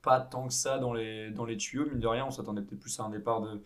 [0.00, 2.24] pas tant que ça dans les, dans les tuyaux, mine de rien.
[2.24, 3.60] On s'attendait peut-être plus à un départ de,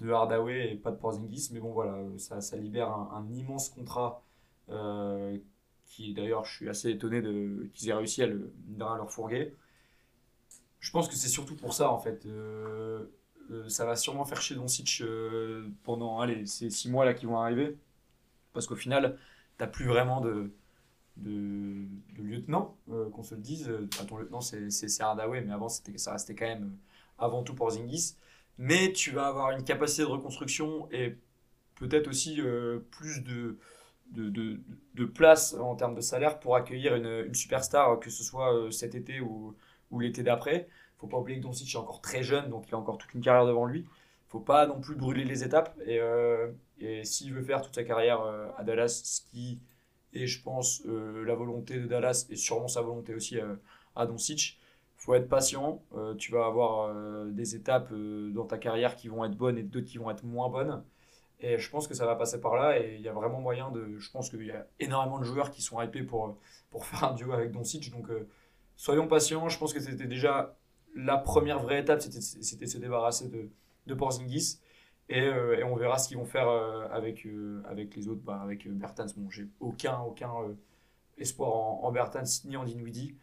[0.00, 1.50] de Hardaway et pas de Porzingis.
[1.52, 4.24] Mais bon, voilà, ça, libère un, immense contrat
[4.70, 5.38] euh,
[5.90, 7.22] qui, d'ailleurs, je suis assez étonné
[7.74, 9.54] qu'ils aient réussi à, le, à leur fourguer.
[10.78, 12.24] Je pense que c'est surtout pour ça, en fait.
[12.26, 13.04] Euh,
[13.50, 15.02] euh, ça va sûrement faire chier Doncic
[15.84, 17.76] pendant allez, ces six mois là qui vont arriver.
[18.52, 19.18] Parce qu'au final,
[19.58, 20.50] t'as plus vraiment de,
[21.18, 21.84] de,
[22.18, 23.70] lieutenant, qu'on se le dise.
[24.08, 26.76] ton lieutenant, c'est Hardaway, mais avant, ça restait quand même
[27.18, 28.14] avant tout pour Zingis
[28.60, 31.16] mais tu vas avoir une capacité de reconstruction et
[31.76, 33.56] peut-être aussi euh, plus de,
[34.10, 34.58] de,
[34.94, 38.94] de, place en termes de salaire pour accueillir une, superstar, que ce soit euh, cet
[38.94, 39.54] été ou,
[39.90, 40.68] ou l'été d'après.
[40.98, 43.20] faut pas oublier que Doncic est encore très jeune, donc il a encore toute une
[43.20, 43.86] carrière devant lui.
[44.28, 45.76] faut pas non plus brûler les étapes.
[45.86, 48.20] Et, euh, et s'il veut faire toute sa carrière
[48.56, 49.60] à Dallas, ce qui
[50.12, 53.38] est, je pense, la volonté de Dallas et sûrement sa volonté aussi
[53.96, 54.58] à Doncic,
[55.00, 55.82] faut être patient.
[55.96, 59.56] Euh, tu vas avoir euh, des étapes euh, dans ta carrière qui vont être bonnes
[59.56, 60.82] et d'autres qui vont être moins bonnes.
[61.40, 62.78] Et je pense que ça va passer par là.
[62.78, 63.98] Et il y a vraiment moyen de.
[63.98, 66.36] Je pense qu'il y a énormément de joueurs qui sont hypés pour,
[66.70, 67.90] pour faire un duo avec Doncic.
[67.90, 68.08] Donc
[68.76, 69.48] soyons patients.
[69.48, 70.56] Je pense que c'était déjà
[70.94, 72.00] la première vraie étape.
[72.02, 73.48] C'était se débarrasser de,
[73.86, 74.60] de Porzingis.
[75.08, 76.48] Et, et, on verra ce qu'ils vont faire
[76.92, 77.26] avec,
[77.68, 78.20] avec les autres.
[78.22, 80.30] Bah, avec Bertans, bon, j'ai aucun, aucun
[81.20, 81.52] espoir
[81.84, 83.14] en, Bertans ni en Dinwiddie.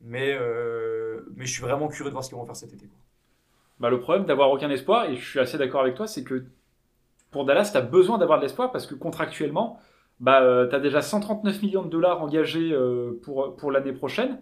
[0.00, 2.88] Mais, euh, mais je suis vraiment curieux de voir ce qu'ils vont faire cet été.
[3.80, 6.44] Bah, le problème d'avoir aucun espoir, et je suis assez d'accord avec toi, c'est que
[7.34, 9.80] pour Dallas, tu as besoin d'avoir de l'espoir parce que contractuellement,
[10.20, 14.40] bah, euh, tu as déjà 139 millions de dollars engagés euh, pour, pour l'année prochaine.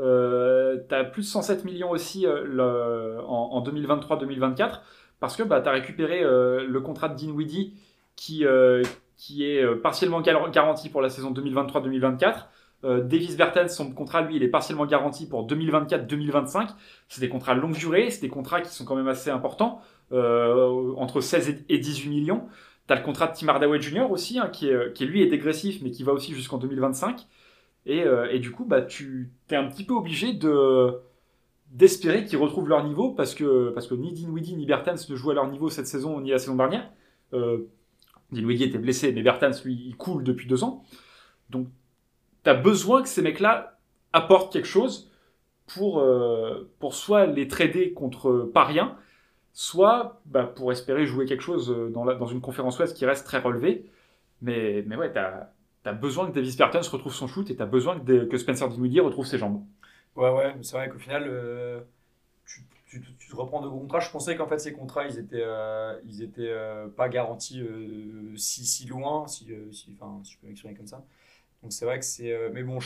[0.00, 4.80] Euh, tu as plus de 107 millions aussi en, en 2023-2024
[5.20, 7.74] parce que bah, tu as récupéré le contrat de Dinwiddie
[8.16, 8.44] qui,
[9.16, 12.46] qui est partiellement garanti pour la saison 2023-2024.
[12.84, 16.70] Euh, Davis Bertens, son contrat, lui, il est partiellement garanti pour 2024-2025.
[17.08, 19.80] C'est des contrats longue durée, c'est des contrats qui sont quand même assez importants,
[20.12, 22.48] euh, entre 16 et 18 millions.
[22.86, 24.10] Tu as le contrat de Tim Hardaway Jr.
[24.10, 27.26] aussi, hein, qui, est, qui lui est dégressif, mais qui va aussi jusqu'en 2025.
[27.86, 31.00] Et, euh, et, du coup, bah, tu es un petit peu obligé de
[31.70, 35.34] d'espérer qu'ils retrouvent leur niveau parce que, parce que ni ni Bertens ne jouent à
[35.34, 36.90] leur niveau cette saison ni la saison dernière.
[37.32, 37.70] Euh,
[38.30, 40.84] Dinwiddie était blessé, mais Bertens, lui, il coule depuis deux ans.
[41.48, 41.68] Donc
[42.44, 43.78] tu as besoin que ces mecs-là
[44.12, 45.10] apportent quelque chose
[45.66, 48.96] pour, euh, pour soit les trader contre pas rien,
[49.52, 53.38] soit bah, pour espérer jouer quelque chose euh, dans, une conférence ouest qui reste très
[53.38, 53.90] relevée.
[54.40, 57.66] Mais, mais ouais, tu as, besoin que Davis Bertens retrouve son shoot et tu as
[57.66, 59.64] besoin que, Spencer Dinwiddie retrouve ses jambes.
[60.16, 61.80] Ouais, ouais, c'est vrai qu'au final, euh,
[62.86, 64.00] tu, te reprends de contrats.
[64.00, 65.44] Je pensais qu'en fait, ces contrats, ils étaient,
[66.20, 66.54] étaient
[66.96, 67.62] pas garantis
[68.36, 71.04] si, si loin, si, si, enfin, si je peux m'exprimer comme ça.
[71.62, 72.32] Donc c'est vrai que c'est.
[72.32, 72.78] Euh, mais bon,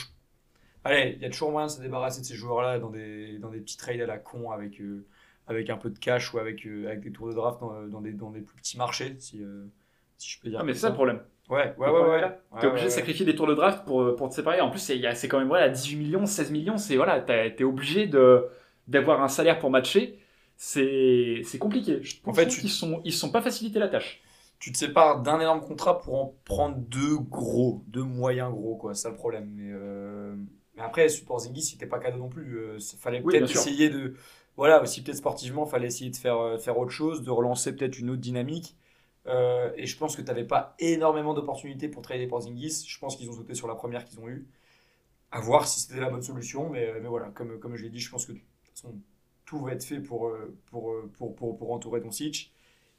[0.84, 3.50] allez, il y a toujours moyen de se débarrasser de ces joueurs-là dans des, dans
[3.50, 5.06] des petits trades à la con avec, euh,
[5.46, 8.00] avec un peu de cash ou avec, euh, avec des tours de draft dans, dans,
[8.00, 9.42] des, dans des plus petits marchés, si,
[10.18, 10.60] si je peux dire.
[10.60, 11.20] Ah, mais c'est ça le problème.
[11.48, 12.38] Ouais, ouais, ouais, ouais.
[12.60, 14.60] T'es obligé de sacrifier des tours de draft pour, pour te séparer.
[14.60, 16.76] En plus, c'est quand même voilà, 18 millions, 16 millions.
[16.76, 18.10] C'est voilà, t'es obligé
[18.88, 20.18] d'avoir un salaire pour matcher.
[20.56, 22.00] C'est compliqué.
[22.24, 22.62] en fait, tu...
[22.62, 24.22] ils sont, ils sont pas facilités la tâche
[24.58, 28.94] tu te sépares d'un énorme contrat pour en prendre deux gros, deux moyens gros, quoi.
[28.94, 29.50] C'est ça le problème.
[29.54, 30.34] Mais, euh...
[30.74, 32.58] mais après, support Zingis, c'était pas cadeau non plus.
[32.58, 34.14] Euh, fallait peut-être essayer de.
[34.56, 37.98] Voilà, aussi peut-être sportivement, fallait essayer de faire, euh, faire autre chose, de relancer peut-être
[37.98, 38.76] une autre dynamique.
[39.26, 42.84] Euh, et je pense que tu n'avais pas énormément d'opportunités pour trader pour Zingis.
[42.86, 44.46] Je pense qu'ils ont sauté sur la première qu'ils ont eue.
[45.32, 46.70] À voir si c'était la bonne solution.
[46.70, 48.94] Mais, mais voilà, comme, comme je l'ai dit, je pense que de toute façon,
[49.44, 50.32] tout va être fait pour,
[50.70, 52.00] pour, pour, pour, pour entourer.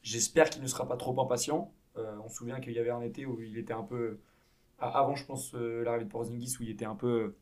[0.04, 1.74] J'espère qu'il ne sera pas trop impatient.
[1.98, 4.20] Euh, on se souvient qu'il y avait un été où il était un peu.
[4.80, 7.36] Avant, je pense, euh, l'arrivée de Porzingis, où il était un peu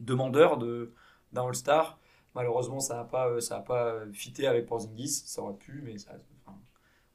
[0.00, 1.98] demandeur d'un All-Star.
[2.34, 5.22] Malheureusement, ça n'a pas, ça a pas fité avec Porzingis.
[5.26, 6.12] Ça aurait pu, mais ça,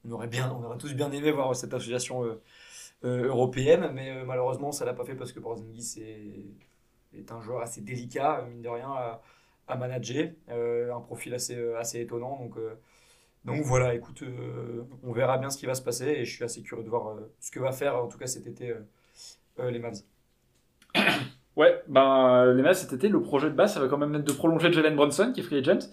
[0.06, 3.92] on, aurait on aurait tous bien aimé voir cette association euh, européenne.
[3.94, 6.02] Mais malheureusement, ça ne l'a pas fait parce que Porzingis
[7.14, 8.92] est, un joueur assez délicat, mine de rien,
[9.68, 10.32] à, manager.
[10.50, 12.38] un profil assez, assez étonnant.
[12.40, 12.58] Donc
[13.48, 16.44] donc voilà, écoute, euh, on verra bien ce qui va se passer et je suis
[16.44, 18.76] assez curieux de voir euh, ce que va faire en tout cas cet été
[19.60, 20.04] euh, les Mavs.
[21.58, 24.24] Ouais, ben les Mavs cet été, le projet de base, ça va quand même être
[24.24, 25.90] de prolonger Jalen Brunson qui est free agent,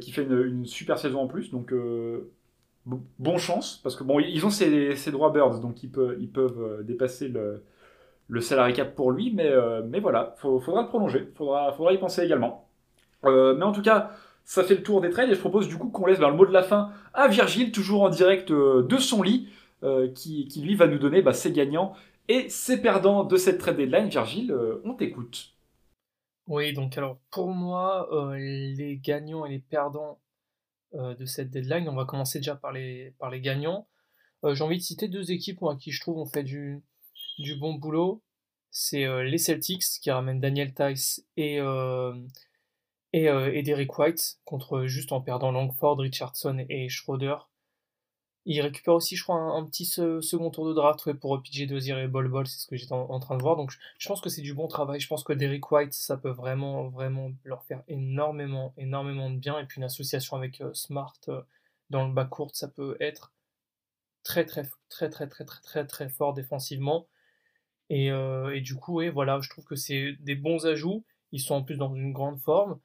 [0.00, 1.72] qui fait une, super saison en plus, donc
[2.84, 7.28] bon chance parce que bon, ils ont ces, droits birds, donc ils peuvent, peuvent dépasser
[7.28, 7.62] le,
[8.28, 9.52] le salary cap pour lui, mais,
[9.86, 12.68] mais voilà, il faudra le prolonger, faudra, faudra y penser également.
[13.22, 14.10] mais en tout cas.
[14.44, 16.36] Ça fait le tour des trades et je propose du coup qu'on laisse vers le
[16.36, 19.48] mot de la fin à Virgile, toujours en direct euh, de son lit,
[19.84, 21.94] euh, qui, lui va nous donner bah, ses gagnants
[22.28, 24.54] Et ces perdants de cette trade deadline, Virgile,
[24.84, 25.54] on t'écoute.
[26.46, 30.20] Oui, donc alors pour moi, les gagnants et les perdants
[30.92, 33.86] de cette deadline, on va commencer déjà par les, gagnants.
[34.44, 36.82] J'ai envie de citer deux équipes moi, qui je trouve ont fait du,
[37.58, 38.22] bon boulot.
[38.70, 41.58] C'est les Celtics qui ramènent Daniel Tice et,
[43.12, 47.36] et, Derek White contre juste en perdant Langford, Richardson et Schroeder.
[48.44, 52.08] Il récupère aussi, je crois, un, petit second tour de draft pour PJ Dozier et
[52.08, 53.56] Bol Bol, c'est ce que j'étais en, train de voir.
[53.56, 54.98] Donc je, pense que c'est du bon travail.
[54.98, 59.58] Je pense que Derek White, ça peut vraiment, vraiment leur faire énormément, énormément de bien.
[59.60, 61.40] Et puis une association avec euh, Smart euh,
[61.90, 63.32] dans le bas court, ça peut être
[64.24, 67.06] très, très, très, très, très, très, très, très fort défensivement.
[67.90, 71.04] Et, euh, du coup, et voilà, je trouve que c'est des bons ajouts.
[71.30, 72.80] Ils sont en plus dans une grande forme.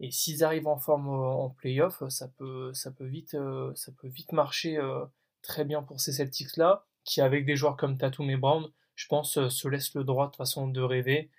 [0.00, 4.08] Et s'ils arrivent en forme en playoff, ça peut, ça peut vite, euh, ça peut
[4.08, 5.04] vite marcher euh,
[5.42, 9.38] très bien pour ces Celtics-là, qui avec des joueurs comme Tatum et Brown, je pense,
[9.38, 11.30] euh, se laissent le droit de façon de rêver.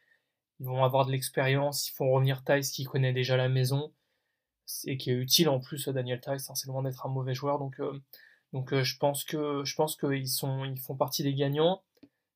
[0.60, 3.94] Ils vont avoir de l'expérience, ils font revenir Tice qui connaît déjà la maison,
[4.86, 7.60] et qui est utile en plus, Daniel Tice, hein, c'est loin d'être un mauvais joueur,
[7.60, 7.80] donc,
[8.54, 11.84] donc je pense que je pense qu'ils sont, ils font partie des gagnants.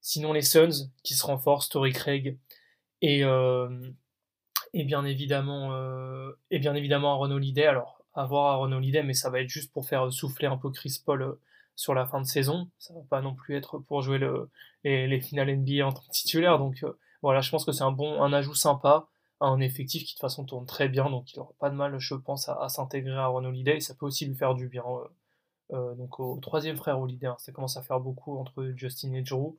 [0.01, 2.37] Sinon les Suns qui se renforcent, Tory Craig
[3.01, 3.23] et
[4.73, 7.65] et bien évidemment, euh, et bien évidemment Aaron Holiday.
[7.65, 11.01] Alors, avoir Aaron Holiday, mais ça va être juste pour faire souffler un peu Chris
[11.05, 11.39] Paul euh,
[11.75, 12.69] sur la fin de saison.
[12.77, 14.49] Ça va pas non plus être pour jouer le,
[14.83, 16.59] les, les finales NBA en tant que titulaire.
[16.59, 19.07] Donc euh, voilà, je pense que c'est un bon, un ajout sympa
[19.41, 21.97] un effectif qui de toute façon tourne très bien, donc il n'aura pas de mal,
[21.97, 23.77] je pense, à, s'intégrer à Aaron Holiday.
[23.77, 24.83] Et ça peut aussi lui faire du bien.
[25.73, 29.21] Euh, donc au troisième frère Holiday, hein, ça commence à faire beaucoup entre Justin et
[29.23, 29.57] Drew.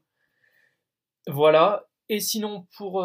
[1.27, 1.87] Voilà.
[2.09, 3.03] Et sinon pour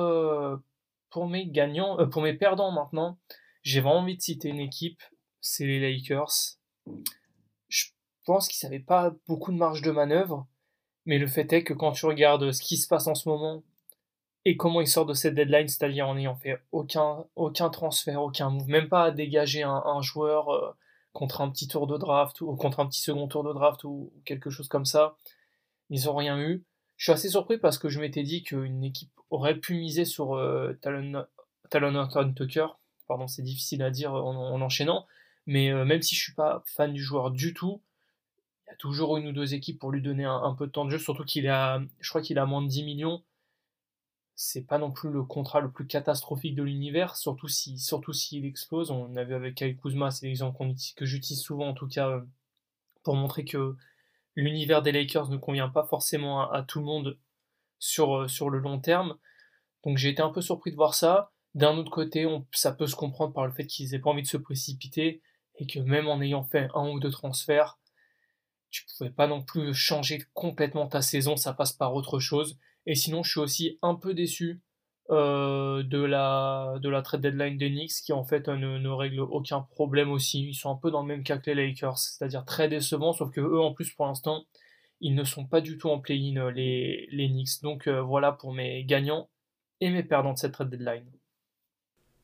[1.10, 3.18] pour mes gagnants, euh, pour mes perdants maintenant,
[3.62, 5.02] j'ai vraiment envie de citer une équipe,
[5.42, 6.58] c'est les Lakers.
[7.68, 7.86] Je
[8.26, 10.48] pense qu'ils n'avaient pas beaucoup de marge de manœuvre,
[11.06, 13.64] mais le fait est que quand tu regardes ce qui se passe en ce moment
[14.46, 18.50] et comment ils sortent de cette deadline, c'est-à-dire en n'ayant fait aucun, aucun transfert, aucun
[18.50, 20.72] move, même pas à dégager un, joueur euh,
[21.12, 24.14] contre un petit tour de draft ou contre un petit second tour de draft ou
[24.24, 25.18] quelque chose comme ça,
[25.90, 26.64] ils n'ont rien eu.
[26.98, 30.34] Je suis assez surpris parce que je m'étais dit qu'une équipe aurait pu miser sur
[30.34, 31.26] euh, Talon,
[31.70, 32.68] Talon Tucker.
[33.08, 35.06] Pardon, c'est difficile à dire en, enchaînant.
[35.46, 37.82] Mais euh, même si je suis pas fan du joueur du tout,
[38.66, 40.86] il y a toujours une ou deux équipes pour lui donner un, peu de temps
[40.86, 40.98] de jeu.
[40.98, 43.24] Surtout qu'il a, je crois qu'il a moins de 10 millions.
[44.36, 48.46] C'est pas non plus le contrat le plus catastrophique de l'univers, surtout si, surtout s'il
[48.46, 48.92] explose.
[48.92, 50.64] On a vu avec Kyle Kuzma, c'est l'exemple
[50.96, 52.22] que j'utilise souvent en tout cas euh,
[53.04, 53.76] pour montrer que
[54.38, 57.18] l'univers des Lakers ne convient pas forcément à, tout le monde
[57.80, 59.18] sur, euh, sur le long terme.
[59.84, 61.32] Donc j'ai été un peu surpris de voir ça.
[61.56, 64.28] D'un autre côté, ça peut se comprendre par le fait qu'ils n'aient pas envie de
[64.28, 65.22] se précipiter
[65.56, 67.80] et que même en ayant fait un ou deux transferts,
[68.70, 72.60] tu pouvais pas non plus changer complètement ta saison, ça passe par autre chose.
[72.86, 74.62] Et sinon, je suis aussi un peu déçu
[75.10, 79.62] euh, de, la, de la trade deadline des Knicks qui en fait ne, règle aucun
[79.62, 80.50] problème aussi.
[80.50, 83.32] Ils sont un peu dans le même cas que les Lakers, c'est-à-dire très décevants, sauf
[83.32, 84.44] que eux en plus pour l'instant
[85.00, 87.62] ils ne sont pas du tout en play-in les, les Knicks.
[87.62, 89.30] Donc euh, voilà pour mes gagnants
[89.80, 91.06] et mes perdants de cette trade deadline.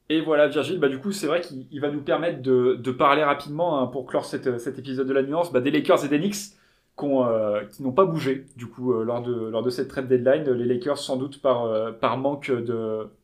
[0.09, 3.23] Et voilà, Virgile, bah, du coup, c'est vrai qu'il va nous permettre de, de parler
[3.23, 4.45] rapidement, hein, pour clore cet
[4.77, 6.57] épisode de la nuance, bah, des Lakers et des Knicks.
[7.01, 10.49] Euh, qui n'ont pas bougé du coup euh, lors, de, lors de cette trade deadline.
[10.51, 12.51] Les Lakers sans doute par, euh, par manque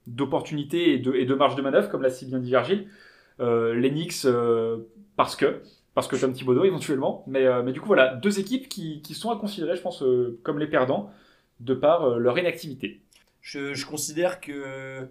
[0.08, 2.88] d'opportunités et de, et de marge de manœuvre, comme l'a si bien dit Virgile.
[3.40, 4.28] les Knicks
[5.16, 5.62] parce que
[5.94, 7.24] parce que Tom Thibodeau éventuellement.
[7.28, 10.04] Mais, mais du coup voilà, deux équipes qui, qui sont à considérer, je pense,
[10.44, 11.12] comme les perdants
[11.60, 13.02] de par leur inactivité.
[13.42, 15.08] Je, je, considère que,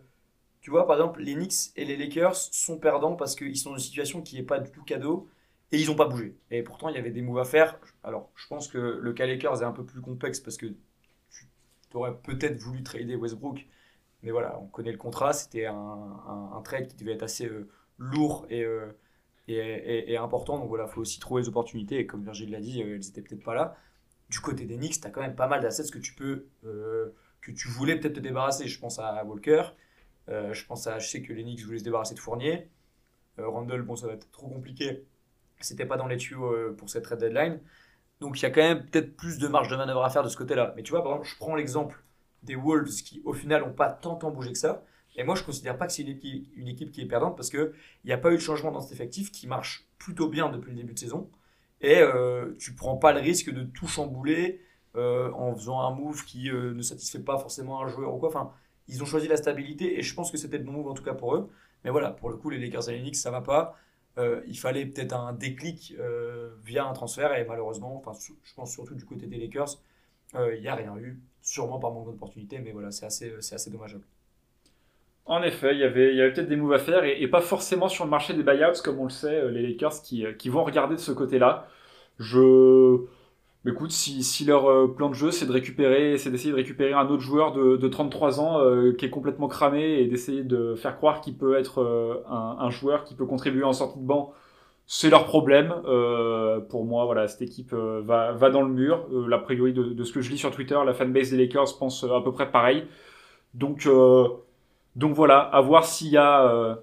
[0.61, 3.77] tu vois, par exemple, les Knicks et les Lakers sont perdants parce qu'ils sont dans
[3.77, 5.29] une situation qui n'est pas du tout cadeau
[5.73, 6.37] et ils n'ont pas bougé.
[6.51, 7.79] Et pourtant, il y avait des moves à faire.
[8.03, 11.97] Alors, je pense que le cas Lakers est un peu plus complexe parce que tu
[11.97, 13.67] aurais peut-être voulu trader Westbrook.
[14.23, 15.33] Mais voilà, on connaît le contrat.
[15.33, 17.69] C'était un, trade qui devait être assez euh,
[17.99, 18.91] lourd euh,
[19.47, 20.59] et, et, important.
[20.59, 21.99] Donc voilà, il faut aussi trouver les opportunités.
[21.99, 23.77] Et comme Virgile l'a dit, euh, elles n'étaient peut-être pas là.
[24.31, 27.51] Du côté des Knicks, tu as quand même pas mal d'assets que tu peux, que
[27.51, 28.69] tu voulais peut-être te débarrasser.
[28.69, 29.63] Je pense à Walker.
[30.29, 32.69] je pense à, je sais que les Knicks voulaient se débarrasser de Fournier.
[33.39, 35.07] Randall, bon, ça va être trop compliqué
[35.61, 37.61] c'était pas dans les tuyaux euh, pour cette trade deadline.
[38.21, 40.29] Donc il y a quand même peut-être plus de marge de manœuvre à faire de
[40.29, 40.73] ce côté-là.
[40.77, 42.03] Mais tu vois, par exemple, je prends l'exemple
[42.43, 44.85] des Wolves qui, au final, n'ont pas tant, tant bougé que ça.
[45.17, 47.37] Et moi, je ne considère pas que c'est une équipe, une équipe qui est perdante
[47.37, 47.73] parce qu'il
[48.05, 50.77] n'y a pas eu de changement dans cet effectif qui marche plutôt bien depuis le
[50.77, 51.29] début de saison.
[51.81, 54.61] Et euh, tu prends pas le risque de tout chambouler
[54.97, 58.29] euh, en faisant un move qui euh, ne satisfait pas forcément un joueur ou quoi.
[58.29, 58.53] Enfin,
[58.87, 61.05] ils ont choisi la stabilité et je pense que c'était le bon move en tout
[61.05, 61.51] cas pour eux.
[61.85, 63.77] Mais voilà, pour le coup, les Lakers et les Knicks, ça va pas.
[64.19, 68.73] Euh, il fallait peut-être un déclic euh, via un transfert et malheureusement, enfin, je pense
[68.73, 69.79] surtout du côté des Lakers,
[70.35, 74.05] il n'y a rien eu, sûrement par manque d'opportunité, mais voilà, c'est assez, assez dommageable.
[75.25, 78.05] En effet, il y avait, avait peut-être des moves à faire et, pas forcément sur
[78.05, 81.01] le marché des buyouts, comme on le sait, les Lakers qui, qui vont regarder de
[81.01, 81.69] ce côté-là.
[82.19, 83.07] Je.
[83.69, 87.23] Écoute, si, leur plan de jeu c'est de récupérer, c'est d'essayer de récupérer un autre
[87.23, 88.61] joueur de, de 33 ans
[88.97, 93.05] qui est complètement cramé et d'essayer de faire croire qu'il peut être un, un, joueur
[93.05, 94.33] qui peut contribuer en sortie de banc
[94.91, 95.73] c'est leur problème.
[95.85, 99.07] Euh, pour moi, voilà, cette équipe euh, va, dans le mur.
[99.13, 102.05] Euh, a priori, de, ce que je lis sur Twitter, la fanbase des Lakers pense
[102.05, 102.85] à peu près pareil.
[103.53, 104.27] Donc, euh,
[104.97, 106.79] donc voilà, à voir s'il y a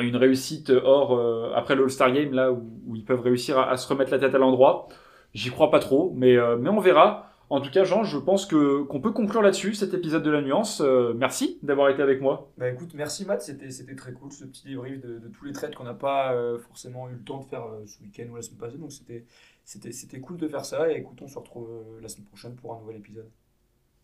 [0.00, 4.18] une réussite hors après l'All-Star Game là où, ils peuvent réussir à, se remettre la
[4.18, 4.88] tête à l'endroit.
[5.34, 7.28] J'y crois pas trop, mais mais on verra.
[7.50, 10.42] En tout cas, Jean, je pense que qu'on peut conclure là-dessus cet épisode de la
[10.42, 10.82] nuance.
[10.82, 12.52] Euh, merci d'avoir été avec moi.
[12.58, 15.52] Bah écoute, merci Matt, c'était c'était très cool ce petit débrief de, de tous les
[15.52, 18.36] trades qu'on n'a pas euh, forcément eu le temps de faire euh, ce week-end ou
[18.36, 18.76] la semaine passée.
[18.76, 19.24] Donc c'était
[19.64, 20.92] c'était c'était cool de faire ça.
[20.92, 21.68] Et écoute, on se retrouve
[22.02, 23.30] la semaine prochaine pour un nouvel épisode.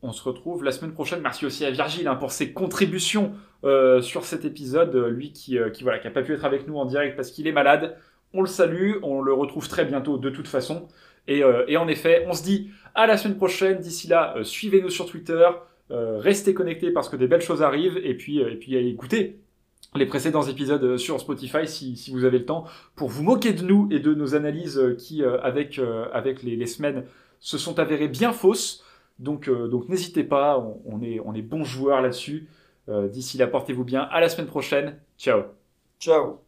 [0.01, 1.21] On se retrouve la semaine prochaine.
[1.21, 3.35] Merci aussi à Virgile hein, pour ses contributions
[4.03, 4.95] sur cet épisode.
[4.95, 7.47] Lui qui qui voilà qui a pas pu être avec nous en direct parce qu'il
[7.47, 7.97] est malade.
[8.35, 8.97] On le salue.
[9.03, 10.89] On le retrouve très bientôt de toute façon.
[11.27, 13.79] Et, et en effet, on se dit à la semaine prochaine.
[13.79, 15.47] D'ici là, euh, suivez-nous sur Twitter.
[15.91, 17.99] Euh, restez connectés parce que des belles choses arrivent.
[17.99, 19.41] Et puis, euh, et puis écoutez
[19.95, 22.65] les précédents épisodes sur Spotify si, vous avez le temps
[22.97, 25.81] pour vous moquer de nous et de nos analyses qui, avec,
[26.13, 27.05] avec les, semaines,
[27.39, 28.83] se sont avérées bien fausses.
[29.21, 32.49] Donc, donc n'hésitez pas, on, est, on est bons joueurs là-dessus.
[32.89, 34.01] D'ici là, portez-vous bien.
[34.01, 34.99] À la semaine prochaine.
[35.17, 35.43] Ciao.
[36.01, 36.44] Ciao.